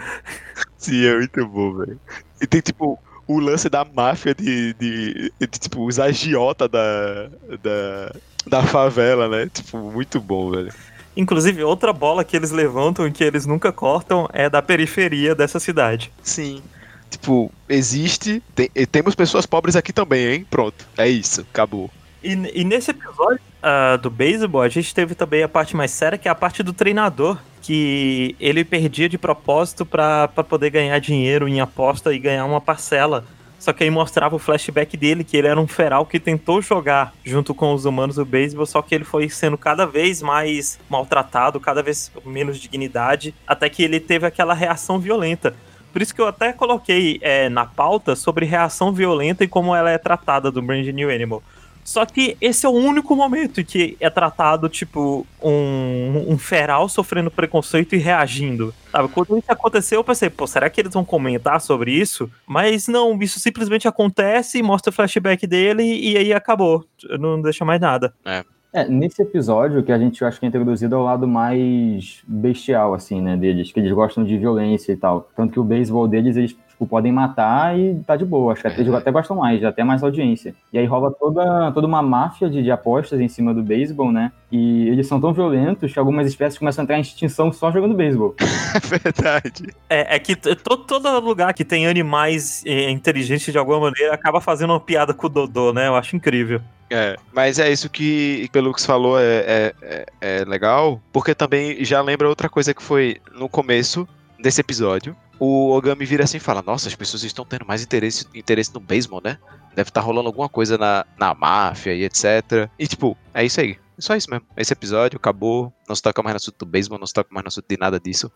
Sim, 0.78 1.06
é 1.06 1.16
muito 1.16 1.46
bom, 1.46 1.74
velho. 1.74 2.00
E 2.42 2.48
tem 2.48 2.62
tipo 2.62 2.98
o 3.28 3.40
lance 3.40 3.70
da 3.70 3.84
máfia 3.84 4.34
de, 4.34 4.74
de, 4.76 5.34
de, 5.38 5.48
tipo, 5.48 5.86
os 5.86 6.00
agiota 6.00 6.68
da, 6.68 7.30
da, 7.62 8.16
da 8.48 8.64
favela, 8.64 9.28
né? 9.28 9.50
Tipo, 9.54 9.78
muito 9.78 10.22
bom, 10.22 10.52
velho. 10.52 10.74
Inclusive, 11.16 11.64
outra 11.64 11.92
bola 11.92 12.24
que 12.24 12.38
eles 12.38 12.52
levantam 12.52 13.06
e 13.06 13.12
que 13.12 13.24
eles 13.24 13.46
nunca 13.46 13.74
cortam 13.74 14.30
é 14.32 14.50
da 14.50 14.62
periferia 14.62 15.36
dessa 15.36 15.60
cidade. 15.60 16.12
Sim. 16.24 16.62
Tipo, 17.10 17.52
existe. 17.70 18.42
Tem, 18.54 18.70
temos 18.92 19.16
pessoas 19.16 19.46
pobres 19.46 19.76
aqui 19.76 19.94
também, 19.94 20.28
hein? 20.28 20.48
Pronto. 20.50 20.86
É 20.98 21.08
isso. 21.08 21.42
Acabou. 21.42 21.90
E, 22.24 22.32
e 22.32 22.64
nesse 22.64 22.92
episódio 22.92 23.40
uh, 23.64 23.98
do 23.98 24.10
beisebol, 24.10 24.62
a 24.62 24.70
gente 24.70 24.94
teve 24.94 25.16
também 25.16 25.44
a 25.44 25.50
parte 25.50 25.76
mais 25.76 25.92
séria, 25.92 26.18
que 26.18 26.28
é 26.28 26.32
a 26.32 26.36
parte 26.36 26.64
do 26.64 26.74
treinador, 26.74 27.38
que 27.62 28.36
ele 28.40 28.64
perdia 28.64 29.08
de 29.08 29.18
propósito 29.18 29.86
para 29.86 30.28
poder 30.28 30.70
ganhar 30.70 30.98
dinheiro 31.00 31.48
em 31.48 31.62
aposta 31.62 32.14
e 32.14 32.20
ganhar 32.20 32.46
uma 32.46 32.62
parcela. 32.62 33.26
Só 33.60 33.74
que 33.74 33.84
aí 33.84 33.90
mostrava 33.90 34.36
o 34.36 34.40
flashback 34.40 34.96
dele, 34.96 35.24
que 35.24 35.36
ele 35.36 35.48
era 35.48 35.60
um 35.60 35.68
feral 35.68 36.06
que 36.06 36.20
tentou 36.20 36.62
jogar 36.62 37.14
junto 37.26 37.56
com 37.56 37.74
os 37.74 37.86
humanos 37.86 38.18
do 38.18 38.26
beisebol, 38.26 38.66
só 38.66 38.82
que 38.82 38.94
ele 38.94 39.04
foi 39.04 39.30
sendo 39.30 39.58
cada 39.58 39.86
vez 39.86 40.22
mais 40.22 40.80
maltratado, 40.88 41.60
cada 41.60 41.82
vez 41.82 42.12
menos 42.24 42.60
dignidade, 42.60 43.34
até 43.48 43.68
que 43.68 43.82
ele 43.82 44.00
teve 44.00 44.28
aquela 44.28 44.54
reação 44.54 45.00
violenta. 45.00 45.56
Por 45.92 46.02
isso 46.02 46.14
que 46.14 46.22
eu 46.22 46.28
até 46.28 46.54
coloquei 46.54 47.20
é, 47.22 47.50
na 47.50 47.66
pauta 47.66 48.16
sobre 48.16 48.46
reação 48.46 48.92
violenta 48.94 49.44
e 49.44 49.48
como 49.48 49.76
ela 49.76 49.90
é 49.90 49.98
tratada 49.98 50.52
do 50.52 50.62
Brand 50.62 50.86
New 50.88 51.10
Animal. 51.10 51.42
Só 51.88 52.06
que 52.06 52.36
esse 52.42 52.66
é 52.66 52.70
o 52.70 52.74
único 52.74 53.16
momento 53.16 53.64
que 53.64 53.96
é 54.02 54.10
tratado, 54.10 54.68
tipo, 54.68 55.26
um, 55.42 56.26
um 56.28 56.38
feral 56.38 56.90
sofrendo 56.90 57.32
preconceito 57.32 57.96
e 57.96 57.98
reagindo. 57.98 58.76
Sabe? 58.92 59.08
Quando 59.08 59.38
isso 59.38 59.50
aconteceu, 59.50 60.02
eu 60.02 60.04
pensei, 60.04 60.30
pô, 60.30 60.46
será 60.46 60.70
que 60.70 60.82
eles 60.82 60.94
vão 60.94 61.06
comentar 61.06 61.62
sobre 61.62 61.94
isso? 61.94 62.30
Mas 62.46 62.90
não, 62.90 63.18
isso 63.22 63.40
simplesmente 63.40 63.88
acontece, 63.88 64.62
mostra 64.62 64.90
o 64.90 64.94
flashback 64.94 65.48
dele 65.48 65.84
e 65.84 66.18
aí 66.18 66.34
acabou. 66.34 66.86
Não 67.18 67.42
deixa 67.42 67.64
mais 67.64 67.80
nada. 67.80 68.14
É. 68.26 68.44
É, 68.78 68.88
nesse 68.88 69.24
episódio 69.24 69.82
que 69.82 69.92
a 69.92 69.98
gente 69.98 70.24
acho 70.24 70.40
que 70.40 70.46
é 70.46 70.50
introduzido 70.50 70.94
é 70.94 70.98
o 71.00 71.04
lado 71.04 71.28
mais 71.28 72.22
bestial, 72.28 72.94
assim, 72.94 73.20
né, 73.20 73.36
deles, 73.36 73.72
que 73.72 73.80
eles 73.80 73.92
gostam 73.92 74.24
de 74.24 74.38
violência 74.38 74.92
e 74.92 74.96
tal. 74.96 75.28
Tanto 75.36 75.52
que 75.52 75.60
o 75.60 75.64
beisebol 75.64 76.08
deles, 76.08 76.38
eles 76.38 76.52
tipo, 76.52 76.86
podem 76.86 77.12
matar 77.12 77.76
e 77.76 77.96
tá 78.06 78.16
de 78.16 78.24
boa. 78.24 78.54
Acho 78.54 78.62
que 78.62 78.68
até, 78.68 78.82
até 78.96 79.12
gostam 79.12 79.38
mais, 79.38 79.60
já 79.60 79.70
até 79.70 79.84
mais 79.84 80.04
audiência. 80.04 80.54
E 80.72 80.78
aí 80.78 80.86
rola 80.86 81.12
toda, 81.12 81.72
toda 81.72 81.88
uma 81.88 82.04
máfia 82.04 82.48
de, 82.52 82.62
de 82.62 82.70
apostas 82.70 83.20
em 83.20 83.28
cima 83.28 83.52
do 83.52 83.64
beisebol, 83.64 84.12
né? 84.12 84.32
E 84.52 84.88
eles 84.90 85.08
são 85.08 85.20
tão 85.20 85.34
violentos 85.34 85.92
que 85.92 85.98
algumas 85.98 86.28
espécies 86.28 86.60
começam 86.60 86.84
a 86.84 86.84
entrar 86.84 86.98
em 87.00 87.02
extinção 87.02 87.52
só 87.52 87.72
jogando 87.72 87.96
beisebol. 87.96 88.36
É 88.78 88.80
verdade. 88.80 89.74
É, 89.90 90.16
é 90.18 90.20
que 90.20 90.36
todo, 90.36 90.84
todo 90.84 91.20
lugar 91.20 91.54
que 91.54 91.66
tem 91.66 91.88
animais 91.88 92.64
é, 92.66 92.92
inteligentes 92.92 93.52
de 93.52 93.58
alguma 93.58 93.80
maneira 93.80 94.14
acaba 94.14 94.40
fazendo 94.40 94.72
uma 94.72 94.80
piada 94.80 95.16
com 95.16 95.26
o 95.26 95.30
Dodô, 95.30 95.74
né? 95.74 95.88
Eu 95.88 95.96
acho 95.96 96.16
incrível. 96.16 96.62
É, 96.90 97.18
mas 97.34 97.60
é 97.60 97.70
isso 97.72 97.90
que, 97.90 98.48
pelo 98.52 98.74
que 98.74 98.82
você 98.82 98.88
falou, 98.88 99.20
é, 99.20 99.24
é, 99.24 99.76
é, 99.82 100.06
é 100.22 100.46
legal, 100.46 101.02
porque 101.12 101.36
também 101.36 101.84
já 101.84 102.02
lembra 102.02 102.30
outra 102.30 102.48
coisa 102.48 102.74
que 102.74 102.82
foi 102.82 103.18
no 103.34 103.50
começo 103.50 104.08
desse 104.40 104.62
episódio, 104.62 105.16
o 105.40 105.72
Ogami 105.72 106.06
vira 106.06 106.24
assim 106.24 106.38
e 106.38 106.42
fala: 106.42 106.62
Nossa, 106.62 106.88
as 106.88 106.96
pessoas 106.96 107.24
estão 107.24 107.46
tendo 107.46 107.66
mais 107.66 107.84
interesse, 107.84 108.26
interesse 108.34 108.74
no 108.74 108.80
beisebol, 108.80 109.22
né? 109.24 109.38
Deve 109.76 109.90
estar 109.90 110.02
tá 110.02 110.06
rolando 110.06 110.28
alguma 110.28 110.50
coisa 110.50 110.78
na, 110.78 111.06
na 111.18 111.34
máfia 111.34 111.94
e 111.94 112.04
etc. 112.04 112.70
E 112.80 112.88
tipo, 112.88 113.16
é 113.34 113.46
isso 113.46 113.62
aí. 113.62 113.78
É 113.98 114.02
só 114.02 114.16
isso 114.16 114.30
mesmo. 114.30 114.46
Esse 114.56 114.74
episódio 114.74 115.18
acabou. 115.18 115.72
Não 115.88 115.96
se 115.96 116.02
toca 116.02 116.24
mais 116.24 116.34
no 116.34 116.38
assunto 116.38 116.58
do 116.60 116.66
beisebol, 116.66 116.98
não 116.98 117.08
se 117.08 117.14
toca 117.14 117.30
mais 117.32 117.44
no 117.44 117.50
assunto 117.50 117.66
de 117.70 117.78
nada 117.78 118.00
disso. 118.00 118.32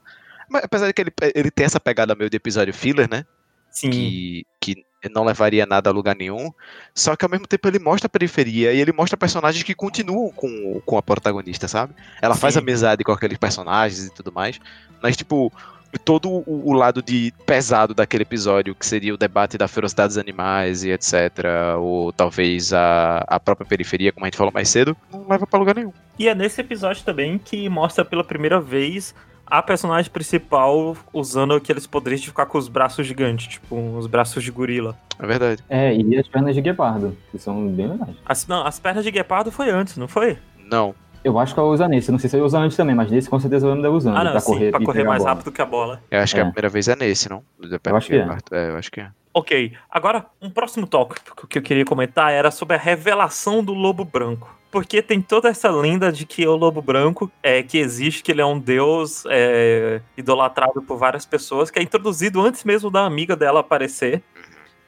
Mas 0.49 0.63
apesar 0.63 0.87
de 0.87 0.93
que 0.93 1.01
ele, 1.01 1.13
ele 1.33 1.49
tem 1.51 1.65
essa 1.65 1.79
pegada 1.79 2.13
meio 2.13 2.29
de 2.29 2.37
episódio 2.37 2.73
filler, 2.73 3.09
né? 3.09 3.25
Sim. 3.71 3.89
Que, 3.89 4.45
que 4.59 4.85
não 5.09 5.23
levaria 5.23 5.65
nada 5.65 5.89
a 5.89 5.93
lugar 5.93 6.15
nenhum. 6.15 6.51
Só 6.93 7.15
que 7.15 7.25
ao 7.25 7.31
mesmo 7.31 7.47
tempo 7.47 7.67
ele 7.67 7.79
mostra 7.79 8.07
a 8.07 8.09
periferia 8.09 8.73
e 8.73 8.79
ele 8.79 8.91
mostra 8.91 9.17
personagens 9.17 9.63
que 9.63 9.73
continuam 9.73 10.31
com, 10.31 10.81
com 10.85 10.97
a 10.97 11.01
protagonista, 11.01 11.67
sabe? 11.67 11.93
Ela 12.21 12.35
Sim. 12.35 12.41
faz 12.41 12.57
amizade 12.57 13.03
com 13.03 13.11
aqueles 13.11 13.37
personagens 13.37 14.05
e 14.05 14.13
tudo 14.13 14.31
mais. 14.31 14.59
Mas, 15.01 15.17
tipo, 15.17 15.51
todo 15.99 16.29
o, 16.29 16.69
o, 16.69 16.73
lado 16.73 17.01
de 17.01 17.33
pesado 17.45 17.93
daquele 17.93 18.23
episódio, 18.23 18.75
que 18.75 18.85
seria 18.85 19.13
o 19.13 19.17
debate 19.17 19.57
da 19.57 19.67
ferocidade 19.67 20.09
dos 20.09 20.17
animais 20.17 20.83
e 20.83 20.91
etc., 20.91 21.13
ou 21.79 22.13
talvez 22.13 22.71
a, 22.71 23.25
a 23.27 23.39
própria 23.39 23.65
periferia, 23.65 24.11
como 24.11 24.25
a 24.25 24.27
gente 24.27 24.37
falou 24.37 24.53
mais 24.53 24.69
cedo, 24.69 24.95
não 25.11 25.27
leva 25.27 25.47
para 25.47 25.59
lugar 25.59 25.75
nenhum. 25.75 25.93
E 26.19 26.27
é 26.27 26.35
nesse 26.35 26.61
episódio 26.61 27.03
também 27.03 27.37
que 27.37 27.67
mostra 27.67 28.05
pela 28.05 28.23
primeira 28.23 28.59
vez 28.59 29.13
a 29.51 29.61
personagem 29.61 30.09
principal 30.09 30.95
usando 31.11 31.53
aqueles 31.53 31.85
poderes 31.85 32.21
de 32.21 32.27
ficar 32.27 32.45
com 32.45 32.57
os 32.57 32.69
braços 32.69 33.05
gigantes, 33.05 33.47
tipo 33.47 33.75
os 33.97 34.07
braços 34.07 34.41
de 34.43 34.49
gorila. 34.49 34.97
É 35.19 35.27
verdade. 35.27 35.61
É, 35.69 35.93
e 35.93 36.17
as 36.17 36.27
pernas 36.27 36.55
de 36.55 36.61
guepardo, 36.61 37.17
que 37.29 37.37
são 37.37 37.67
bem 37.67 37.87
legais. 37.89 38.15
As, 38.25 38.47
não, 38.47 38.65
as 38.65 38.79
pernas 38.79 39.03
de 39.03 39.11
guepardo 39.11 39.51
foi 39.51 39.69
antes, 39.69 39.97
não 39.97 40.07
foi? 40.07 40.37
Não. 40.71 40.95
Eu 41.23 41.37
acho 41.37 41.53
que 41.53 41.59
ela 41.59 41.69
usa 41.69 41.87
nesse, 41.87 42.11
não 42.11 42.17
sei 42.17 42.29
se 42.29 42.35
ela 42.35 42.45
usa 42.45 42.57
antes 42.57 42.75
também, 42.75 42.95
mas 42.95 43.11
nesse 43.11 43.29
com 43.29 43.39
certeza 43.39 43.67
ela 43.67 43.75
anda 43.75 43.91
usando. 43.91 44.17
Ah, 44.17 44.23
não, 44.23 44.31
pra 44.31 44.39
sim, 44.39 44.45
correr, 44.53 44.71
pra 44.71 44.83
correr 44.83 45.03
mais 45.03 45.23
rápido 45.23 45.51
que 45.51 45.61
a 45.61 45.65
bola. 45.65 46.01
Eu 46.09 46.19
acho 46.21 46.33
que 46.33 46.39
É. 46.39 46.43
a 46.43 46.45
primeira 46.47 46.69
vez 46.69 46.87
é 46.87 46.95
nesse, 46.95 47.29
não? 47.29 47.43
Eu 47.61 47.95
acho 47.97 48.07
que 48.07 48.15
é. 48.15 48.37
É, 48.51 48.69
eu 48.69 48.77
acho 48.77 48.91
que 48.91 49.01
é. 49.01 49.09
Ok, 49.33 49.73
agora 49.89 50.25
um 50.41 50.49
próximo 50.49 50.87
tópico 50.87 51.45
que 51.47 51.57
eu 51.57 51.61
queria 51.61 51.85
comentar 51.85 52.31
era 52.31 52.49
sobre 52.49 52.75
a 52.75 52.79
revelação 52.79 53.63
do 53.63 53.73
lobo 53.73 54.03
branco. 54.03 54.60
Porque 54.71 55.01
tem 55.01 55.21
toda 55.21 55.49
essa 55.49 55.69
lenda 55.69 56.11
de 56.11 56.25
que 56.25 56.47
o 56.47 56.55
lobo 56.55 56.81
branco 56.81 57.29
é 57.43 57.61
que 57.61 57.77
existe, 57.77 58.23
que 58.23 58.31
ele 58.31 58.39
é 58.39 58.45
um 58.45 58.57
deus 58.57 59.25
é, 59.29 60.01
idolatrado 60.15 60.81
por 60.81 60.97
várias 60.97 61.25
pessoas, 61.25 61.69
que 61.69 61.77
é 61.77 61.81
introduzido 61.81 62.41
antes 62.41 62.63
mesmo 62.63 62.89
da 62.89 63.05
amiga 63.05 63.35
dela 63.35 63.59
aparecer. 63.59 64.23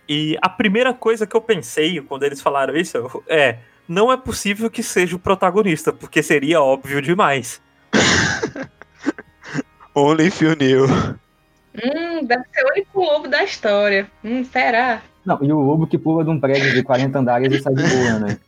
E 0.08 0.38
a 0.42 0.48
primeira 0.48 0.94
coisa 0.94 1.28
que 1.28 1.36
eu 1.36 1.42
pensei 1.42 2.00
quando 2.00 2.24
eles 2.24 2.42
falaram 2.42 2.78
isso 2.78 3.24
é: 3.28 3.58
não 3.88 4.12
é 4.12 4.16
possível 4.16 4.72
que 4.72 4.82
seja 4.82 5.18
o 5.18 5.20
protagonista, 5.20 5.92
porque 5.92 6.24
seria 6.24 6.62
óbvio 6.62 7.02
demais. 7.02 7.62
Only 9.94 10.32
Phil 10.32 10.56
New. 10.56 10.86
Hum, 10.86 12.26
deve 12.26 12.44
ser 12.54 12.64
o 12.64 12.72
único 12.72 13.02
lobo 13.02 13.28
da 13.28 13.44
história. 13.44 14.10
Hum, 14.24 14.46
será? 14.46 15.02
Não, 15.26 15.40
e 15.42 15.52
o 15.52 15.60
lobo 15.60 15.88
que 15.88 15.98
pula 15.98 16.24
de 16.24 16.30
um 16.30 16.40
prédio 16.40 16.74
de 16.74 16.84
40 16.84 17.20
andares 17.20 17.54
e 17.54 17.62
sai 17.62 17.74
de 17.74 17.84
boa, 17.84 18.20
né? 18.20 18.40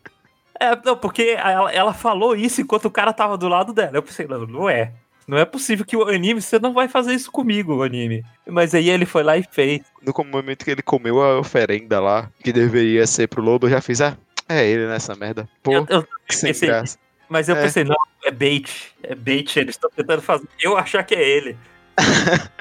É, 0.60 0.76
não, 0.86 0.96
porque 0.98 1.36
ela, 1.38 1.72
ela 1.72 1.94
falou 1.94 2.36
isso 2.36 2.62
enquanto 2.62 2.86
o 2.86 2.92
cara 2.92 3.12
tava 3.14 3.38
do 3.38 3.48
lado 3.48 3.74
dela. 3.74 3.98
Eu 3.98 4.04
pensei, 4.04 4.26
não, 4.28 4.46
não 4.46 4.70
é. 4.70 4.92
Não 5.28 5.38
é 5.38 5.44
possível 5.46 5.84
que 5.84 5.98
o 5.98 6.08
anime, 6.08 6.40
você 6.42 6.60
não 6.60 6.72
vai 6.72 6.88
fazer 6.88 7.14
isso 7.14 7.32
comigo, 7.32 7.76
o 7.78 7.84
anime. 7.84 8.24
Mas 8.48 8.76
aí 8.76 8.90
ele 8.90 9.06
foi 9.08 9.24
lá 9.24 9.36
e 9.38 9.44
fez. 9.44 9.82
No 10.02 10.14
momento 10.24 10.64
que 10.64 10.70
ele 10.72 10.84
comeu 10.84 11.22
a 11.22 11.40
oferenda 11.40 12.00
lá, 12.00 12.30
que 12.44 12.54
deveria 12.54 13.08
ser 13.08 13.28
pro 13.28 13.42
lobo, 13.42 13.66
eu 13.66 13.72
já 13.72 13.82
fiz, 13.82 14.02
ah, 14.02 14.16
é 14.48 14.66
ele 14.66 14.88
nessa 14.88 15.16
merda. 15.16 15.50
Pô, 15.64 15.74
Eu- 15.74 15.86
eu- 15.90 16.08
sem 16.30 16.50
pensei- 16.50 16.68
graça. 16.70 16.98
mas 17.28 17.50
eu 17.50 17.56
É. 17.56 17.62
pensei, 17.64 17.84
não, 17.84 17.96
é 18.24 18.30
bait. 18.32 18.94
É 19.02 19.16
bait, 19.16 19.58
eles 19.58 19.74
estão 19.76 19.90
tentando 19.90 20.22
fazer. 20.22 20.48
Eu 20.62 20.78
achar 20.78 21.02
que 21.04 21.16
é 21.16 21.28
ele. 21.28 21.58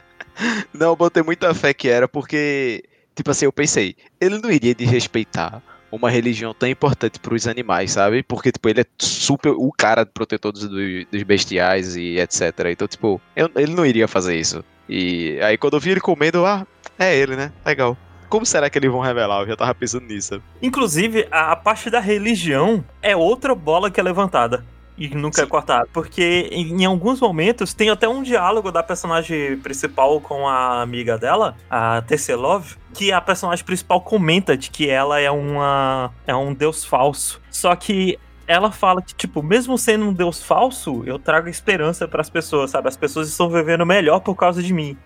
Não, 0.73 0.89
eu 0.89 0.97
botei 0.97 1.23
muita 1.23 1.55
fé 1.55 1.73
que 1.73 1.89
era 1.89 2.09
porque, 2.09 2.83
tipo 3.15 3.31
assim, 3.31 3.45
eu 3.45 3.53
pensei, 3.53 3.95
ele 4.21 4.39
não 4.39 4.51
iria 4.51 4.75
desrespeitar 4.75 5.63
uma 5.95 6.11
religião 6.11 6.53
tão 6.55 6.69
importante 6.69 7.19
pros 7.21 7.47
animais, 7.47 7.93
sabe? 7.93 8.23
Porque, 8.23 8.51
tipo, 8.53 8.69
ele 8.69 8.81
é 8.81 8.87
super 8.99 9.51
o 9.51 9.71
cara 9.77 10.05
protetor 10.05 10.53
dos, 10.53 10.69
do- 10.69 11.05
dos 11.11 11.23
bestiais 11.23 11.97
e 11.97 12.19
etc. 12.19 12.53
Então, 12.71 12.87
tipo, 12.89 13.21
eu- 13.37 13.51
ele 13.57 13.75
não 13.75 13.85
iria 13.87 14.09
fazer 14.09 14.37
isso. 14.39 14.65
E 14.89 15.39
aí, 15.43 15.57
quando 15.57 15.75
eu 15.75 15.81
vi 15.81 15.91
ele 15.91 16.01
comendo, 16.01 16.45
ah, 16.45 16.67
é 16.99 17.17
ele, 17.17 17.37
né? 17.37 17.53
Legal. 17.65 17.97
Como 18.29 18.45
será 18.45 18.69
que 18.69 18.77
eles 18.79 18.91
vão 18.91 19.01
revelar? 19.01 19.43
Eu 19.43 19.47
já 19.49 19.57
tava 19.57 19.75
pensando 19.75 20.07
nisso. 20.07 20.43
Inclusive, 20.61 21.27
a, 21.31 21.53
a 21.53 21.57
parte 21.57 21.89
da 21.89 22.01
religião 22.01 22.85
é 23.01 23.15
outra 23.17 23.55
bola 23.55 23.91
que 23.91 24.01
é 24.01 24.03
levantada. 24.03 24.65
E 24.97 25.09
nunca 25.09 25.41
é 25.41 25.45
Sim. 25.45 25.51
cortada. 25.51 25.89
Porque 25.93 26.49
em, 26.53 26.85
alguns 26.85 27.21
momentos 27.21 27.75
tem 27.75 27.91
até 27.91 28.09
um 28.09 28.23
diálogo 28.23 28.71
da 28.71 28.83
personagem 28.83 29.57
principal 29.59 30.21
com 30.21 30.47
a 30.47 30.83
amiga 30.83 31.19
dela, 31.19 31.57
a 31.69 32.03
Tesselov, 32.03 32.77
que 32.93 33.11
a 33.11 33.21
personagem 33.21 33.65
principal 33.65 34.01
comenta 34.01 34.57
de 34.57 34.71
que 34.71 34.89
ela 34.89 35.21
é 35.21 35.31
uma 35.31 36.13
é 36.27 36.35
um 36.35 36.55
deus 36.55 36.85
falso. 36.85 37.41
Só 37.51 37.75
que 37.75 38.19
ela 38.47 38.71
fala 38.71 39.03
que, 39.03 39.15
tipo, 39.15 39.43
mesmo 39.43 39.77
sendo 39.77 40.07
um 40.07 40.13
deus 40.13 40.43
falso, 40.43 41.03
eu 41.07 41.19
trago 41.19 41.49
esperança 41.49 42.07
pras 42.07 42.31
pessoas, 42.31 42.71
sabe? 42.71 42.89
As 42.89 42.97
pessoas 42.97 43.29
estão 43.29 43.49
vivendo 43.49 43.85
melhor 43.85 44.21
por 44.21 44.35
causa 44.37 44.63
de 44.63 44.73
mim. 44.73 44.97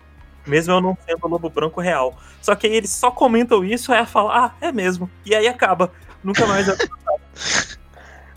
Mesmo 0.45 0.73
eu 0.73 0.81
não 0.81 0.97
sendo 1.05 1.19
o 1.23 1.27
lobo 1.27 1.49
branco 1.49 1.81
real. 1.81 2.17
Só 2.41 2.55
que 2.55 2.67
aí 2.67 2.75
eles 2.75 2.89
só 2.89 3.11
comentam 3.11 3.63
isso, 3.63 3.91
aí 3.91 3.99
ela 3.99 4.07
fala, 4.07 4.45
ah, 4.45 4.51
é 4.61 4.71
mesmo. 4.71 5.09
E 5.25 5.33
aí 5.33 5.47
acaba. 5.47 5.91
Nunca 6.23 6.45
mais. 6.45 6.67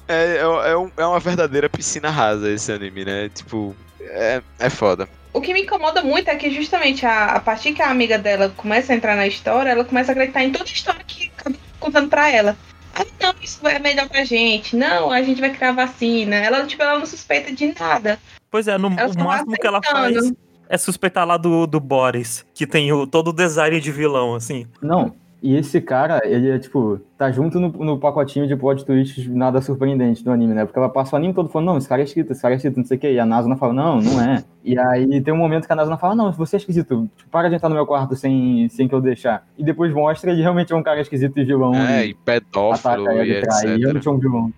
É, 0.08 0.36
é, 0.36 0.70
é 0.72 0.76
um- 0.76 0.90
é 0.96 1.06
uma 1.06 1.20
verdadeira 1.20 1.68
piscina 1.68 2.10
rasa 2.10 2.50
esse 2.50 2.70
anime, 2.72 3.04
né? 3.04 3.28
Tipo, 3.28 3.74
é, 4.00 4.42
é 4.58 4.70
foda. 4.70 5.08
O 5.32 5.40
que 5.40 5.54
me 5.54 5.62
incomoda 5.62 6.02
muito 6.02 6.28
é 6.28 6.36
que 6.36 6.50
justamente 6.50 7.06
a, 7.06 7.26
a 7.36 7.40
partir 7.40 7.72
que 7.72 7.80
a 7.80 7.88
amiga 7.90 8.18
dela 8.18 8.52
começa 8.56 8.92
a 8.92 8.96
entrar 8.96 9.16
na 9.16 9.26
história, 9.26 9.70
ela 9.70 9.84
começa 9.84 10.10
a 10.10 10.12
acreditar 10.12 10.44
em 10.44 10.52
toda 10.52 10.64
a 10.64 10.72
história 10.72 11.00
que 11.06 11.30
acaba 11.38 11.56
contando 11.80 12.08
pra 12.08 12.30
ela. 12.30 12.56
Ah, 12.94 13.06
não, 13.22 13.34
isso 13.42 13.66
é 13.66 13.78
melhor 13.78 14.06
pra 14.08 14.24
gente. 14.24 14.76
Não, 14.76 15.10
a 15.10 15.22
gente 15.22 15.40
vai 15.40 15.48
criar 15.50 15.72
vacina. 15.72 16.36
Ela, 16.36 16.66
tipo, 16.66 16.82
ela 16.82 16.98
não 16.98 17.06
suspeita 17.06 17.50
de 17.50 17.74
nada. 17.80 18.18
Pois 18.50 18.68
é, 18.68 18.76
no, 18.76 18.88
o 18.88 19.24
máximo 19.24 19.52
que 19.52 19.66
ela 19.66 19.80
faz 19.82 20.30
é 20.68 20.76
suspeitar 20.76 21.26
lá 21.26 21.38
do, 21.38 21.66
do 21.66 21.80
Boris, 21.80 22.44
que 22.54 22.66
tem 22.66 22.92
o, 22.92 23.06
todo 23.06 23.28
o 23.28 23.32
design 23.32 23.80
de 23.80 23.90
vilão, 23.90 24.34
assim. 24.34 24.66
Não, 24.82 25.14
e 25.42 25.56
esse 25.56 25.80
cara, 25.80 26.22
ele 26.24 26.50
é 26.50 26.58
tipo, 26.58 27.00
tá 27.18 27.30
junto 27.32 27.58
no, 27.58 27.68
no 27.70 27.98
pacotinho 27.98 28.46
de 28.46 28.54
plot 28.54 28.84
twists 28.84 29.26
nada 29.26 29.60
surpreendente 29.60 30.22
do 30.22 30.30
anime, 30.30 30.54
né? 30.54 30.64
Porque 30.64 30.78
ela 30.78 30.88
passa 30.88 31.16
o 31.16 31.18
anime 31.18 31.34
todo 31.34 31.48
falando, 31.48 31.66
não, 31.66 31.78
esse 31.78 31.88
cara 31.88 32.00
é 32.00 32.04
esquisito, 32.04 32.30
esse 32.30 32.40
cara 32.40 32.54
é 32.54 32.56
esquisito, 32.56 32.76
não 32.76 32.84
sei 32.84 32.96
o 32.96 33.00
quê. 33.00 33.12
E 33.12 33.18
a 33.18 33.26
Nasuna 33.26 33.56
fala, 33.56 33.72
não, 33.72 34.00
não 34.00 34.22
é. 34.22 34.44
E 34.64 34.78
aí 34.78 35.20
tem 35.20 35.34
um 35.34 35.38
momento 35.38 35.66
que 35.66 35.72
a 35.72 35.76
Nasuna 35.76 35.98
fala, 35.98 36.14
não, 36.14 36.30
você 36.32 36.54
é 36.54 36.58
esquisito, 36.58 37.10
tipo, 37.16 37.28
para 37.28 37.48
de 37.48 37.56
entrar 37.56 37.68
no 37.68 37.74
meu 37.74 37.84
quarto 37.84 38.14
sem, 38.14 38.68
sem 38.68 38.86
que 38.86 38.94
eu 38.94 39.00
deixar. 39.00 39.44
E 39.58 39.64
depois 39.64 39.92
mostra 39.92 40.30
ele 40.30 40.42
realmente 40.42 40.72
é 40.72 40.76
um 40.76 40.82
cara 40.82 41.00
esquisito 41.00 41.36
e 41.38 41.44
vilão. 41.44 41.74
É, 41.74 42.06
e 42.06 42.10
e 42.10 42.14
pedófilo 42.14 43.08
ataca 43.08 43.24
e 43.24 43.30
e 43.30 43.40
trai, 43.40 43.64
e 43.64 43.68
etc. 43.70 43.80
realmente 43.80 44.08
é 44.08 44.10
um 44.10 44.18
vilão. 44.18 44.52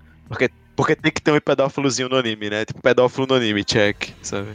Porque 0.76 0.97
tem 0.97 1.12
que 1.12 1.22
ter 1.22 1.32
um 1.32 1.41
pedófilozinho 1.41 2.09
no 2.09 2.16
anime, 2.16 2.51
né? 2.51 2.64
Tipo, 2.64 2.82
pedófilo 2.82 3.26
no 3.28 3.35
anime, 3.35 3.64
check, 3.64 4.11
sabe? 4.20 4.49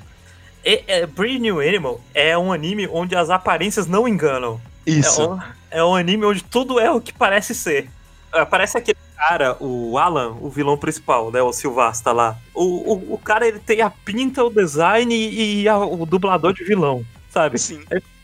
E, 0.63 0.83
é, 0.87 1.05
Brand 1.05 1.39
New 1.39 1.59
Animal 1.59 1.99
é 2.13 2.37
um 2.37 2.51
anime 2.51 2.87
onde 2.87 3.15
as 3.15 3.29
aparências 3.29 3.87
não 3.87 4.07
enganam. 4.07 4.59
Isso. 4.85 5.21
É 5.21 5.27
um, 5.27 5.39
é 5.71 5.83
um 5.83 5.95
anime 5.95 6.25
onde 6.25 6.43
tudo 6.43 6.79
é 6.79 6.91
o 6.91 7.01
que 7.01 7.13
parece 7.13 7.53
ser. 7.55 7.89
É, 8.33 8.45
Parece 8.45 8.77
aquele 8.77 8.97
cara, 9.17 9.57
o 9.59 9.97
Alan, 9.97 10.35
o 10.39 10.49
vilão 10.49 10.77
principal, 10.77 11.31
né? 11.31 11.41
O 11.41 11.51
Silvasta 11.51 12.11
lá. 12.11 12.37
O, 12.53 12.93
o, 12.93 13.13
o 13.15 13.17
cara, 13.17 13.47
ele 13.47 13.59
tem 13.59 13.81
a 13.81 13.89
pinta, 13.89 14.43
o 14.43 14.49
design 14.51 15.13
e, 15.15 15.67
a- 15.67 15.77
o 15.77 16.05
dublador 16.05 16.53
de 16.53 16.63
vilão, 16.63 17.03
sabe? 17.29 17.57
Sim. 17.57 17.81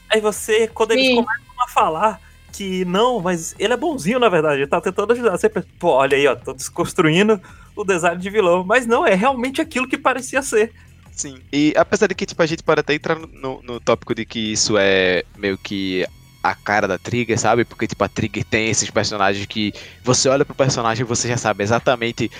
Aí 0.10 0.22
você, 0.22 0.68
quando 0.68 0.92
eles 0.92 1.08
Sim. 1.08 1.16
começam 1.16 1.64
a 1.64 1.68
falar 1.70 2.22
que 2.54 2.86
não, 2.86 3.20
mas 3.20 3.54
ele 3.60 3.74
é 3.74 3.78
bonzinho, 3.78 4.20
na 4.20 4.30
verdade, 4.30 4.58
ele 4.62 4.68
tá 4.68 4.80
tentando 4.80 5.12
ajudar. 5.14 5.32
Você 5.32 5.50
pensa, 5.50 5.68
pô, 5.80 5.90
olha 5.90 6.16
aí, 6.16 6.26
ó, 6.28 6.36
tô 6.36 6.54
desconstruindo 6.54 7.42
o 7.76 7.84
design 7.84 8.22
de 8.22 8.30
vilão. 8.30 8.64
Mas 8.64 8.86
não, 8.86 9.06
é 9.06 9.14
realmente 9.16 9.60
aquilo 9.60 9.88
que 9.90 9.98
parecia 9.98 10.42
ser. 10.42 10.72
Sim. 11.12 11.40
E 11.52 11.74
apesar 11.76 12.08
de 12.08 12.16
que, 12.16 12.26
tipo, 12.26 12.42
a 12.42 12.46
gente 12.46 12.62
pode 12.64 12.82
até 12.82 12.94
entrar 12.94 13.18
no, 13.18 13.62
no 13.64 13.80
tópico 13.80 14.14
de 14.14 14.26
que 14.26 14.52
isso 14.52 14.78
é 14.78 15.24
meio 15.38 15.58
que 15.58 16.06
a 16.50 16.54
cara 16.54 16.88
da 16.88 16.98
Trigger, 16.98 17.40
sabe? 17.40 17.66
Porque, 17.66 17.88
tipo, 17.88 18.04
a 18.04 18.08
Trigger 18.08 18.44
tem 18.44 18.70
esses 18.70 18.90
personagens 18.92 19.46
que 19.48 19.74
você 20.04 20.30
olha 20.30 20.46
pro 20.46 20.54
personagem 20.54 21.04
e 21.04 21.08
você 21.08 21.28
já 21.28 21.38
sabe 21.38 21.64
exatamente 21.64 22.32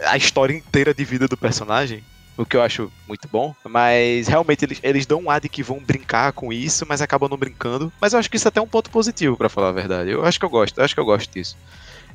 a 0.00 0.16
história 0.16 0.54
inteira 0.54 0.92
de 0.92 1.04
vida 1.04 1.26
do 1.26 1.38
personagem. 1.38 2.04
O 2.36 2.44
que 2.44 2.54
eu 2.54 2.62
acho 2.62 2.92
muito 3.08 3.26
bom. 3.28 3.54
Mas 3.64 4.28
realmente 4.28 4.62
eles, 4.62 4.78
eles 4.82 5.06
dão 5.06 5.22
um 5.22 5.30
ar 5.30 5.40
de 5.40 5.48
que 5.48 5.62
vão 5.62 5.82
brincar 5.82 6.32
com 6.32 6.52
isso, 6.52 6.84
mas 6.86 7.00
acabam 7.00 7.30
não 7.30 7.38
brincando. 7.38 7.90
Mas 7.98 8.12
eu 8.12 8.18
acho 8.18 8.28
que 8.28 8.36
isso 8.36 8.46
é 8.46 8.50
até 8.50 8.60
um 8.60 8.68
ponto 8.68 8.90
positivo, 8.90 9.38
pra 9.38 9.48
falar 9.48 9.70
a 9.70 9.72
verdade. 9.72 10.10
Eu 10.10 10.22
acho 10.22 10.38
que 10.38 10.44
eu 10.44 10.50
gosto, 10.50 10.76
eu 10.76 10.84
acho 10.84 10.94
que 10.94 11.00
eu 11.00 11.06
gosto 11.06 11.32
disso. 11.32 11.56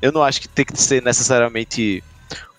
Eu 0.00 0.12
não 0.12 0.22
acho 0.22 0.40
que 0.40 0.48
tem 0.48 0.64
que 0.64 0.80
ser 0.80 1.02
necessariamente 1.02 2.04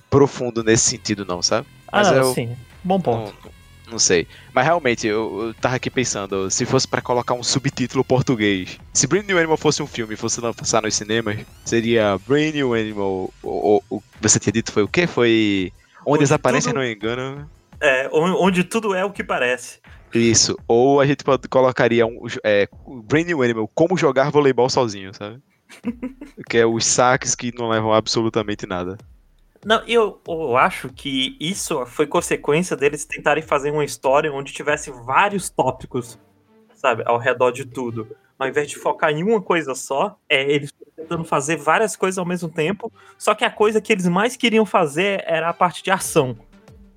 profundo 0.09 0.61
nesse 0.61 0.89
sentido, 0.89 1.25
não, 1.25 1.41
sabe? 1.41 1.65
Mas 1.89 2.09
ah, 2.09 2.15
eu, 2.15 2.33
sim, 2.33 2.55
bom 2.83 2.99
ponto. 2.99 3.33
não, 3.45 3.51
não 3.89 3.99
sei. 3.99 4.27
Mas 4.53 4.65
realmente, 4.65 5.05
eu, 5.07 5.47
eu 5.47 5.53
tava 5.53 5.75
aqui 5.75 5.89
pensando, 5.89 6.49
se 6.49 6.65
fosse 6.65 6.87
pra 6.87 7.01
colocar 7.01 7.33
um 7.33 7.43
subtítulo 7.43 8.03
português. 8.03 8.79
Se 8.93 9.05
Brand 9.07 9.25
New 9.25 9.37
Animal 9.37 9.57
fosse 9.57 9.81
um 9.83 9.87
filme 9.87 10.13
e 10.13 10.17
fosse 10.17 10.39
lançar 10.41 10.81
nos 10.81 10.95
cinemas, 10.95 11.37
seria 11.65 12.17
Brand 12.27 12.53
New 12.53 12.73
Animal. 12.73 13.33
O, 13.43 13.77
o, 13.77 13.83
o- 13.97 14.03
você 14.21 14.39
tinha 14.39 14.53
dito 14.53 14.71
foi 14.71 14.83
o 14.83 14.87
quê? 14.87 15.05
Foi. 15.07 15.71
Onde, 16.05 16.15
Onde 16.17 16.23
as 16.23 16.31
aparências 16.31 16.73
tudo- 16.73 16.81
não 16.81 16.87
enganam. 16.89 17.49
É, 17.81 18.09
on- 18.13 18.37
onde 18.45 18.63
tudo 18.63 18.93
é 18.95 19.03
o 19.05 19.11
que 19.11 19.23
parece. 19.23 19.79
Isso. 20.13 20.57
Ou 20.67 21.01
a 21.01 21.05
gente 21.05 21.23
colocaria 21.49 22.05
um, 22.05 22.25
é, 22.43 22.67
Brand 23.05 23.25
New 23.25 23.41
Animal, 23.41 23.67
como 23.73 23.97
jogar 23.97 24.29
voleibol 24.31 24.69
sozinho, 24.69 25.13
sabe? 25.13 25.39
que 26.49 26.57
é 26.57 26.65
os 26.65 26.85
saques 26.85 27.33
que 27.35 27.51
não 27.57 27.67
levam 27.69 27.91
absolutamente 27.93 28.65
nada. 28.67 28.97
Não, 29.65 29.81
eu, 29.87 30.19
eu 30.27 30.57
acho 30.57 30.89
que 30.89 31.37
isso 31.39 31.85
foi 31.85 32.05
consequência 32.05 32.75
deles 32.75 33.05
tentarem 33.05 33.43
fazer 33.43 33.71
uma 33.71 33.85
história 33.85 34.31
onde 34.31 34.51
tivesse 34.51 34.91
vários 34.91 35.49
tópicos, 35.49 36.19
sabe, 36.75 37.03
ao 37.05 37.17
redor 37.17 37.51
de 37.51 37.65
tudo. 37.65 38.15
Ao 38.37 38.47
invés 38.47 38.69
de 38.69 38.75
focar 38.75 39.11
em 39.11 39.23
uma 39.23 39.41
coisa 39.41 39.73
só, 39.73 40.17
é 40.27 40.43
eles 40.43 40.71
tentando 40.95 41.23
fazer 41.23 41.55
várias 41.55 41.95
coisas 41.95 42.17
ao 42.17 42.25
mesmo 42.25 42.49
tempo. 42.49 42.91
Só 43.17 43.33
que 43.33 43.45
a 43.45 43.49
coisa 43.49 43.79
que 43.79 43.93
eles 43.93 44.07
mais 44.07 44.35
queriam 44.35 44.65
fazer 44.65 45.23
era 45.25 45.49
a 45.49 45.53
parte 45.53 45.83
de 45.83 45.91
ação. 45.91 46.37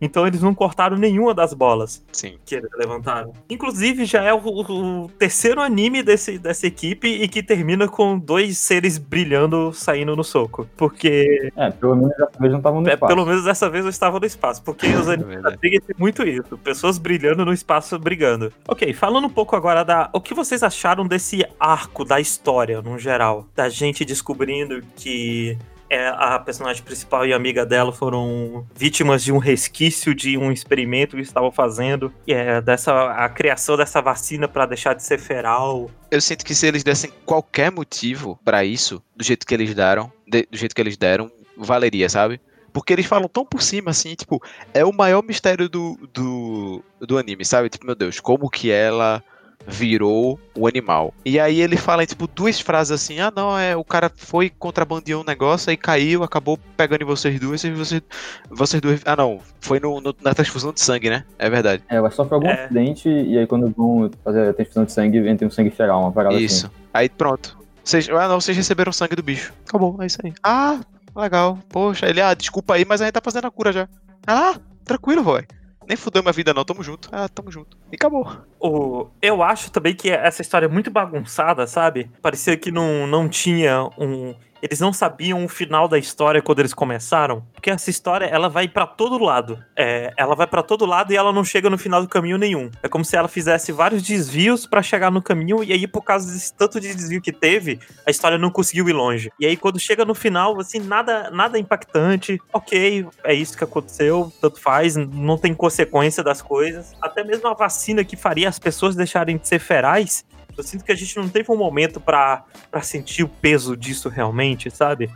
Então 0.01 0.27
eles 0.27 0.43
não 0.43 0.55
cortaram 0.55 0.97
nenhuma 0.97 1.35
das 1.35 1.55
bolas 1.55 2.05
Sim. 2.13 2.39
que 2.45 2.55
eles 2.55 2.71
levantaram. 2.77 3.33
Inclusive, 3.49 4.05
já 4.05 4.23
é 4.23 4.33
o, 4.33 4.39
o 4.39 5.09
terceiro 5.19 5.61
anime 5.61 6.03
desse, 6.03 6.39
dessa 6.39 6.67
equipe 6.67 7.09
e 7.09 7.29
que 7.29 7.43
termina 7.43 7.89
com 7.89 8.19
dois 8.19 8.59
seres 8.59 8.99
brilhando 8.99 9.73
saindo 9.73 10.15
no 10.15 10.25
soco. 10.25 10.69
Porque. 10.77 11.51
É, 11.57 11.71
pelo 11.71 11.97
menos 11.97 12.17
dessa 12.17 12.39
vez 12.39 12.53
não 12.53 12.59
estavam 12.59 12.81
no 12.81 12.89
é, 12.89 12.95
espaço. 12.95 13.15
pelo 13.15 13.27
menos 13.27 13.45
dessa 13.45 13.71
vez 13.71 13.85
eu 13.85 13.91
estava 13.91 14.21
no 14.21 14.27
espaço. 14.27 14.63
Porque 14.63 14.87
os 14.87 15.09
animes 15.09 15.43
da 15.43 15.57
Trigger 15.57 15.83
tem 15.83 15.97
muito 15.99 16.23
isso. 16.23 16.59
Pessoas 16.59 16.99
brilhando 16.99 17.45
no 17.45 17.53
espaço 17.53 17.99
brigando. 17.99 18.53
Ok, 18.69 18.93
falando 18.93 19.27
um 19.27 19.31
pouco 19.31 19.57
agora 19.57 19.85
da. 19.85 20.11
O 20.13 20.21
que 20.21 20.35
vocês 20.35 20.63
acharam 20.63 21.07
desse 21.07 21.47
arco 21.59 22.05
da 22.05 22.21
história, 22.21 22.83
no 22.83 22.99
geral? 22.99 23.47
Da 23.55 23.69
gente 23.69 24.05
descobrindo 24.05 24.83
que 24.97 25.57
é, 25.89 26.09
a 26.09 26.39
personagem 26.39 26.83
principal 26.83 27.27
e 27.27 27.33
amiga 27.33 27.65
dela 27.65 27.93
foram 27.93 28.67
vítimas 28.75 29.23
de 29.23 29.33
um 29.33 29.39
resquício 29.39 30.15
de 30.15 30.37
um 30.37 30.51
experimento 30.51 31.17
que 31.17 31.23
estavam 31.23 31.51
fazendo, 31.51 32.13
é 32.27 32.61
dessa 32.61 33.13
a 33.13 33.29
criação 33.29 33.77
dessa 33.77 34.01
vacina 34.01 34.49
para 34.49 34.67
deixar 34.67 34.95
de 34.95 35.03
ser 35.03 35.19
feral. 35.19 35.91
Eu 36.11 36.21
sinto 36.21 36.45
que 36.45 36.55
se 36.55 36.67
eles 36.67 36.83
dessem 36.83 37.11
qualquer 37.25 37.71
motivo 37.71 38.39
para 38.45 38.65
isso, 38.65 39.03
do 39.15 39.25
jeito 39.25 39.47
que 39.47 39.55
eles 39.55 39.75
deram, 39.75 40.13
de, 40.27 40.47
do 40.51 40.57
jeito 40.57 40.75
que 40.75 40.81
eles 40.81 40.97
deram, 40.97 41.31
valeria, 41.57 42.09
sabe? 42.09 42.41
Porque 42.73 42.93
eles 42.93 43.07
falam 43.07 43.29
tão 43.29 43.45
por 43.45 43.63
cima, 43.63 43.91
assim, 43.91 44.15
tipo, 44.15 44.43
é 44.75 44.85
o 44.85 44.93
maior 44.93 45.23
mistério 45.23 45.67
do, 45.67 45.97
do, 46.13 46.85
do 47.01 47.17
anime, 47.17 47.43
sabe? 47.43 47.71
Tipo, 47.71 47.87
meu 47.87 47.95
Deus, 47.95 48.21
como 48.21 48.51
que 48.51 48.71
ela 48.71 49.25
virou 49.67 50.39
o 50.55 50.67
animal. 50.67 51.13
E 51.25 51.41
aí 51.41 51.61
ele 51.61 51.77
fala, 51.77 52.07
tipo, 52.07 52.27
duas 52.27 52.61
frases 52.61 52.93
assim, 52.93 53.19
ah 53.21 53.33
não, 53.35 53.59
é 53.59 53.77
o 53.77 53.85
cara 53.85 54.11
foi 54.15 54.49
contrabandeou 54.51 55.23
um 55.23 55.25
negócio, 55.25 55.71
aí 55.71 55.77
caiu, 55.77 56.23
acabou 56.23 56.59
pegando 56.77 57.03
em 57.03 57.07
vocês 57.07 57.39
duas, 57.41 57.63
e 57.65 57.71
vocês, 57.73 58.03
vocês 58.49 58.81
duas. 58.81 59.01
Ah 59.05 59.17
não, 59.17 59.41
foi 59.61 59.81
no, 59.81 60.01
no, 60.01 60.15
na 60.23 60.35
transfusão 60.35 60.73
de 60.73 60.81
sangue, 60.81 61.11
né? 61.11 61.25
É 61.39 61.51
verdade. 61.51 61.83
É, 61.89 61.97
ela 61.97 62.11
sofre 62.11 62.35
algum 62.35 62.47
É. 62.49 62.65
acidente 62.65 63.09
e 63.09 63.39
aí 63.39 63.47
quando 63.47 63.69
vão 63.77 64.11
fazer 64.25 64.49
a 64.49 64.53
transfusão 64.53 64.85
de 64.85 64.93
sangue, 64.93 65.19
entra 65.29 65.47
um 65.47 65.51
sangue 65.51 65.71
feral, 65.71 66.01
uma 66.03 66.13
parada 66.13 66.35
Isso. 66.37 66.67
assim. 66.67 66.75
Aí 66.95 67.09
pronto. 67.09 67.59
Vocês, 67.83 68.09
ah 68.09 68.29
não, 68.29 68.41
vocês 68.41 68.57
receberam 68.57 68.93
sangue 68.93 69.17
do 69.17 69.23
bicho. 69.23 69.53
Acabou, 69.69 69.97
é 70.01 70.07
isso 70.07 70.19
aí. 70.25 70.33
Ah, 70.43 70.81
legal. 71.15 71.59
Poxa, 71.69 72.07
ele, 72.09 72.21
ah, 72.21 72.35
desculpa 72.35 72.75
aí, 72.75 72.85
mas 72.85 73.01
a 73.01 73.05
gente 73.05 73.15
tá 73.15 73.21
fazendo 73.23 73.47
a 73.47 73.51
cura 73.51 73.73
já. 73.73 73.89
Ah, 74.27 74.57
tranquilo, 74.85 75.23
boy. 75.23 75.45
Nem 75.87 75.97
fudeu 75.97 76.23
minha 76.23 76.33
vida 76.33 76.53
não, 76.53 76.65
tamo 76.65 76.83
junto. 76.83 77.09
Ah, 77.13 77.29
tamo 77.29 77.51
junto. 77.51 77.77
E 77.93 77.95
acabou. 77.95 78.27
O, 78.59 79.09
eu 79.23 79.43
acho 79.43 79.71
também 79.71 79.95
que 79.95 80.11
essa 80.11 80.43
história 80.43 80.67
é 80.67 80.69
muito 80.69 80.91
bagunçada, 80.91 81.67
sabe? 81.67 82.11
Parecia 82.21 82.57
que 82.57 82.73
não, 82.73 83.07
não 83.07 83.29
tinha 83.29 83.89
um. 83.97 84.35
Eles 84.67 84.81
não 84.81 84.93
sabiam 84.93 85.45
o 85.45 85.49
final 85.49 85.87
da 85.87 85.97
história 85.97 86.43
quando 86.43 86.59
eles 86.59 86.75
começaram, 86.75 87.41
porque 87.53 87.71
essa 87.71 87.89
história 87.89 88.27
ela 88.27 88.49
vai 88.49 88.67
pra 88.67 88.85
todo 88.85 89.17
lado. 89.23 89.63
É, 89.77 90.13
ela 90.17 90.35
vai 90.35 90.47
pra 90.49 90.61
todo 90.61 90.85
lado 90.85 91.13
e 91.13 91.17
ela 91.17 91.33
não 91.33 91.45
chega 91.45 91.71
no 91.71 91.79
final 91.79 92.03
do 92.03 92.09
caminho 92.09 92.37
nenhum. 92.37 92.69
É 92.83 92.89
como 92.89 93.05
se 93.05 93.17
ela 93.17 93.29
fizesse 93.29 93.71
vários 93.71 94.03
desvios 94.03 94.67
pra 94.67 94.83
chegar 94.83 95.13
no 95.13 95.23
caminho 95.23 95.63
e 95.63 95.73
aí 95.73 95.87
por 95.87 96.03
causa 96.03 96.33
desse 96.33 96.53
tanto 96.53 96.81
de 96.81 96.93
desvio 96.93 97.23
que 97.23 97.31
teve, 97.31 97.79
a 98.05 98.11
história 98.11 98.37
não 98.37 98.51
conseguiu 98.51 98.89
ir 98.89 98.93
longe. 98.93 99.31
E 99.39 99.47
aí 99.47 99.57
quando 99.57 99.79
chega 99.79 100.05
no 100.05 100.17
final, 100.17 100.59
assim, 100.59 100.81
nada 100.81 101.31
nada 101.31 101.61
impactante. 101.61 102.41
OK, 102.53 103.07
é 103.23 103.35
isso 103.35 103.57
que 103.57 103.63
aconteceu, 103.63 104.33
tanto 104.41 104.61
faz, 104.61 104.97
não 104.97 105.39
tem 105.39 105.55
consequência 105.55 106.25
das 106.25 106.43
coisas. 106.43 106.93
Até 107.01 107.23
mesmo 107.23 107.47
a 107.47 107.55
vacina 107.55 108.05
que 108.05 108.17
faria 108.17 108.49
as 108.49 108.59
pessoas 108.59 108.97
deixarem 108.97 109.37
de 109.37 109.47
ser 109.47 109.61
ferais 109.61 110.25
eu 110.57 110.65
sinto 110.65 110.85
que 110.85 110.93
a 110.93 110.97
gente 110.97 111.17
não 111.17 111.29
teve 111.29 111.51
um 111.51 111.57
momento 111.57 112.01
pra 112.01 112.45
pra 112.71 112.83
sentir 112.83 113.23
o 113.23 113.29
peso 113.29 113.77
disso 113.77 114.09
realmente, 114.09 114.71
sabe? 114.71 115.11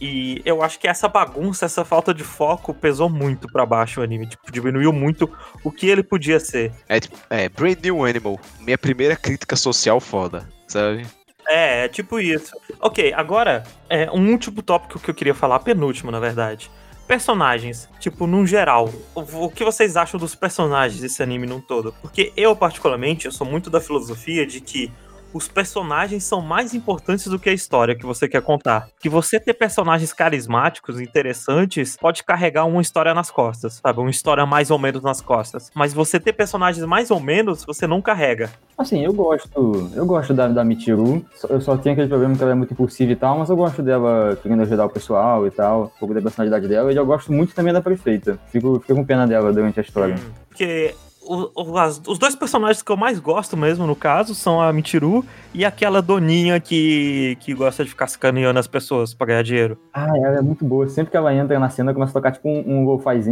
E 0.00 0.42
eu 0.44 0.62
acho 0.62 0.80
que 0.80 0.88
essa 0.88 1.06
bagunça, 1.06 1.64
essa 1.64 1.84
falta 1.84 2.12
de 2.12 2.24
foco 2.24 2.74
pesou 2.74 3.08
muito 3.08 3.46
pra 3.46 3.64
baixo 3.64 4.00
o 4.00 4.02
anime. 4.02 4.26
Tipo, 4.26 4.50
diminuiu 4.50 4.92
muito 4.92 5.30
o 5.62 5.70
que 5.70 5.88
ele 5.88 6.02
podia 6.02 6.40
ser. 6.40 6.72
É 6.88 6.98
tipo, 6.98 7.16
é, 7.30 7.48
Brand 7.48 7.78
New 7.80 8.04
Animal. 8.04 8.40
Minha 8.58 8.76
primeira 8.76 9.14
crítica 9.14 9.54
social 9.54 10.00
foda, 10.00 10.48
sabe? 10.66 11.06
É, 11.48 11.84
é 11.84 11.88
tipo 11.88 12.18
isso. 12.18 12.52
Ok, 12.80 13.12
agora, 13.14 13.62
é, 13.88 14.10
um 14.10 14.28
último 14.32 14.60
tópico 14.60 14.98
que 14.98 15.08
eu 15.08 15.14
queria 15.14 15.34
falar, 15.34 15.60
penúltimo, 15.60 16.10
na 16.10 16.18
verdade. 16.18 16.68
Personagens, 17.06 17.88
tipo, 17.98 18.26
num 18.26 18.46
geral, 18.46 18.88
o, 19.14 19.50
que 19.50 19.64
vocês 19.64 19.96
acham 19.96 20.18
dos 20.18 20.34
personagens 20.34 21.00
desse 21.00 21.22
anime 21.22 21.46
num 21.46 21.60
todo? 21.60 21.94
Porque 22.00 22.32
eu, 22.36 22.54
particularmente, 22.54 23.26
eu 23.26 23.32
sou 23.32 23.46
muito 23.46 23.68
da 23.68 23.80
filosofia 23.80 24.46
de 24.46 24.60
que 24.60 24.90
os 25.32 25.48
personagens 25.48 26.24
são 26.24 26.40
mais 26.40 26.74
importantes 26.74 27.26
do 27.26 27.38
que 27.38 27.48
a 27.48 27.52
história 27.52 27.94
que 27.94 28.06
você 28.06 28.28
quer 28.28 28.42
contar. 28.42 28.88
Que 29.00 29.08
você 29.08 29.38
ter 29.40 29.54
personagens 29.54 30.12
carismáticos, 30.12 31.00
interessantes, 31.00 31.96
pode 31.96 32.22
carregar 32.22 32.64
uma 32.64 32.82
história 32.82 33.14
nas 33.14 33.30
costas, 33.30 33.80
sabe? 33.82 34.00
Uma 34.00 34.10
história 34.10 34.44
mais 34.46 34.70
ou 34.70 34.78
menos 34.78 35.02
nas 35.02 35.20
costas. 35.20 35.70
Mas 35.74 35.94
você 35.94 36.18
ter 36.20 36.32
personagens 36.32 36.84
mais 36.84 37.10
ou 37.10 37.20
menos, 37.20 37.64
você 37.64 37.86
não 37.86 38.02
carrega. 38.02 38.50
Assim, 38.76 39.04
eu 39.04 39.12
gosto. 39.12 39.90
Eu 39.94 40.06
gosto 40.06 40.34
da, 40.34 40.48
da 40.48 40.64
Michiru. 40.64 41.24
Eu 41.48 41.60
só 41.60 41.76
tenho 41.76 41.92
aquele 41.92 42.08
problema 42.08 42.34
que 42.34 42.42
ela 42.42 42.52
é 42.52 42.54
muito 42.54 42.72
impulsiva 42.72 43.12
e 43.12 43.16
tal, 43.16 43.38
mas 43.38 43.48
eu 43.48 43.56
gosto 43.56 43.82
dela 43.82 44.38
querendo 44.42 44.62
ajudar 44.62 44.86
o 44.86 44.90
pessoal 44.90 45.46
e 45.46 45.50
tal, 45.50 45.84
um 45.84 45.98
pouco 45.98 46.14
da 46.14 46.22
personalidade 46.22 46.66
dela. 46.68 46.92
E 46.92 46.96
eu 46.96 47.06
gosto 47.06 47.32
muito 47.32 47.54
também 47.54 47.72
da 47.72 47.80
prefeita. 47.80 48.38
Fico, 48.50 48.80
fico 48.80 48.94
com 48.94 49.04
pena 49.04 49.26
dela 49.26 49.52
durante 49.52 49.78
a 49.78 49.82
história. 49.82 50.14
Hum, 50.14 50.32
Porque 50.48 50.94
o- 51.24 51.50
o- 51.54 51.78
as- 51.78 52.00
os 52.06 52.18
dois 52.18 52.34
personagens 52.34 52.82
que 52.82 52.90
eu 52.90 52.96
mais 52.96 53.18
gosto 53.18 53.56
mesmo, 53.56 53.86
no 53.86 53.94
caso, 53.96 54.34
são 54.34 54.60
a 54.60 54.72
Michiru 54.72 55.24
e 55.54 55.64
aquela 55.64 56.02
doninha 56.02 56.58
que, 56.60 57.36
que 57.40 57.54
gosta 57.54 57.84
de 57.84 57.90
ficar 57.90 58.06
sacaneando 58.06 58.58
as 58.58 58.66
pessoas 58.66 59.14
pra 59.14 59.26
ganhar 59.26 59.42
dinheiro. 59.42 59.78
Ah, 59.92 60.08
ela 60.16 60.38
é 60.38 60.42
muito 60.42 60.64
boa. 60.64 60.88
Sempre 60.88 61.10
que 61.10 61.16
ela 61.16 61.34
entra 61.34 61.58
na 61.58 61.68
cena, 61.70 61.92
começa 61.94 62.10
a 62.10 62.14
tocar 62.14 62.32
tipo 62.32 62.48
um, 62.48 62.84
um 62.84 62.84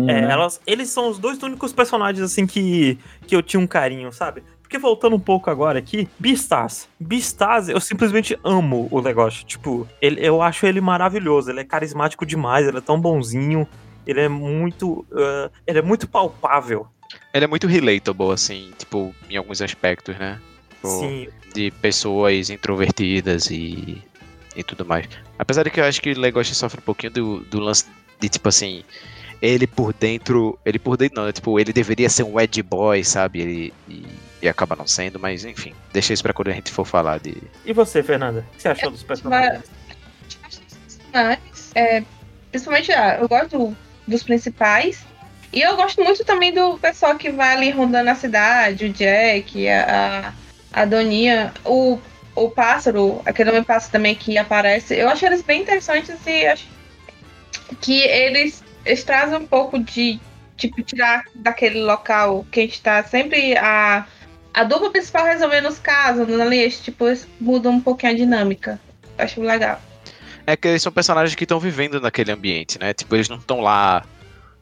É, 0.09 0.20
né? 0.22 0.32
elas, 0.32 0.61
eles 0.66 0.88
são 0.88 1.09
os 1.11 1.18
dois 1.18 1.43
únicos 1.43 1.72
personagens, 1.72 2.22
assim, 2.24 2.47
que, 2.47 2.99
que 3.26 3.34
eu 3.34 3.43
tinha 3.43 3.61
um 3.61 3.66
carinho, 3.66 4.12
sabe? 4.12 4.43
Porque 4.62 4.78
voltando 4.78 5.16
um 5.16 5.20
pouco 5.20 5.51
agora 5.51 5.78
aqui, 5.80 6.09
Beastars. 6.18 6.88
Beastars, 7.01 7.68
eu 7.68 7.80
simplesmente 7.80 8.38
amo 8.45 8.86
o 8.93 9.01
negócio. 9.01 9.45
Tipo, 9.45 9.86
ele, 10.01 10.24
eu 10.24 10.41
acho 10.41 10.64
ele 10.64 10.80
maravilhoso. 10.80 11.51
Ele 11.51 11.61
é 11.61 11.64
carismático 11.64 12.24
demais, 12.24 12.68
ele 12.68 12.78
é 12.78 12.80
tão 12.80 13.01
bonzinho. 13.01 13.66
Ele 14.07 14.20
é 14.20 14.28
muito. 14.28 15.05
ah, 15.12 15.51
ele 15.66 15.80
é 15.80 15.82
muito 15.82 16.09
palpável. 16.09 16.86
Ele 17.33 17.45
é 17.45 17.49
muito 17.49 17.67
relatable, 17.67 18.31
assim, 18.33 18.71
tipo, 18.79 19.15
em 19.29 19.37
alguns 19.37 19.61
aspectos, 19.63 20.17
né? 20.19 20.41
Tipo, 20.71 20.89
Sim, 20.89 21.29
De 21.55 21.71
pessoas 21.71 22.51
introvertidas 22.51 23.51
e, 23.51 24.03
e 24.57 24.63
tudo 24.63 24.85
mais. 24.87 25.07
Apesar 25.39 25.63
de 25.65 25.71
que 25.71 25.81
eu 25.81 25.85
acho 25.85 26.01
que 26.01 26.13
o 26.13 26.19
Legoshi 26.21 26.55
sofre 26.55 26.81
um 26.81 26.85
pouquinho 26.85 27.13
do, 27.13 27.41
do 27.41 27.61
lance 27.61 27.85
de, 28.21 28.29
tipo 28.29 28.49
assim, 28.49 28.83
ele 29.43 29.67
por 29.67 29.93
dentro. 29.93 30.59
Ele 30.65 30.79
por 30.79 30.97
dentro 30.97 31.17
não, 31.21 31.27
né? 31.27 31.33
Tipo, 31.33 31.59
ele 31.59 31.73
deveria 31.73 32.09
ser 32.09 32.23
um 32.25 32.39
Ed 32.39 32.63
Boy, 32.63 33.03
sabe? 33.05 33.41
Ele, 33.41 33.75
e, 33.89 34.07
e 34.43 34.49
acaba 34.49 34.77
não 34.77 34.87
sendo, 34.87 35.19
mas 35.19 35.45
enfim, 35.45 35.73
deixa 35.93 36.13
isso 36.13 36.23
pra 36.23 36.33
quando 36.33 36.49
a 36.49 36.53
gente 36.53 36.71
for 36.71 36.85
falar 36.85 37.19
de. 37.21 37.37
E 37.65 37.73
você, 37.73 38.03
Fernanda? 38.03 38.45
O 38.53 38.57
que 38.57 38.63
você 38.63 38.69
achou 38.69 38.91
dos 38.91 39.03
personagens? 39.03 39.65
personagens, 41.13 41.71
é, 41.75 42.03
principalmente, 42.51 42.93
ah, 42.93 43.19
eu 43.21 43.29
gosto 43.29 43.59
do- 43.59 43.77
dos 44.07 44.23
principais. 44.23 45.05
E 45.53 45.61
eu 45.61 45.76
gosto 45.76 46.03
muito 46.03 46.24
também 46.24 46.53
do 46.53 46.78
pessoal 46.78 47.16
que 47.16 47.30
vai 47.30 47.55
ali 47.55 47.70
rondando 47.70 48.11
a 48.11 48.14
cidade, 48.14 48.86
o 48.86 48.92
Jack, 48.92 49.68
a, 49.68 50.32
a, 50.72 50.84
Doninha, 50.84 51.53
o, 51.64 51.98
o 52.36 52.48
pássaro, 52.51 53.20
aquele 53.26 53.51
homem 53.51 53.64
pássaro 53.64 53.92
também 53.92 54.14
que 54.14 54.38
aparece. 54.38 54.94
Eu 54.94 55.09
acho 55.09 55.26
eles 55.26 55.42
bem 55.42 55.62
interessantes 55.62 56.14
e 56.24 56.46
acho 56.46 56.68
que 57.80 58.01
eles, 58.03 58.62
eles 58.84 59.03
trazem 59.03 59.38
um 59.38 59.46
pouco 59.46 59.78
de, 59.78 60.20
tipo, 60.57 60.82
tirar 60.82 61.24
daquele 61.34 61.80
local 61.80 62.46
que 62.51 62.61
a 62.61 62.62
gente 62.62 62.80
tá 62.80 63.03
sempre 63.03 63.57
a. 63.57 64.07
A 64.53 64.64
dupla 64.64 64.90
principal 64.90 65.24
resolvendo 65.26 65.68
os 65.68 65.78
casos, 65.78 66.28
ali, 66.40 66.68
tipo, 66.72 67.07
eles 67.07 67.24
mudam 67.40 67.74
um 67.74 67.80
pouquinho 67.80 68.12
a 68.12 68.16
dinâmica. 68.16 68.80
Eu 69.16 69.24
acho 69.24 69.40
legal. 69.40 69.80
É 70.44 70.57
que 70.57 70.66
eles 70.66 70.82
são 70.82 70.90
personagens 70.90 71.36
que 71.36 71.44
estão 71.44 71.61
vivendo 71.61 72.01
naquele 72.01 72.32
ambiente, 72.32 72.76
né? 72.76 72.92
Tipo, 72.92 73.14
eles 73.14 73.28
não 73.28 73.36
estão 73.36 73.61
lá 73.61 74.05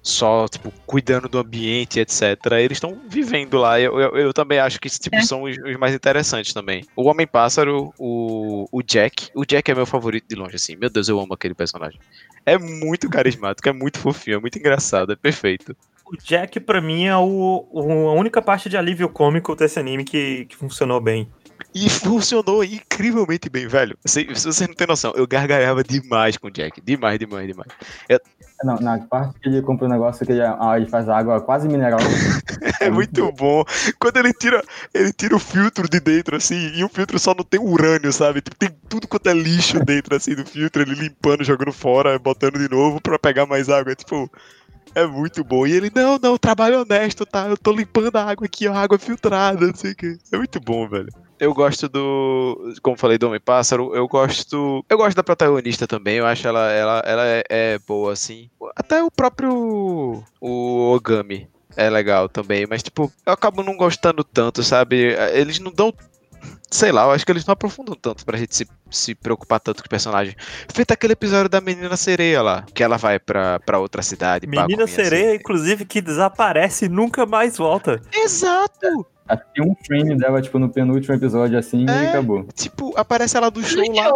só, 0.03 0.47
tipo, 0.49 0.73
cuidando 0.87 1.29
do 1.29 1.39
ambiente, 1.39 2.01
etc. 2.01 2.23
Eles 2.59 2.77
estão 2.77 2.99
vivendo 3.09 3.59
lá. 3.59 3.79
Eu, 3.81 3.99
eu, 4.01 4.17
eu 4.17 4.33
também 4.33 4.59
acho 4.59 4.81
que 4.81 4.89
tipo, 4.89 5.17
É. 5.17 5.23
são 5.23 5.43
os, 5.43 5.57
os 5.59 5.77
mais 5.77 5.95
interessantes 5.95 6.53
também. 6.53 6.85
O 6.97 7.09
Homem-Pássaro, 7.09 7.93
o, 7.99 8.67
o 8.73 8.83
Jack. 8.83 9.29
O 9.35 9.45
Jack 9.45 9.71
é 9.71 9.75
meu 9.75 9.87
favorito 9.87 10.27
de 10.29 10.35
longe, 10.35 10.57
assim. 10.57 10.77
Meu 10.77 10.89
Deus, 10.91 11.09
eu 11.09 11.19
amo 11.21 11.35
aquele 11.35 11.55
personagem. 11.55 12.01
É 12.47 12.57
muito 12.57 13.09
carismático, 13.11 13.69
é 13.69 13.73
muito 13.73 13.99
fofinho, 13.99 14.37
é 14.37 14.41
muito 14.41 14.59
engraçado, 14.59 15.13
é 15.13 15.17
perfeito. 15.17 15.77
O 16.11 16.17
Jack, 16.17 16.59
pra 16.61 16.81
mim, 16.81 17.05
é 17.05 17.17
o, 17.17 17.69
o- 17.71 18.09
a 18.09 18.13
única 18.15 18.41
parte 18.41 18.71
de 18.71 18.79
alívio 18.79 19.11
cômico 19.11 19.55
desse 19.55 19.79
anime 19.79 20.05
que, 20.05 20.47
que 20.47 20.57
funcionou 20.57 20.99
bem. 21.03 21.29
E 21.75 21.91
funcionou 21.91 22.65
incrivelmente 22.65 23.51
bem, 23.51 23.67
velho. 23.69 23.99
Se, 24.07 24.27
se 24.35 24.47
você 24.47 24.67
não 24.67 24.73
tem 24.75 24.87
noção, 24.87 25.13
eu 25.17 25.27
gargalhava 25.27 25.83
demais 25.85 26.37
com 26.39 26.47
o 26.47 26.51
Jack. 26.51 26.81
Demais, 26.81 27.19
demais, 27.19 27.47
demais. 27.47 27.69
Não, 28.65 28.77
na 28.77 28.99
parte 28.99 29.39
que 29.41 29.49
ele 29.49 29.63
compra 29.63 29.87
um 29.87 29.91
negócio 29.91 30.27
que 30.27 30.33
ele, 30.33 30.43
ah, 30.43 30.75
ele 30.77 30.87
faz 30.87 31.09
água 31.09 31.41
quase 31.41 31.69
mineral. 31.69 32.01
É 32.81 32.91
muito 32.91 33.31
bom. 33.33 33.65
Quando 34.01 34.17
ele 34.19 34.33
tira, 34.33 34.63
ele 34.93 35.13
tira 35.13 35.35
o 35.37 35.39
filtro 35.39 35.89
de 35.89 36.01
dentro, 36.01 36.37
assim, 36.37 36.73
e 36.75 36.85
o 36.85 36.89
filtro 36.89 37.19
só 37.19 37.35
não 37.35 37.45
tem 37.45 37.61
urânio, 37.61 38.13
sabe? 38.13 38.41
Tipo, 38.41 38.57
tem 38.57 38.71
tudo 38.89 39.07
quanto 39.07 39.29
é 39.29 39.35
lixo 39.35 39.79
dentro, 39.85 40.15
assim, 40.17 40.35
do 40.35 40.45
filtro, 40.45 40.83
ele 40.83 40.95
limpando, 40.95 41.45
jogando 41.45 41.73
fora, 41.73 42.19
botando 42.19 42.59
de 42.59 42.69
novo 42.69 43.01
pra 43.01 43.19
pegar 43.19 43.47
mais 43.47 43.69
água. 43.69 43.93
É, 43.93 43.95
tipo, 43.95 44.31
É 44.95 45.07
muito 45.07 45.45
bom. 45.45 45.67
E 45.67 45.73
ele, 45.73 45.91
não, 45.95 46.19
não, 46.19 46.39
trabalho 46.39 46.81
honesto, 46.83 47.25
tá? 47.27 47.49
Eu 47.49 47.57
tô 47.57 47.73
limpando 47.73 48.15
a 48.17 48.25
água 48.25 48.47
aqui, 48.47 48.67
ó, 48.69 48.75
água 48.75 48.99
filtrada, 48.99 49.67
não 49.67 49.75
sei 49.75 49.93
o 49.93 49.97
que. 49.97 50.19
É 50.33 50.37
muito 50.39 50.61
bom, 50.61 50.89
velho. 50.89 51.09
Eu 51.41 51.55
gosto 51.55 51.89
do. 51.89 52.75
Como 52.83 52.97
falei 52.97 53.19
do 53.19 53.29
Homem-Pássaro, 53.29 53.95
eu 53.95 54.07
gosto. 54.09 54.85
Eu 54.89 54.97
gosto 54.97 55.17
da 55.17 55.23
protagonista 55.23 55.87
também. 55.87 56.17
Eu 56.17 56.27
acho 56.27 56.47
ela, 56.47 56.71
ela, 56.71 57.03
ela 57.05 57.27
é, 57.27 57.45
é 57.49 57.79
boa, 57.79 58.13
assim. 58.13 58.51
Até 58.75 59.03
o 59.03 59.11
próprio. 59.11 60.25
O 60.41 60.93
Ogami 60.93 61.49
é 61.77 61.89
legal 61.89 62.29
também. 62.29 62.67
Mas, 62.67 62.83
tipo, 62.83 63.13
eu 63.25 63.33
acabo 63.33 63.63
não 63.63 63.77
gostando 63.77 64.25
tanto, 64.25 64.63
sabe? 64.63 65.15
Eles 65.33 65.61
não 65.61 65.71
dão 65.71 65.93
sei 66.71 66.93
lá, 66.93 67.05
eu 67.05 67.11
acho 67.13 67.25
que 67.25 67.33
eles 67.33 67.47
não 67.47 67.53
aprofundam 67.53 67.95
tanto 67.95 68.25
pra 68.25 68.39
gente 68.39 68.55
se, 68.55 68.69
se 68.91 69.15
preocupar 69.15 69.61
tanto 69.61 69.83
com 69.83 69.87
o 69.87 69.91
personagem. 69.91 70.35
Feito 70.73 70.93
aquele 70.93 71.15
episódio 71.15 71.49
da 71.49 71.61
menina 71.61 71.97
sereia 71.97 72.43
lá, 72.43 72.65
que 72.75 72.83
ela 72.83 72.97
vai 72.97 73.19
pra, 73.19 73.59
pra 73.61 73.79
outra 73.79 74.03
cidade. 74.03 74.47
Menina 74.47 74.87
sereia, 74.87 75.29
assim. 75.29 75.37
inclusive, 75.37 75.85
que 75.85 76.01
desaparece 76.01 76.87
e 76.87 76.89
nunca 76.89 77.27
mais 77.27 77.57
volta. 77.57 78.01
Exato! 78.13 79.07
Tem 79.55 79.63
um 79.63 79.75
frame 79.87 80.17
dela, 80.17 80.41
tipo, 80.41 80.59
no 80.59 80.71
penúltimo 80.71 81.15
episódio, 81.15 81.59
assim, 81.59 81.85
é, 81.89 82.05
e 82.05 82.07
acabou. 82.09 82.47
Tipo, 82.55 82.97
aparece 82.97 83.37
ela 83.37 83.51
do 83.51 83.63
show 83.63 83.85
lá. 83.93 84.11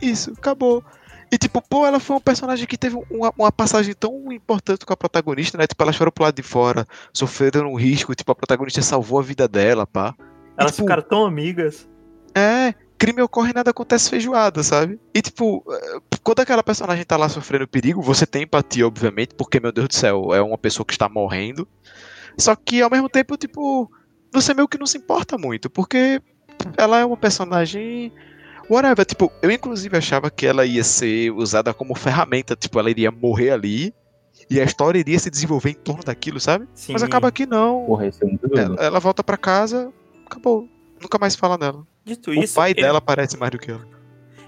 Isso, 0.00 0.32
acabou. 0.38 0.84
E, 1.32 1.38
tipo, 1.38 1.60
pô, 1.60 1.84
ela 1.84 1.98
foi 1.98 2.14
um 2.14 2.20
personagem 2.20 2.64
que 2.64 2.78
teve 2.78 2.96
uma, 3.10 3.32
uma, 3.36 3.50
passagem 3.50 3.92
tão 3.92 4.30
importante 4.30 4.86
com 4.86 4.92
a 4.92 4.96
protagonista, 4.96 5.58
né? 5.58 5.66
Tipo, 5.66 5.82
elas 5.82 5.96
foram 5.96 6.12
pro 6.12 6.22
lado 6.22 6.36
de 6.36 6.44
fora, 6.44 6.86
sofreram 7.12 7.72
um 7.72 7.74
risco, 7.74 8.14
tipo, 8.14 8.30
a 8.30 8.36
protagonista 8.36 8.82
salvou 8.82 9.18
a 9.18 9.22
vida 9.22 9.48
dela, 9.48 9.84
pá. 9.84 10.14
Elas 10.56 10.72
e, 10.72 10.74
tipo, 10.76 10.84
ficaram 10.84 11.02
tão 11.02 11.24
amigas. 11.24 11.88
É, 12.34 12.74
crime 12.98 13.22
ocorre 13.22 13.50
e 13.50 13.54
nada 13.54 13.70
acontece 13.70 14.10
feijoada, 14.10 14.62
sabe? 14.62 14.98
E, 15.12 15.20
tipo, 15.20 15.64
eh, 15.68 16.00
quando 16.22 16.40
aquela 16.40 16.62
personagem 16.62 17.04
tá 17.04 17.16
lá 17.16 17.28
sofrendo 17.28 17.68
perigo, 17.68 18.00
você 18.00 18.26
tem 18.26 18.42
empatia, 18.42 18.86
obviamente, 18.86 19.34
porque, 19.34 19.60
meu 19.60 19.72
Deus 19.72 19.88
do 19.88 19.94
céu, 19.94 20.34
é 20.34 20.40
uma 20.40 20.58
pessoa 20.58 20.86
que 20.86 20.92
está 20.92 21.08
morrendo. 21.08 21.68
Só 22.38 22.56
que, 22.56 22.82
ao 22.82 22.90
mesmo 22.90 23.08
tempo, 23.08 23.36
tipo, 23.36 23.90
você 24.32 24.54
meio 24.54 24.68
que 24.68 24.78
não 24.78 24.86
se 24.86 24.98
importa 24.98 25.38
muito, 25.38 25.70
porque 25.70 26.20
ela 26.76 26.98
é 26.98 27.04
uma 27.04 27.16
personagem. 27.16 28.12
Whatever, 28.68 29.04
tipo, 29.04 29.30
eu 29.42 29.50
inclusive 29.50 29.96
achava 29.96 30.30
que 30.30 30.46
ela 30.46 30.64
ia 30.64 30.82
ser 30.82 31.30
usada 31.30 31.74
como 31.74 31.94
ferramenta, 31.94 32.56
tipo, 32.56 32.78
ela 32.78 32.90
iria 32.90 33.10
morrer 33.10 33.50
ali 33.50 33.94
e 34.48 34.60
a 34.60 34.64
história 34.64 34.98
iria 34.98 35.18
se 35.18 35.30
desenvolver 35.30 35.70
em 35.70 35.74
torno 35.74 36.02
daquilo, 36.02 36.40
sabe? 36.40 36.66
Sim. 36.74 36.94
Mas 36.94 37.02
acaba 37.02 37.30
que 37.30 37.44
não. 37.44 37.84
Porra, 37.84 38.06
isso 38.06 38.24
é. 38.24 38.58
Ela, 38.58 38.76
ela 38.76 39.00
volta 39.00 39.22
para 39.22 39.36
casa, 39.36 39.92
acabou. 40.26 40.68
Nunca 41.00 41.18
mais 41.18 41.34
fala 41.36 41.58
dela. 41.58 41.86
Dito 42.04 42.30
o 42.30 42.34
isso. 42.34 42.54
O 42.54 42.56
pai 42.56 42.72
eu... 42.72 42.76
dela 42.76 43.00
parece 43.00 43.36
mais 43.36 43.50
do 43.50 43.58
que 43.58 43.70
ela. 43.70 43.86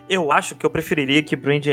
Eu 0.08 0.30
acho 0.30 0.54
que 0.54 0.64
eu 0.64 0.70
preferiria 0.70 1.22
que 1.22 1.34
Brand 1.34 1.64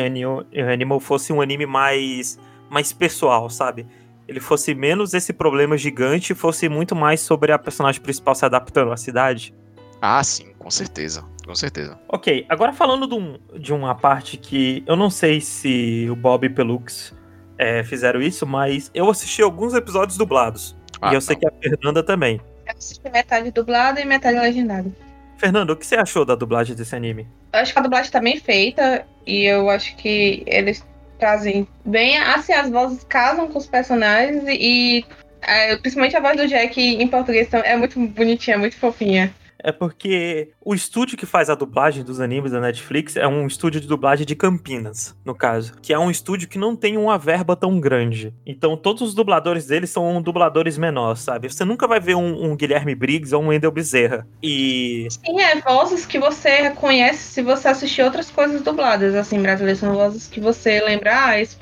Animal 0.71 0.99
fosse 0.99 1.31
um 1.31 1.39
anime 1.39 1.65
mais, 1.65 2.39
mais 2.69 2.91
pessoal, 2.91 3.49
sabe? 3.49 3.85
ele 4.27 4.39
fosse 4.39 4.73
menos 4.73 5.13
esse 5.13 5.33
problema 5.33 5.77
gigante 5.77 6.33
e 6.33 6.35
fosse 6.35 6.69
muito 6.69 6.95
mais 6.95 7.21
sobre 7.21 7.51
a 7.51 7.59
personagem 7.59 8.01
principal 8.01 8.33
se 8.35 8.45
adaptando 8.45 8.91
à 8.91 8.97
cidade. 8.97 9.53
Ah, 10.01 10.23
sim, 10.23 10.53
com 10.57 10.69
certeza. 10.69 11.23
Com 11.45 11.55
certeza. 11.55 11.99
Ok, 12.07 12.45
agora 12.47 12.71
falando 12.71 13.05
de, 13.05 13.15
um, 13.15 13.37
de 13.59 13.73
uma 13.73 13.93
parte 13.95 14.37
que 14.37 14.83
eu 14.87 14.95
não 14.95 15.09
sei 15.09 15.41
se 15.41 16.07
o 16.09 16.15
Bob 16.15 16.45
e 16.45 16.49
Pelux 16.49 17.13
é, 17.57 17.83
fizeram 17.83 18.21
isso, 18.21 18.45
mas 18.45 18.89
eu 18.93 19.09
assisti 19.09 19.41
alguns 19.41 19.73
episódios 19.73 20.17
dublados. 20.17 20.75
Ah, 21.01 21.11
e 21.11 21.15
eu 21.15 21.21
sei 21.21 21.35
que 21.35 21.45
a 21.45 21.51
Fernanda 21.61 22.01
também. 22.01 22.39
Assisti 22.77 23.09
metade 23.09 23.51
dublada 23.51 24.01
e 24.01 24.05
metade 24.05 24.39
legendada. 24.39 24.91
Fernando, 25.37 25.71
o 25.71 25.75
que 25.75 25.85
você 25.85 25.95
achou 25.95 26.25
da 26.25 26.35
dublagem 26.35 26.75
desse 26.75 26.95
anime? 26.95 27.27
Eu 27.51 27.59
acho 27.59 27.73
que 27.73 27.79
a 27.79 27.81
dublagem 27.81 28.11
tá 28.11 28.19
bem 28.19 28.39
feita 28.39 29.05
e 29.25 29.43
eu 29.43 29.69
acho 29.69 29.95
que 29.95 30.43
eles 30.45 30.85
trazem 31.19 31.67
bem. 31.85 32.17
Assim, 32.17 32.53
as 32.53 32.69
vozes 32.69 33.03
casam 33.03 33.47
com 33.47 33.57
os 33.57 33.67
personagens 33.67 34.43
e, 34.47 35.05
é, 35.41 35.75
principalmente 35.77 36.15
a 36.15 36.21
voz 36.21 36.37
do 36.37 36.47
Jack 36.47 36.79
em 36.79 37.07
português 37.07 37.53
é 37.53 37.75
muito 37.75 37.99
bonitinha, 37.99 38.57
muito 38.57 38.77
fofinha 38.77 39.33
é 39.63 39.71
porque 39.71 40.51
o 40.61 40.75
estúdio 40.75 41.17
que 41.17 41.25
faz 41.25 41.49
a 41.49 41.55
dublagem 41.55 42.03
dos 42.03 42.19
animes 42.19 42.51
da 42.51 42.59
Netflix 42.59 43.15
é 43.15 43.25
um 43.25 43.47
estúdio 43.47 43.79
de 43.79 43.87
dublagem 43.87 44.25
de 44.25 44.35
Campinas, 44.35 45.15
no 45.23 45.33
caso. 45.33 45.73
Que 45.81 45.93
é 45.93 45.97
um 45.97 46.11
estúdio 46.11 46.49
que 46.49 46.59
não 46.59 46.75
tem 46.75 46.97
uma 46.97 47.17
verba 47.17 47.55
tão 47.55 47.79
grande. 47.79 48.33
Então 48.45 48.75
todos 48.75 49.01
os 49.01 49.13
dubladores 49.15 49.65
deles 49.65 49.89
são 49.89 50.21
dubladores 50.21 50.77
menores, 50.77 51.21
sabe? 51.21 51.49
Você 51.49 51.63
nunca 51.63 51.87
vai 51.87 51.99
ver 51.99 52.15
um, 52.15 52.51
um 52.51 52.57
Guilherme 52.57 52.93
Briggs 52.93 53.33
ou 53.33 53.41
um 53.41 53.47
Wendel 53.47 53.71
Bezerra. 53.71 54.27
E. 54.41 55.07
Sim, 55.09 55.39
é 55.39 55.61
vozes 55.61 56.05
que 56.05 56.19
você 56.19 56.49
reconhece 56.61 57.23
se 57.33 57.41
você 57.41 57.69
assistir 57.69 58.01
outras 58.01 58.29
coisas 58.29 58.61
dubladas, 58.61 59.15
assim, 59.15 59.41
brasileiras. 59.41 59.79
São 59.79 59.93
vozes 59.93 60.27
que 60.27 60.41
você 60.41 60.81
lembra, 60.81 61.27
ah, 61.27 61.39
esse... 61.39 61.57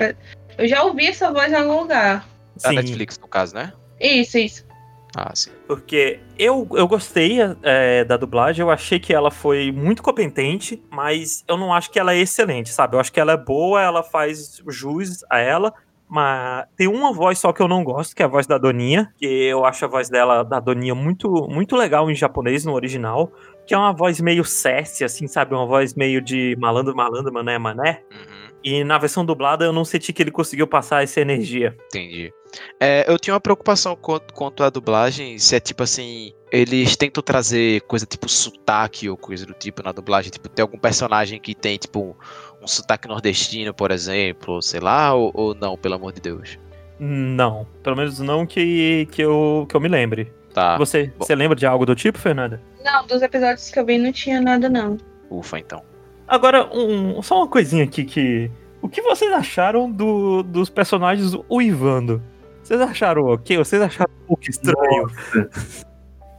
eu 0.58 0.68
já 0.68 0.84
ouvi 0.84 1.08
essa 1.08 1.32
voz 1.32 1.52
em 1.52 1.56
algum 1.56 1.82
lugar. 1.82 2.28
Da 2.62 2.70
Sim. 2.70 2.76
Netflix, 2.76 3.20
no 3.20 3.28
caso, 3.28 3.56
né? 3.56 3.72
Isso, 4.00 4.38
isso. 4.38 4.71
Ah, 5.16 5.32
sim. 5.36 5.52
Porque 5.68 6.20
eu, 6.38 6.68
eu 6.74 6.88
gostei 6.88 7.38
é, 7.62 8.04
da 8.06 8.16
dublagem, 8.18 8.64
eu 8.64 8.72
achei 8.72 9.00
que 9.00 9.14
ela 9.14 9.30
foi 9.30 9.72
muito 9.72 10.02
competente, 10.02 10.82
mas 10.90 11.44
eu 11.48 11.58
não 11.58 11.74
acho 11.74 11.92
que 11.92 12.00
ela 12.00 12.14
é 12.14 12.20
excelente, 12.20 12.70
sabe? 12.70 12.96
Eu 12.96 13.00
acho 13.00 13.12
que 13.12 13.20
ela 13.20 13.34
é 13.34 13.38
boa, 13.38 13.82
ela 13.82 14.04
faz 14.04 14.62
jus 14.68 15.24
a 15.30 15.40
ela, 15.40 15.74
mas 16.08 16.66
tem 16.76 16.88
uma 16.88 17.14
voz 17.14 17.40
só 17.40 17.54
que 17.54 17.62
eu 17.62 17.68
não 17.68 17.84
gosto, 17.84 18.16
que 18.16 18.22
é 18.22 18.26
a 18.26 18.30
voz 18.30 18.46
da 18.46 18.58
Doninha, 18.58 19.14
que 19.18 19.26
eu 19.26 19.66
acho 19.66 19.86
a 19.86 19.88
voz 19.88 20.10
dela, 20.10 20.44
da 20.44 20.60
Doninha, 20.60 20.94
muito, 20.94 21.48
muito 21.50 21.76
legal 21.76 22.10
em 22.10 22.16
japonês, 22.16 22.66
no 22.66 22.74
original, 22.74 23.32
que 23.66 23.74
é 23.74 23.78
uma 23.78 23.94
voz 23.94 24.20
meio 24.20 24.44
sassy, 24.44 25.04
assim, 25.04 25.28
sabe? 25.28 25.54
Uma 25.54 25.66
voz 25.66 25.94
meio 25.94 26.22
de 26.22 26.56
malandro, 26.60 26.96
malandro, 26.96 27.32
mané, 27.32 27.58
mané. 27.58 28.04
Uhum. 28.12 28.41
E 28.64 28.84
na 28.84 28.98
versão 28.98 29.26
dublada 29.26 29.66
eu 29.66 29.74
não 29.74 29.84
senti 29.84 30.14
que 30.14 30.22
ele 30.22 30.32
conseguiu 30.32 30.68
passar 30.68 31.04
essa 31.04 31.20
energia. 31.20 31.76
Entendi. 31.88 32.32
É, 32.80 33.06
eu 33.12 33.18
tinha 33.18 33.34
uma 33.34 33.40
preocupação 33.40 33.96
quanto, 33.96 34.34
quanto 34.34 34.64
à 34.64 34.70
dublagem, 34.70 35.40
se 35.40 35.56
é 35.56 35.60
tipo 35.60 35.84
assim, 35.84 36.34
eles 36.52 36.96
tentam 36.96 37.24
trazer 37.24 37.82
coisa 37.82 38.06
tipo 38.06 38.28
sotaque 38.28 39.10
ou 39.10 39.18
coisa 39.18 39.46
do 39.46 39.54
tipo 39.54 39.82
na 39.82 39.92
dublagem, 39.92 40.32
tipo, 40.32 40.50
tem 40.50 40.62
algum 40.62 40.78
personagem 40.78 41.40
que 41.40 41.56
tem 41.56 41.78
tipo 41.78 42.16
um 42.62 42.68
sotaque 42.68 43.08
nordestino, 43.08 43.74
por 43.74 43.90
exemplo, 43.90 44.62
sei 44.62 44.80
lá, 44.80 45.14
ou, 45.14 45.32
ou 45.34 45.56
não, 45.56 45.78
pelo 45.78 45.96
amor 45.96 46.12
de 46.12 46.22
Deus? 46.22 46.60
Não, 47.00 47.66
pelo 47.82 47.96
menos 47.96 48.20
não 48.20 48.46
que, 48.46 49.08
que, 49.12 49.22
eu, 49.22 49.66
que 49.68 49.76
eu 49.76 49.82
me 49.82 49.88
lembre. 49.88 50.32
Tá. 50.54 50.78
Você, 50.78 51.12
você 51.18 51.34
lembra 51.34 51.56
de 51.56 51.66
algo 51.66 51.86
do 51.86 51.96
tipo, 51.96 52.20
Fernanda? 52.20 52.62
Não, 52.84 53.08
dos 53.08 53.22
episódios 53.22 53.72
que 53.72 53.80
eu 53.80 53.86
vi 53.86 53.98
não 53.98 54.12
tinha 54.12 54.42
nada, 54.42 54.70
não. 54.70 54.98
Ufa, 55.30 55.58
então. 55.58 55.82
Agora, 56.32 56.66
um, 56.74 57.22
só 57.22 57.40
uma 57.40 57.48
coisinha 57.50 57.84
aqui 57.84 58.06
que. 58.06 58.50
O 58.82 58.88
que 58.88 59.02
vocês 59.02 59.34
acharam 59.34 59.92
do, 59.92 60.42
dos 60.42 60.70
personagens 60.70 61.34
uivando? 61.52 62.24
Vocês 62.64 62.80
acharam 62.80 63.26
ok? 63.26 63.58
Vocês 63.58 63.82
acharam 63.82 64.10
um 64.24 64.28
pouco 64.28 64.50
estranho? 64.50 65.12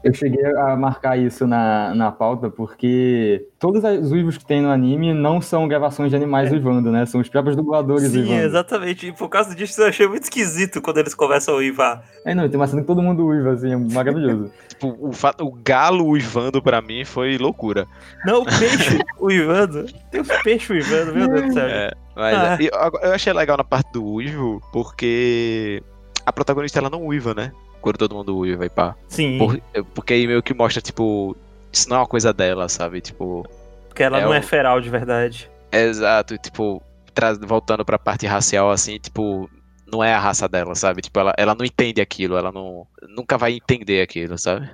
Eu 0.03 0.13
cheguei 0.13 0.45
a 0.45 0.77
marcar 0.77 1.17
isso 1.17 1.47
na, 1.47 1.95
na 1.95 2.11
pauta 2.11 2.51
porque 2.51 3.47
todos 3.59 3.83
os 3.85 4.11
uivos 4.11 4.37
que 4.37 4.45
tem 4.45 4.61
no 4.61 4.71
anime 4.71 5.15
não 5.15 5.41
são 5.41 5.69
gravações 5.69 6.11
de 6.11 6.17
animais 6.17 6.51
é. 6.51 6.55
uivando, 6.55 6.91
né? 6.91 7.07
São 7.07 7.21
os 7.21 7.29
próprios 7.29 7.55
dubladores 7.55 8.11
Sim, 8.11 8.21
uivando. 8.21 8.41
exatamente. 8.41 9.07
E 9.07 9.13
por 9.13 9.29
causa 9.29 9.55
disso 9.55 9.81
eu 9.81 9.87
achei 9.87 10.07
muito 10.09 10.25
esquisito 10.25 10.83
quando 10.83 10.99
eles 10.99 11.15
começam 11.15 11.55
a 11.55 11.59
uivar. 11.59 12.03
É, 12.25 12.35
não, 12.35 12.49
tem 12.49 12.59
uma 12.59 12.67
cena 12.67 12.83
que 12.83 12.89
todo 12.89 13.01
mundo 13.01 13.25
uiva, 13.27 13.53
assim, 13.53 13.73
é 13.73 13.77
maravilhoso. 13.77 14.51
tipo, 14.69 14.97
o, 15.01 15.13
fato, 15.13 15.47
o 15.47 15.53
galo 15.53 16.07
uivando 16.07 16.61
pra 16.61 16.83
mim 16.83 17.05
foi 17.05 17.39
loucura. 17.39 17.87
Não, 18.27 18.43
o 18.43 18.45
peixe 18.45 18.99
uivando. 19.21 19.87
Tem 20.11 20.21
os 20.21 20.29
peixes 20.43 20.71
uivando, 20.71 21.15
meu 21.15 21.29
Deus 21.29 21.47
do 21.47 21.53
céu. 21.53 21.67
É, 21.67 21.93
mas 22.17 22.37
ah. 22.37 22.59
eu, 22.61 23.01
eu 23.03 23.13
achei 23.13 23.33
legal 23.33 23.57
na 23.57 23.65
parte 23.65 23.93
do 23.93 24.05
uivo 24.05 24.61
porque 24.73 25.83
a 26.27 26.33
protagonista 26.33 26.79
ela 26.79 26.91
não 26.91 27.07
uiva, 27.07 27.35
né? 27.35 27.53
Quando 27.83 27.99
todo 27.99 28.15
mundo 28.15 28.39
uiva 28.39 28.65
e 28.65 28.71
pá. 28.71 28.95
Sim. 29.09 29.37
Por, 29.39 29.61
porque 29.95 30.15
aí 30.15 30.27
meio 30.27 30.43
que 30.43 30.55
mostra, 30.55 30.81
tipo, 30.81 31.37
isso 31.71 31.89
não 31.91 31.97
é 31.97 32.01
uma 32.01 32.07
coisa 32.07 32.33
dela, 32.33 32.69
sabe? 32.69 33.01
Tipo. 33.01 33.47
Porque 33.89 34.03
ela 34.03 34.21
é 34.21 34.25
não 34.25 34.33
é 34.33 34.41
feral 34.41 34.81
de 34.81 34.89
verdade. 34.89 35.51
Exato, 35.71 36.39
tipo, 36.39 36.83
traz, 37.13 37.39
voltando 37.39 37.85
pra 37.85 37.99
parte 37.99 38.27
racial, 38.27 38.71
assim, 38.71 38.99
tipo, 38.99 39.51
não 39.91 40.03
é 40.03 40.15
a 40.15 40.19
raça 40.19 40.49
dela, 40.49 40.75
sabe? 40.75 41.03
Tipo, 41.03 41.21
ela, 41.21 41.35
ela 41.37 41.55
não 41.55 41.65
entende 41.65 42.01
aquilo, 42.01 42.37
ela 42.37 42.51
não, 42.51 42.87
nunca 43.09 43.37
vai 43.37 43.55
entender 43.55 44.01
aquilo, 44.01 44.39
sabe? 44.39 44.71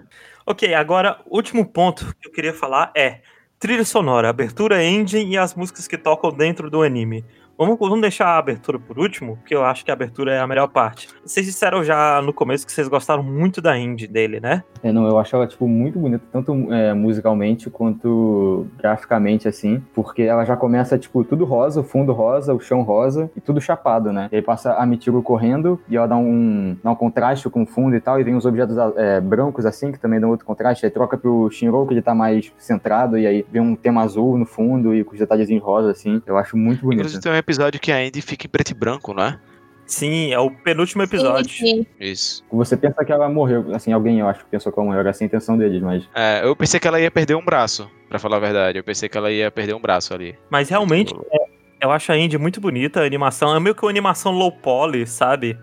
Ok, 0.46 0.72
agora, 0.74 1.20
último 1.26 1.66
ponto 1.66 2.14
que 2.20 2.28
eu 2.28 2.32
queria 2.32 2.54
falar 2.54 2.92
é 2.96 3.20
trilha 3.58 3.84
sonora, 3.84 4.28
abertura 4.28 4.84
engine 4.84 5.34
e 5.34 5.38
as 5.38 5.54
músicas 5.54 5.88
que 5.88 5.98
tocam 5.98 6.32
dentro 6.32 6.70
do 6.70 6.82
anime. 6.82 7.24
Vamos, 7.58 7.76
vamos 7.76 8.00
deixar 8.00 8.28
a 8.28 8.38
abertura 8.38 8.78
por 8.78 8.96
último, 9.00 9.36
porque 9.36 9.52
eu 9.52 9.64
acho 9.64 9.84
que 9.84 9.90
a 9.90 9.94
abertura 9.94 10.32
é 10.32 10.38
a 10.38 10.46
melhor 10.46 10.68
parte. 10.68 11.08
Vocês 11.24 11.44
disseram 11.44 11.82
já 11.82 12.22
no 12.22 12.32
começo 12.32 12.64
que 12.64 12.70
vocês 12.70 12.86
gostaram 12.86 13.20
muito 13.20 13.60
da 13.60 13.76
indie 13.76 14.06
dele, 14.06 14.38
né? 14.38 14.62
É, 14.80 14.92
não, 14.92 15.08
eu 15.08 15.18
acho 15.18 15.34
ela, 15.34 15.44
tipo, 15.44 15.66
muito 15.66 15.98
bonita, 15.98 16.24
tanto 16.30 16.72
é, 16.72 16.94
musicalmente 16.94 17.68
quanto 17.68 18.68
graficamente, 18.78 19.48
assim, 19.48 19.82
porque 19.92 20.22
ela 20.22 20.44
já 20.44 20.56
começa, 20.56 20.96
tipo, 20.96 21.24
tudo 21.24 21.44
rosa, 21.44 21.80
o 21.80 21.82
fundo 21.82 22.12
rosa, 22.12 22.54
o 22.54 22.60
chão 22.60 22.82
rosa 22.82 23.28
e 23.36 23.40
tudo 23.40 23.60
chapado, 23.60 24.12
né? 24.12 24.28
E 24.30 24.36
aí 24.36 24.42
passa 24.42 24.74
a 24.74 24.86
Michiru 24.86 25.20
correndo 25.20 25.80
e 25.88 25.96
ela 25.96 26.06
dá 26.06 26.16
um, 26.16 26.76
dá 26.80 26.92
um 26.92 26.94
contraste 26.94 27.50
com 27.50 27.64
o 27.64 27.66
fundo 27.66 27.96
e 27.96 28.00
tal, 28.00 28.20
e 28.20 28.22
vem 28.22 28.36
os 28.36 28.46
objetos 28.46 28.76
é, 28.96 29.20
brancos, 29.20 29.66
assim, 29.66 29.90
que 29.90 29.98
também 29.98 30.20
dão 30.20 30.30
outro 30.30 30.46
contraste, 30.46 30.86
aí 30.86 30.92
troca 30.92 31.18
pro 31.18 31.50
Shinro, 31.50 31.84
que 31.88 31.94
ele 31.94 32.02
tá 32.02 32.14
mais 32.14 32.52
centrado, 32.56 33.18
e 33.18 33.26
aí 33.26 33.44
vem 33.50 33.60
um 33.60 33.74
tema 33.74 34.02
azul 34.02 34.38
no 34.38 34.46
fundo 34.46 34.94
e 34.94 35.02
com 35.02 35.14
os 35.14 35.18
detalhezinhos 35.18 35.64
rosa, 35.64 35.90
assim, 35.90 36.22
eu 36.24 36.36
acho 36.36 36.56
muito 36.56 36.82
bonito 36.82 37.08
episódio 37.48 37.80
que 37.80 37.90
a 37.90 37.96
Andy 37.96 38.20
fica 38.20 38.46
em 38.46 38.50
preto 38.50 38.70
e 38.70 38.74
branco, 38.74 39.14
não 39.14 39.24
é? 39.24 39.40
Sim, 39.86 40.30
é 40.30 40.38
o 40.38 40.50
penúltimo 40.50 41.02
episódio. 41.02 41.50
Sim, 41.50 41.66
sim. 41.66 41.86
Isso. 41.98 42.44
Você 42.52 42.76
pensa 42.76 43.02
que 43.02 43.10
ela 43.10 43.26
morreu, 43.26 43.74
assim, 43.74 43.90
alguém 43.90 44.20
eu 44.20 44.28
acho 44.28 44.40
que 44.40 44.50
pensou 44.50 44.70
que 44.70 44.78
ela 44.78 44.84
morreu, 44.84 45.00
era 45.00 45.10
essa 45.10 45.24
a 45.24 45.26
intenção 45.26 45.56
deles, 45.56 45.80
mas. 45.80 46.06
É, 46.14 46.42
eu 46.44 46.54
pensei 46.54 46.78
que 46.78 46.86
ela 46.86 47.00
ia 47.00 47.10
perder 47.10 47.34
um 47.34 47.44
braço, 47.44 47.90
para 48.06 48.18
falar 48.18 48.36
a 48.36 48.40
verdade. 48.40 48.78
Eu 48.78 48.84
pensei 48.84 49.08
que 49.08 49.16
ela 49.16 49.32
ia 49.32 49.50
perder 49.50 49.74
um 49.74 49.80
braço 49.80 50.12
ali. 50.12 50.36
Mas 50.50 50.68
realmente, 50.68 51.14
é, 51.32 51.38
eu 51.80 51.90
acho 51.90 52.12
a 52.12 52.18
Indy 52.18 52.36
muito 52.36 52.60
bonita, 52.60 53.00
a 53.00 53.06
animação. 53.06 53.56
É 53.56 53.58
meio 53.58 53.74
que 53.74 53.82
uma 53.82 53.90
animação 53.90 54.32
low 54.32 54.52
poly, 54.52 55.06
sabe? 55.06 55.58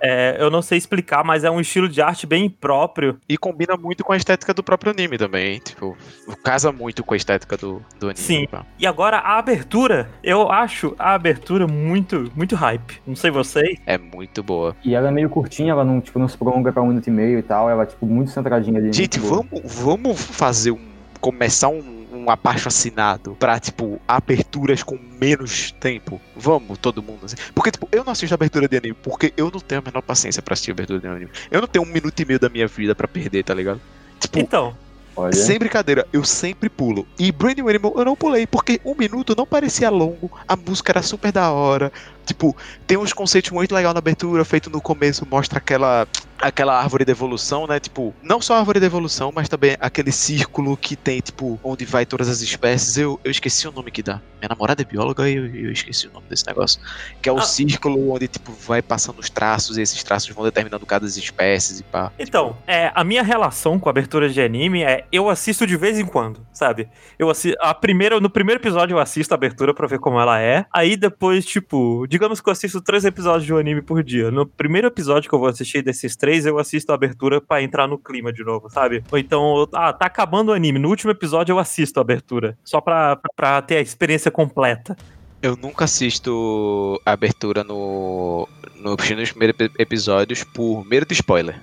É, 0.00 0.36
eu 0.38 0.50
não 0.50 0.62
sei 0.62 0.78
explicar, 0.78 1.24
mas 1.24 1.44
é 1.44 1.50
um 1.50 1.60
estilo 1.60 1.88
de 1.88 2.00
arte 2.00 2.26
bem 2.26 2.48
próprio. 2.48 3.18
E 3.28 3.36
combina 3.36 3.76
muito 3.76 4.04
com 4.04 4.12
a 4.12 4.16
estética 4.16 4.54
do 4.54 4.62
próprio 4.62 4.92
anime 4.92 5.18
também. 5.18 5.58
Tipo, 5.58 5.96
casa 6.42 6.72
muito 6.72 7.04
com 7.04 7.14
a 7.14 7.16
estética 7.16 7.56
do, 7.56 7.82
do 7.98 8.06
anime. 8.06 8.18
Sim. 8.18 8.46
Tá? 8.50 8.64
E 8.78 8.86
agora 8.86 9.18
a 9.18 9.38
abertura, 9.38 10.10
eu 10.22 10.50
acho 10.50 10.94
a 10.98 11.14
abertura 11.14 11.66
muito, 11.66 12.30
muito 12.34 12.56
hype. 12.56 13.00
Não 13.06 13.16
sei 13.16 13.30
vocês. 13.30 13.78
É 13.86 13.98
muito 13.98 14.42
boa. 14.42 14.76
E 14.84 14.94
ela 14.94 15.08
é 15.08 15.10
meio 15.10 15.28
curtinha, 15.28 15.72
ela 15.72 15.84
não, 15.84 16.00
tipo, 16.00 16.18
não 16.18 16.28
se 16.28 16.36
prolonga 16.36 16.72
pra 16.72 16.82
um 16.82 16.86
minuto 16.86 17.06
e 17.06 17.10
meio 17.10 17.38
e 17.38 17.42
tal. 17.42 17.68
Ela 17.68 17.82
é, 17.82 17.86
tipo, 17.86 18.06
muito 18.06 18.30
centradinha 18.30 18.78
ali. 18.78 18.92
Gente, 18.92 19.18
vamos, 19.18 19.60
vamos 19.64 20.20
fazer 20.20 20.70
um. 20.70 20.80
começar 21.20 21.68
um 21.68 21.99
um 22.20 22.30
abaixo 22.30 22.68
assinado 22.68 23.36
pra, 23.38 23.58
tipo, 23.58 24.00
aberturas 24.06 24.82
com 24.82 24.98
menos 25.20 25.72
tempo. 25.72 26.20
Vamos, 26.36 26.78
todo 26.78 27.02
mundo. 27.02 27.24
Assim. 27.24 27.36
Porque, 27.54 27.70
tipo, 27.70 27.88
eu 27.90 28.04
não 28.04 28.12
assisto 28.12 28.34
abertura 28.34 28.68
de 28.68 28.76
anime, 28.76 28.96
porque 29.02 29.32
eu 29.36 29.50
não 29.50 29.60
tenho 29.60 29.80
a 29.80 29.84
menor 29.84 30.02
paciência 30.02 30.42
pra 30.42 30.54
assistir 30.54 30.70
abertura 30.70 31.00
de 31.00 31.06
anime. 31.06 31.30
Eu 31.50 31.60
não 31.60 31.68
tenho 31.68 31.84
um 31.84 31.88
minuto 31.88 32.18
e 32.20 32.24
meio 32.24 32.38
da 32.38 32.48
minha 32.48 32.66
vida 32.66 32.94
pra 32.94 33.08
perder, 33.08 33.44
tá 33.44 33.54
ligado? 33.54 33.80
Tipo, 34.18 34.38
então. 34.38 34.76
Olha. 35.16 35.32
Sem 35.32 35.58
brincadeira, 35.58 36.06
eu 36.12 36.24
sempre 36.24 36.68
pulo. 36.68 37.06
E 37.18 37.32
Brand 37.32 37.56
New 37.56 37.68
Animal 37.68 37.92
eu 37.96 38.04
não 38.04 38.16
pulei, 38.16 38.46
porque 38.46 38.80
um 38.84 38.94
minuto 38.94 39.34
não 39.36 39.44
parecia 39.44 39.90
longo, 39.90 40.30
a 40.46 40.56
música 40.56 40.92
era 40.92 41.02
super 41.02 41.32
da 41.32 41.50
hora. 41.50 41.92
Tipo, 42.30 42.56
tem 42.86 42.96
uns 42.96 43.12
conceitos 43.12 43.50
muito 43.50 43.74
legais 43.74 43.92
na 43.92 43.98
abertura, 43.98 44.44
feito 44.44 44.70
no 44.70 44.80
começo, 44.80 45.26
mostra 45.28 45.58
aquela 45.58 46.06
aquela 46.40 46.78
árvore 46.80 47.04
de 47.04 47.10
evolução, 47.10 47.66
né? 47.66 47.78
Tipo, 47.78 48.14
não 48.22 48.40
só 48.40 48.54
a 48.54 48.58
árvore 48.58 48.80
de 48.80 48.86
evolução, 48.86 49.30
mas 49.34 49.48
também 49.48 49.76
aquele 49.78 50.10
círculo 50.10 50.76
que 50.76 50.96
tem, 50.96 51.20
tipo, 51.20 51.60
onde 51.62 51.84
vai 51.84 52.06
todas 52.06 52.28
as 52.28 52.40
espécies. 52.40 52.96
Eu, 52.96 53.20
eu 53.22 53.30
esqueci 53.30 53.68
o 53.68 53.72
nome 53.72 53.90
que 53.90 54.02
dá. 54.02 54.20
Minha 54.38 54.48
namorada 54.48 54.80
é 54.80 54.84
bióloga 54.84 55.28
e 55.28 55.34
eu, 55.34 55.46
eu 55.46 55.72
esqueci 55.72 56.06
o 56.06 56.12
nome 56.12 56.26
desse 56.28 56.46
negócio. 56.46 56.80
Que 57.20 57.28
é 57.28 57.32
o 57.32 57.38
ah. 57.38 57.42
círculo 57.42 58.12
onde, 58.12 58.26
tipo, 58.26 58.52
vai 58.52 58.80
passando 58.80 59.18
os 59.18 59.28
traços 59.28 59.76
e 59.76 59.82
esses 59.82 60.02
traços 60.02 60.30
vão 60.30 60.44
determinando 60.44 60.86
cada 60.86 61.06
espécies 61.06 61.80
e 61.80 61.82
pá. 61.82 62.10
Então, 62.18 62.50
tipo... 62.50 62.62
é, 62.66 62.90
a 62.94 63.04
minha 63.04 63.22
relação 63.22 63.78
com 63.78 63.88
a 63.88 63.90
abertura 63.90 64.28
de 64.28 64.40
anime 64.40 64.82
é 64.82 65.04
eu 65.12 65.28
assisto 65.28 65.66
de 65.66 65.76
vez 65.76 65.98
em 65.98 66.06
quando, 66.06 66.46
sabe? 66.52 66.88
Eu 67.18 67.28
assisto. 67.28 67.58
A 67.60 67.74
primeira, 67.74 68.18
no 68.18 68.30
primeiro 68.30 68.60
episódio 68.60 68.94
eu 68.94 68.98
assisto 68.98 69.34
a 69.34 69.36
abertura 69.36 69.74
pra 69.74 69.86
ver 69.86 69.98
como 69.98 70.18
ela 70.18 70.40
é. 70.40 70.64
Aí 70.72 70.96
depois, 70.96 71.44
tipo, 71.44 72.06
digamos 72.20 72.38
que 72.38 72.48
eu 72.50 72.52
assisto 72.52 72.82
três 72.82 73.06
episódios 73.06 73.46
de 73.46 73.54
um 73.54 73.56
anime 73.56 73.80
por 73.80 74.04
dia. 74.04 74.30
No 74.30 74.44
primeiro 74.46 74.88
episódio 74.88 75.26
que 75.26 75.34
eu 75.34 75.38
vou 75.38 75.48
assistir 75.48 75.80
desses 75.80 76.14
três, 76.14 76.30
3 76.30 76.46
eu 76.46 76.58
assisto 76.58 76.92
a 76.92 76.94
abertura 76.94 77.40
para 77.40 77.62
entrar 77.62 77.88
no 77.88 77.98
clima 77.98 78.30
de 78.30 78.44
novo, 78.44 78.68
sabe? 78.68 79.02
Ou 79.10 79.18
então, 79.18 79.66
ah, 79.72 79.90
tá 79.90 80.04
acabando 80.04 80.50
o 80.50 80.54
anime. 80.54 80.78
No 80.78 80.90
último 80.90 81.10
episódio 81.10 81.54
eu 81.54 81.58
assisto 81.58 81.98
a 81.98 82.02
abertura. 82.02 82.58
Só 82.62 82.78
pra, 82.78 83.18
pra 83.34 83.62
ter 83.62 83.78
a 83.78 83.80
experiência 83.80 84.30
completa. 84.30 84.94
Eu 85.40 85.56
nunca 85.56 85.86
assisto 85.86 87.00
a 87.06 87.12
abertura 87.12 87.64
no, 87.64 88.46
no, 88.76 88.96
nos 88.96 89.32
primeiros 89.32 89.56
episódios 89.78 90.44
por 90.44 90.84
medo 90.84 91.06
de 91.06 91.14
spoiler. 91.14 91.58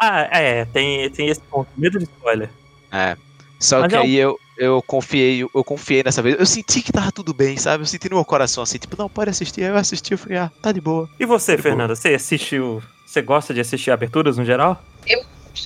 Ah, 0.00 0.28
é, 0.30 0.64
tem, 0.66 1.10
tem 1.10 1.28
esse 1.28 1.40
ponto, 1.40 1.68
medo 1.76 1.98
de 1.98 2.04
spoiler. 2.04 2.48
É. 2.92 3.16
Só 3.58 3.80
Mas 3.80 3.90
que 3.90 3.96
é 3.96 3.98
aí 3.98 4.14
eu, 4.14 4.38
eu 4.58 4.82
confiei, 4.82 5.42
eu 5.42 5.64
confiei 5.64 6.02
nessa 6.02 6.20
vez. 6.20 6.36
Eu 6.38 6.46
senti 6.46 6.82
que 6.82 6.92
tava 6.92 7.12
tudo 7.12 7.32
bem, 7.32 7.56
sabe? 7.56 7.82
Eu 7.82 7.86
senti 7.86 8.10
no 8.10 8.16
meu 8.16 8.24
coração 8.24 8.62
assim, 8.62 8.78
tipo, 8.78 8.96
não, 8.98 9.08
pode 9.08 9.30
assistir. 9.30 9.62
Aí 9.62 9.68
eu 9.68 9.76
assisti, 9.76 10.12
eu 10.12 10.18
falei, 10.18 10.38
ah, 10.38 10.50
tá 10.60 10.72
de 10.72 10.80
boa. 10.80 11.08
E 11.18 11.24
você, 11.24 11.56
tá 11.56 11.62
Fernanda, 11.62 11.94
você 11.94 12.08
assistiu 12.14 12.82
você 13.08 13.22
gosta 13.22 13.54
de 13.54 13.60
assistir 13.60 13.90
aberturas 13.90 14.36
no 14.36 14.44
geral? 14.44 14.82
Eu 15.06 15.24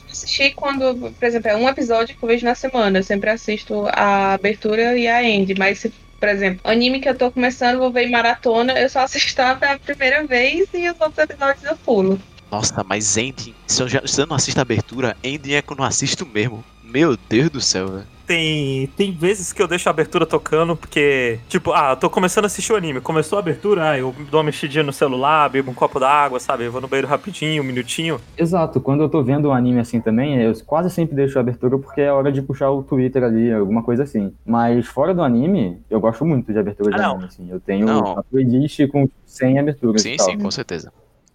assisti 0.08 0.52
quando, 0.52 1.12
por 1.18 1.26
exemplo, 1.26 1.50
é 1.50 1.56
um 1.56 1.68
episódio 1.68 2.16
que 2.16 2.22
eu 2.22 2.28
vejo 2.28 2.46
na 2.46 2.54
semana. 2.54 3.00
Eu 3.00 3.02
sempre 3.02 3.30
assisto 3.30 3.84
a 3.88 4.34
abertura 4.34 4.96
e 4.96 5.08
a 5.08 5.24
end. 5.24 5.52
Mas 5.58 5.80
se, 5.80 5.92
por 6.20 6.28
exemplo, 6.28 6.60
anime 6.62 7.00
que 7.00 7.08
eu 7.08 7.18
tô 7.18 7.32
começando, 7.32 7.78
vou 7.78 7.90
ver 7.90 8.06
em 8.06 8.12
maratona, 8.12 8.78
eu 8.78 8.88
só 8.88 9.00
assisto 9.00 9.42
a 9.42 9.56
primeira 9.84 10.24
vez 10.24 10.68
e 10.72 10.88
os 10.88 11.00
outros 11.00 11.18
episódios 11.18 11.64
eu 11.64 11.76
pulo. 11.78 12.20
Nossa, 12.48 12.84
mas 12.84 13.16
ending, 13.16 13.54
se 13.66 13.82
eu, 13.82 13.88
já, 13.88 14.06
se 14.06 14.20
eu 14.20 14.26
não 14.26 14.36
assisto 14.36 14.60
a 14.60 14.62
abertura, 14.62 15.16
ending 15.24 15.54
é 15.54 15.62
que 15.62 15.72
eu 15.72 15.76
não 15.76 15.84
assisto 15.84 16.24
mesmo. 16.24 16.62
Meu 16.92 17.16
Deus 17.28 17.50
do 17.50 17.60
céu, 17.60 17.88
velho 17.88 18.12
tem, 18.32 18.86
tem 18.96 19.12
vezes 19.12 19.52
que 19.52 19.60
eu 19.60 19.68
deixo 19.68 19.88
a 19.88 19.90
abertura 19.90 20.24
tocando, 20.24 20.74
porque, 20.74 21.38
tipo, 21.48 21.72
ah, 21.72 21.90
eu 21.90 21.96
tô 21.96 22.08
começando 22.08 22.44
a 22.44 22.46
assistir 22.46 22.72
o 22.72 22.76
anime. 22.76 23.00
Começou 23.00 23.36
a 23.36 23.40
abertura, 23.40 23.90
ah, 23.90 23.98
eu 23.98 24.14
dou 24.30 24.38
uma 24.38 24.44
mexidinha 24.44 24.82
no 24.82 24.92
celular, 24.92 25.50
bebo 25.50 25.70
um 25.70 25.74
copo 25.74 26.00
d'água, 26.00 26.40
sabe? 26.40 26.64
Eu 26.64 26.72
vou 26.72 26.80
no 26.80 26.88
banheiro 26.88 27.08
rapidinho, 27.08 27.62
um 27.62 27.66
minutinho. 27.66 28.18
Exato, 28.36 28.80
quando 28.80 29.02
eu 29.02 29.08
tô 29.08 29.22
vendo 29.22 29.48
um 29.48 29.52
anime 29.52 29.80
assim 29.80 30.00
também, 30.00 30.40
eu 30.40 30.52
quase 30.64 30.88
sempre 30.88 31.14
deixo 31.14 31.38
a 31.38 31.42
abertura 31.42 31.78
porque 31.78 32.00
é 32.00 32.10
hora 32.10 32.32
de 32.32 32.40
puxar 32.40 32.70
o 32.70 32.82
Twitter 32.82 33.22
ali, 33.22 33.52
alguma 33.52 33.82
coisa 33.82 34.04
assim. 34.04 34.32
Mas 34.46 34.86
fora 34.86 35.14
do 35.14 35.22
anime, 35.22 35.78
eu 35.90 36.00
gosto 36.00 36.24
muito 36.24 36.50
de 36.50 36.58
abertura 36.58 36.90
de 36.90 37.02
ah, 37.02 37.10
anime, 37.10 37.24
assim. 37.24 37.50
Eu 37.50 37.60
tenho 37.60 37.86
não. 37.86 38.14
uma 38.14 38.24
playlist 38.24 38.86
com 38.88 39.08
100 39.26 39.58
aberturas. 39.58 40.00
Sim, 40.00 40.16
sim, 40.18 40.38
com 40.38 40.50
certeza. 40.50 40.90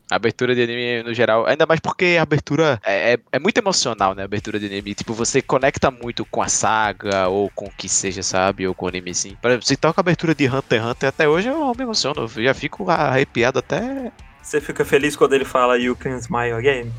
A 0.09 0.15
abertura 0.15 0.55
de 0.55 0.63
anime 0.63 1.03
no 1.03 1.13
geral, 1.13 1.45
ainda 1.45 1.65
mais 1.65 1.81
porque 1.81 2.15
a 2.17 2.21
abertura 2.21 2.79
é, 2.85 3.13
é, 3.13 3.19
é, 3.33 3.39
muito 3.39 3.57
emocional, 3.57 4.15
né? 4.15 4.21
A 4.21 4.25
abertura 4.25 4.57
de 4.57 4.65
anime. 4.65 4.95
Tipo, 4.95 5.13
você 5.13 5.41
conecta 5.41 5.91
muito 5.91 6.23
com 6.25 6.41
a 6.41 6.47
saga, 6.47 7.27
ou 7.27 7.49
com 7.49 7.65
o 7.65 7.71
que 7.71 7.89
seja, 7.89 8.23
sabe? 8.23 8.65
Ou 8.65 8.73
com 8.73 8.85
o 8.85 8.89
anime 8.89 9.11
assim. 9.11 9.35
Por 9.41 9.51
exemplo, 9.51 9.67
se 9.67 9.75
toca 9.75 9.99
a 9.99 10.03
abertura 10.03 10.33
de 10.33 10.47
Hunter 10.47 10.79
x 10.79 10.89
Hunter, 10.89 11.09
até 11.09 11.27
hoje 11.27 11.49
eu 11.49 11.73
me 11.75 11.83
emociono. 11.83 12.21
Eu 12.21 12.43
já 12.43 12.53
fico 12.53 12.89
arrepiado 12.89 13.59
até. 13.59 14.11
Você 14.41 14.61
fica 14.61 14.85
feliz 14.85 15.15
quando 15.15 15.33
ele 15.33 15.43
fala 15.43 15.77
You 15.77 15.93
can 15.93 16.17
smile 16.19 16.53
again? 16.53 16.89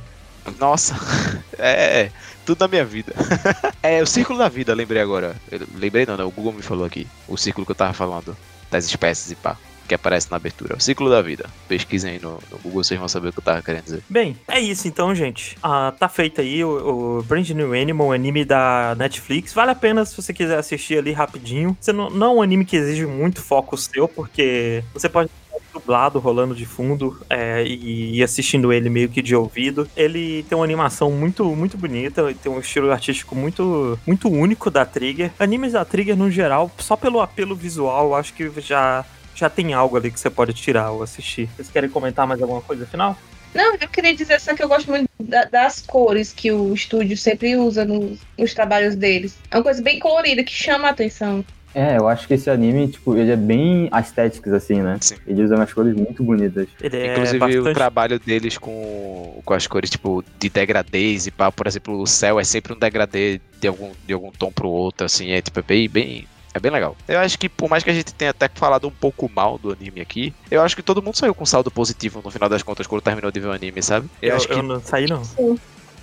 Nossa, 0.59 0.95
é, 1.59 2.03
é 2.03 2.13
tudo 2.45 2.61
na 2.61 2.69
minha 2.69 2.85
vida. 2.85 3.15
é 3.83 4.03
o 4.03 4.07
círculo 4.07 4.39
da 4.39 4.51
vida, 4.51 4.75
lembrei 4.75 5.01
agora. 5.01 5.35
Eu 5.51 5.67
lembrei 5.77 6.05
não, 6.05 6.17
não, 6.17 6.27
o 6.29 6.31
Google 6.31 6.53
me 6.53 6.63
falou 6.63 6.85
aqui. 6.85 7.07
O 7.27 7.39
círculo 7.39 7.65
que 7.65 7.73
eu 7.73 7.77
tava 7.77 7.95
falando. 7.95 8.37
Das 8.71 8.85
espécies 8.85 9.31
e 9.31 9.35
pá 9.35 9.57
que 9.89 9.95
aparece 9.95 10.31
na 10.31 10.37
abertura. 10.37 10.77
O 10.77 10.81
ciclo 10.81 11.11
da 11.11 11.23
vida. 11.23 11.49
Pesquisem 11.67 12.13
aí 12.13 12.19
no, 12.21 12.39
no, 12.51 12.59
Google, 12.63 12.85
vocês 12.85 12.99
vão 12.99 13.09
saber 13.09 13.29
o 13.29 13.33
que 13.33 13.39
eu 13.39 13.45
tava 13.45 13.63
querendo 13.63 13.85
dizer. 13.85 14.03
Bem, 14.09 14.37
é 14.47 14.61
isso 14.61 14.87
então, 14.87 15.15
gente. 15.15 15.57
Ah, 15.63 15.93
tá 15.99 16.09
feito 16.09 16.41
aí 16.41 16.63
o, 16.63 17.19
o 17.19 17.23
Brand 17.23 17.49
New 17.51 17.73
Animal, 17.73 18.13
anime 18.13 18.45
da 18.45 18.95
Netflix. 18.97 19.53
Vale 19.53 19.71
a 19.71 19.75
pena 19.75 20.05
se 20.05 20.15
você 20.15 20.33
quiser 20.33 20.59
assistir 20.59 20.99
ali 20.99 21.13
rapidinho. 21.13 21.77
Você 21.81 21.93
não, 21.93 22.11
não 22.11 22.27
é 22.27 22.31
um 22.31 22.43
anime 22.43 22.65
que 22.65 22.77
exige 22.77 23.07
muito 23.07 23.43
foco 23.43 23.77
seu, 23.77 24.07
porque 24.07 24.85
você 24.93 25.09
pode 25.09 25.31
dublado 25.73 26.19
rolando 26.19 26.55
de 26.55 26.67
fundo 26.67 27.21
é, 27.29 27.65
e, 27.65 28.23
assistindo 28.23 28.73
ele 28.73 28.89
meio 28.89 29.09
que 29.09 29.23
de 29.23 29.35
ouvido. 29.35 29.89
Ele 29.97 30.45
tem 30.49 30.57
uma 30.57 30.65
animação 30.65 31.11
muito, 31.11 31.45
muito 31.55 31.77
bonita, 31.77 32.35
tem 32.35 32.51
um 32.51 32.61
estilo 32.61 32.91
artístico 32.91 33.35
muito, 33.35 33.99
muito 34.07 34.29
único 34.29 34.71
da 34.71 34.85
Trigger. 34.85 35.31
Animes 35.39 35.73
da 35.73 35.85
Trigger, 35.85 36.17
no 36.17 36.31
geral, 36.31 36.71
só 36.79 36.97
pelo 36.97 37.21
apelo 37.21 37.55
visual, 37.55 38.15
acho 38.15 38.35
que 38.35 38.51
já 38.61 39.05
já 39.39 39.49
tem 39.49 39.73
algo 39.73 39.97
ali 39.97 40.11
que 40.11 40.19
você 40.19 40.31
pode 40.31 40.53
tirar 40.53 40.91
ou 40.91 41.03
assistir. 41.03 41.49
Vocês 41.57 41.71
querem 41.71 41.89
comentar 41.89 42.27
mais 42.27 42.43
alguma 42.43 42.61
coisa 42.61 42.87
final? 42.87 43.17
Não, 43.55 43.75
eu 43.81 43.89
queria 43.89 44.15
dizer 44.15 44.41
só 44.41 44.55
que 44.55 44.63
eu 44.63 44.69
gosto 44.69 44.91
muito 44.91 45.09
da, 45.19 45.45
das 45.45 45.81
cores 45.81 46.33
que 46.33 46.53
o 46.53 46.75
estúdio 46.75 47.17
sempre 47.17 47.57
usa 47.57 47.85
no, 47.85 48.17
nos 48.39 48.53
trabalhos 48.53 48.95
deles. 48.95 49.39
É 49.51 49.57
uma 49.57 49.63
coisa 49.63 49.83
bem 49.83 49.99
colorida 49.99 50.45
que 50.45 50.53
chama 50.53 50.89
a 50.89 50.91
atenção. 50.91 51.45
É, 51.75 51.99
eu 51.99 52.09
acho 52.09 52.27
que 52.27 52.35
esse 52.35 52.51
anime, 52.51 52.89
tipo, 52.89 53.17
ele 53.17 53.31
é 53.31 53.37
bem 53.37 53.91
estético, 54.01 54.53
assim, 54.55 54.81
né? 54.81 54.97
Sim. 55.01 55.17
Ele 55.27 55.43
usa 55.43 55.55
umas 55.55 55.73
cores 55.73 55.95
muito 55.95 56.25
bonitas. 56.25 56.67
É 56.83 57.13
Inclusive, 57.13 57.39
bastante... 57.39 57.69
o 57.69 57.75
trabalho 57.75 58.19
deles 58.19 58.57
com, 58.59 59.41
com 59.45 59.55
as 59.55 59.67
cores, 59.67 59.91
tipo, 59.91 60.25
de 60.39 60.49
degradês 60.49 61.27
e 61.27 61.31
pá, 61.31 61.53
por 61.53 61.67
exemplo, 61.67 62.01
o 62.01 62.07
céu 62.07 62.41
é 62.41 62.45
sempre 62.45 62.73
um 62.73 62.79
degradê 62.79 63.41
de 63.61 63.69
algum, 63.69 63.93
de 64.07 64.13
algum 64.13 64.31
tom 64.31 64.51
pro 64.51 64.69
outro, 64.69 65.05
assim, 65.05 65.31
é 65.31 65.43
tipo, 65.43 65.61
é 65.61 65.63
bem, 65.63 65.89
bem, 65.89 66.27
é 66.59 66.61
bem 66.61 66.71
legal. 66.71 66.97
Eu 67.07 67.19
acho 67.21 67.39
que, 67.39 67.49
por 67.49 67.69
mais 67.69 67.83
que 67.83 67.91
a 67.91 67.95
gente 67.95 68.15
tenha 68.15 68.31
até 68.31 68.49
falado 68.53 68.87
um 68.87 68.91
pouco 68.91 69.31
mal 69.35 69.59
do 69.59 69.73
anime 69.73 70.01
aqui, 70.01 70.35
eu 70.51 70.63
acho 70.63 70.77
que 70.77 70.83
todo 70.83 71.03
mundo 71.03 71.17
saiu 71.17 71.35
com 71.35 71.47
saldo 71.47 71.71
positivo 71.71 72.21
no 72.25 72.31
final 72.31 72.49
das 72.49 72.63
contas 72.63 72.87
quando 72.87 73.03
terminou 73.03 73.31
de 73.31 73.41
ver 73.41 73.49
o 73.49 73.53
anime, 73.53 73.83
sabe? 73.83 74.09
Eu, 74.21 74.31
eu 74.31 74.37
acho 74.37 74.49
que. 74.49 74.55
Eu 74.55 74.63
não 74.63 74.81
saí, 74.81 75.07
não. 75.07 75.23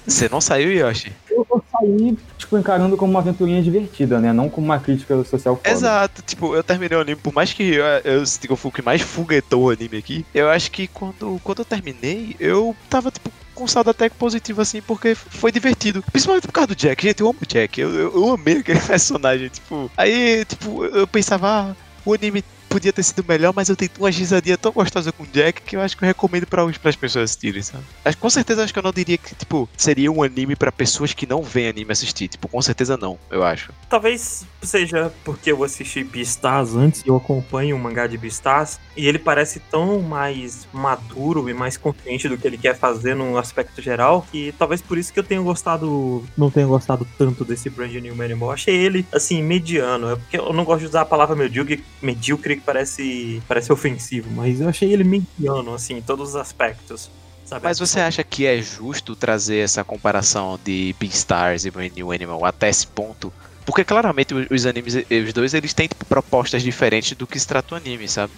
Você 0.08 0.30
não 0.30 0.40
saiu, 0.40 0.72
Yoshi? 0.72 1.12
Eu, 1.30 1.46
eu 1.50 1.64
saí, 1.72 2.18
tipo, 2.38 2.58
encarando 2.58 2.96
como 2.96 3.12
uma 3.12 3.20
aventurinha 3.20 3.62
divertida, 3.62 4.20
né? 4.20 4.32
Não 4.32 4.50
como 4.50 4.66
uma 4.66 4.80
crítica 4.80 5.24
social 5.24 5.56
foda. 5.56 5.70
Exato, 5.70 6.22
tipo, 6.22 6.56
eu 6.56 6.64
terminei 6.64 6.98
o 6.98 7.02
anime, 7.02 7.20
por 7.20 7.34
mais 7.34 7.52
que 7.52 7.64
eu, 7.76 7.86
eu, 8.04 8.24
eu 8.50 8.56
fui 8.56 8.70
o 8.70 8.72
que 8.72 8.84
mais 8.84 9.02
foguetou 9.02 9.64
o 9.64 9.70
anime 9.72 9.98
aqui, 9.98 10.26
eu 10.34 10.50
acho 10.50 10.70
que 10.70 10.88
quando, 10.88 11.40
quando 11.44 11.60
eu 11.60 11.66
terminei, 11.66 12.36
eu 12.40 12.76
tava, 12.88 13.10
tipo, 13.10 13.32
com 13.56 13.68
saldo 13.68 13.90
até 13.90 14.10
positivo, 14.10 14.62
assim, 14.62 14.82
porque 14.82 15.16
foi 15.16 15.52
divertido. 15.52 16.04
Principalmente 16.12 16.46
por 16.46 16.54
causa 16.54 16.68
do 16.68 16.76
Jack. 16.76 17.02
Gente, 17.02 17.22
eu 17.22 17.30
amo 17.30 17.40
o 17.42 17.48
Jack. 17.48 17.80
Eu, 17.80 17.94
eu, 17.94 18.14
eu 18.14 18.34
amei 18.34 18.58
aquele 18.58 18.80
personagem, 18.86 19.50
tipo. 19.50 19.90
Aí, 19.98 20.46
tipo, 20.46 20.86
eu 20.86 21.08
pensava, 21.08 21.48
ah, 21.48 21.76
o 22.06 22.14
anime 22.14 22.44
podia 22.76 22.92
ter 22.92 23.04
sido 23.04 23.24
melhor, 23.26 23.54
mas 23.56 23.70
eu 23.70 23.76
tenho 23.76 23.90
uma 23.98 24.12
gisadinha 24.12 24.58
tão 24.58 24.70
gostosa 24.70 25.10
com 25.10 25.24
o 25.24 25.28
Jack 25.28 25.62
que 25.62 25.78
eu 25.78 25.82
acho 25.82 25.96
que 25.96 26.04
eu 26.04 26.08
recomendo 26.08 26.46
para 26.46 26.62
as 26.62 26.96
pessoas 26.98 27.24
assistirem, 27.24 27.62
sabe? 27.62 27.86
Mas, 28.04 28.16
com 28.16 28.30
certeza 28.30 28.66
acho 28.66 28.74
que 28.74 28.80
eu 28.80 28.84
não 28.84 28.92
diria 28.92 29.18
que, 29.18 29.34
tipo, 29.34 29.70
seria 29.78 30.12
um 30.12 30.22
anime 30.22 30.58
para 30.58 30.74
pessoas 30.74 31.14
que 31.14 31.26
não 31.26 31.42
veem 31.42 31.70
anime 31.70 31.94
assistir. 31.94 32.28
Tipo, 32.28 32.50
com 32.50 32.62
certeza 32.62 32.98
não, 32.98 33.18
eu 33.32 33.46
acho. 33.46 33.72
Talvez 33.90 34.46
seja 34.62 35.10
porque 35.24 35.54
eu 35.54 35.64
assisti 35.64 36.04
Beastars 36.04 36.76
antes 36.76 37.02
e 37.06 37.08
eu 37.08 37.16
acompanho 37.16 37.78
o 37.78 37.80
mangá 37.80 38.08
de 38.08 38.18
Beastars 38.18 38.78
e 38.98 39.08
ele 39.08 39.20
parece 39.20 39.60
tão 39.60 40.02
mais 40.02 40.68
maduro 40.74 41.50
e 41.50 41.54
mais 41.54 41.78
consciente 41.78 42.28
do 42.28 42.38
que 42.38 42.46
ele 42.46 42.58
quer 42.58 42.76
fazer 42.76 43.16
no 43.16 43.38
aspecto 43.38 43.82
geral 43.82 44.26
que 44.30 44.54
talvez 44.58 44.82
por 44.82 44.98
isso 44.98 45.14
que 45.14 45.20
eu 45.20 45.24
tenho 45.24 45.44
gostado, 45.44 46.26
não 46.38 46.52
tenho 46.52 46.68
gostado 46.68 47.08
tanto 47.18 47.46
desse 47.46 47.70
Brand 47.70 47.94
New 47.94 48.22
Animal. 48.22 48.52
Achei 48.52 48.76
ele, 48.76 49.06
assim, 49.14 49.42
mediano. 49.42 50.12
É 50.12 50.16
porque 50.18 50.38
eu 50.38 50.52
não 50.52 50.66
gosto 50.66 50.82
de 50.82 50.88
usar 50.88 51.02
a 51.02 51.06
palavra 51.06 51.36
medíocre, 51.36 51.84
medíocre 52.02 52.65
parece, 52.66 53.42
parece 53.48 53.72
ofensivo, 53.72 54.30
mas 54.32 54.60
eu 54.60 54.68
achei 54.68 54.92
ele 54.92 55.04
mediano, 55.04 55.74
assim, 55.74 55.98
em 55.98 56.02
todos 56.02 56.30
os 56.30 56.36
aspectos. 56.36 57.10
Sabe? 57.46 57.64
Mas 57.64 57.78
você 57.78 58.00
acha 58.00 58.24
que 58.24 58.46
é 58.46 58.60
justo 58.60 59.16
trazer 59.16 59.58
essa 59.58 59.84
comparação 59.84 60.60
de 60.64 60.96
Beastars 61.00 61.66
e 61.66 61.72
New 61.96 62.12
Animal 62.12 62.44
até 62.44 62.70
esse 62.70 62.88
ponto? 62.88 63.32
Porque 63.66 63.84
claramente 63.84 64.34
os 64.50 64.66
animes, 64.66 64.96
os 64.96 65.34
dois, 65.34 65.54
eles 65.54 65.74
têm 65.74 65.88
tipo, 65.88 66.06
propostas 66.06 66.64
diferentes 66.64 67.16
do 67.16 67.28
que 67.28 67.40
se 67.40 67.48
trata 67.48 67.76
o 67.76 67.78
anime, 67.78 68.08
sabe? 68.08 68.34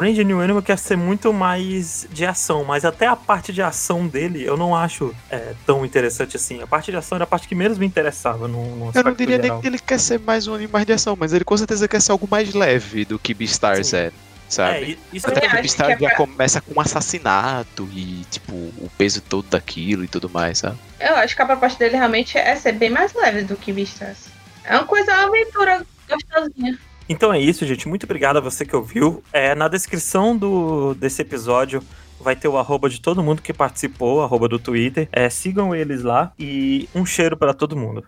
Brand 0.00 0.16
New 0.16 0.40
Animal 0.40 0.62
quer 0.62 0.78
ser 0.78 0.96
muito 0.96 1.30
mais 1.30 2.08
de 2.10 2.24
ação, 2.24 2.64
mas 2.64 2.86
até 2.86 3.06
a 3.06 3.14
parte 3.14 3.52
de 3.52 3.60
ação 3.60 4.06
dele 4.06 4.42
eu 4.42 4.56
não 4.56 4.74
acho 4.74 5.14
é, 5.30 5.52
tão 5.66 5.84
interessante 5.84 6.38
assim. 6.38 6.62
A 6.62 6.66
parte 6.66 6.90
de 6.90 6.96
ação 6.96 7.16
era 7.16 7.24
a 7.24 7.26
parte 7.26 7.46
que 7.46 7.54
menos 7.54 7.76
me 7.76 7.84
interessava 7.84 8.48
no, 8.48 8.76
no 8.76 8.92
Eu 8.94 9.04
não 9.04 9.12
diria 9.12 9.36
geral. 9.36 9.56
nem 9.56 9.60
que 9.60 9.66
ele 9.66 9.78
quer 9.78 10.00
ser 10.00 10.18
mais 10.18 10.48
um 10.48 10.54
anime 10.54 10.72
mais 10.72 10.86
de 10.86 10.94
ação, 10.94 11.14
mas 11.20 11.34
ele 11.34 11.44
com 11.44 11.54
certeza 11.54 11.86
quer 11.86 12.00
ser 12.00 12.12
algo 12.12 12.26
mais 12.30 12.54
leve 12.54 13.04
do 13.04 13.18
que 13.18 13.34
Beastars 13.34 13.88
Sim. 13.88 13.96
é 13.96 14.12
sabe? 14.48 14.98
É, 15.12 15.14
isso 15.14 15.28
Até 15.28 15.42
porque 15.42 15.60
Beastars 15.60 15.92
é 15.92 15.98
já 15.98 16.14
começa 16.16 16.62
com 16.62 16.78
um 16.78 16.80
assassinato 16.80 17.86
e, 17.92 18.24
tipo, 18.30 18.54
o 18.54 18.90
peso 18.96 19.20
todo 19.20 19.46
daquilo 19.50 20.02
e 20.02 20.08
tudo 20.08 20.30
mais, 20.30 20.58
sabe? 20.60 20.78
Eu 20.98 21.14
acho 21.16 21.36
que 21.36 21.42
a 21.42 21.46
proposta 21.46 21.78
dele 21.78 21.98
realmente 21.98 22.38
é 22.38 22.56
ser 22.56 22.72
bem 22.72 22.88
mais 22.88 23.12
leve 23.12 23.42
do 23.42 23.54
que 23.54 23.70
Beastars. 23.70 24.30
É 24.64 24.76
uma 24.76 24.86
coisa, 24.86 25.12
uma 25.12 25.26
aventura 25.26 25.86
gostosinha. 26.08 26.78
Então 27.10 27.34
é 27.34 27.40
isso, 27.40 27.66
gente. 27.66 27.88
Muito 27.88 28.04
obrigado 28.04 28.36
a 28.36 28.40
você 28.40 28.64
que 28.64 28.76
ouviu. 28.76 29.20
É, 29.32 29.52
na 29.52 29.66
descrição 29.66 30.36
do, 30.36 30.94
desse 30.94 31.20
episódio 31.20 31.82
vai 32.20 32.36
ter 32.36 32.46
o 32.46 32.56
arroba 32.56 32.88
de 32.88 33.00
todo 33.00 33.20
mundo 33.20 33.42
que 33.42 33.52
participou, 33.52 34.22
arroba 34.22 34.46
do 34.46 34.60
Twitter. 34.60 35.08
É, 35.10 35.28
sigam 35.28 35.74
eles 35.74 36.04
lá 36.04 36.32
e 36.38 36.88
um 36.94 37.04
cheiro 37.04 37.36
para 37.36 37.52
todo 37.52 37.76
mundo. 37.76 38.04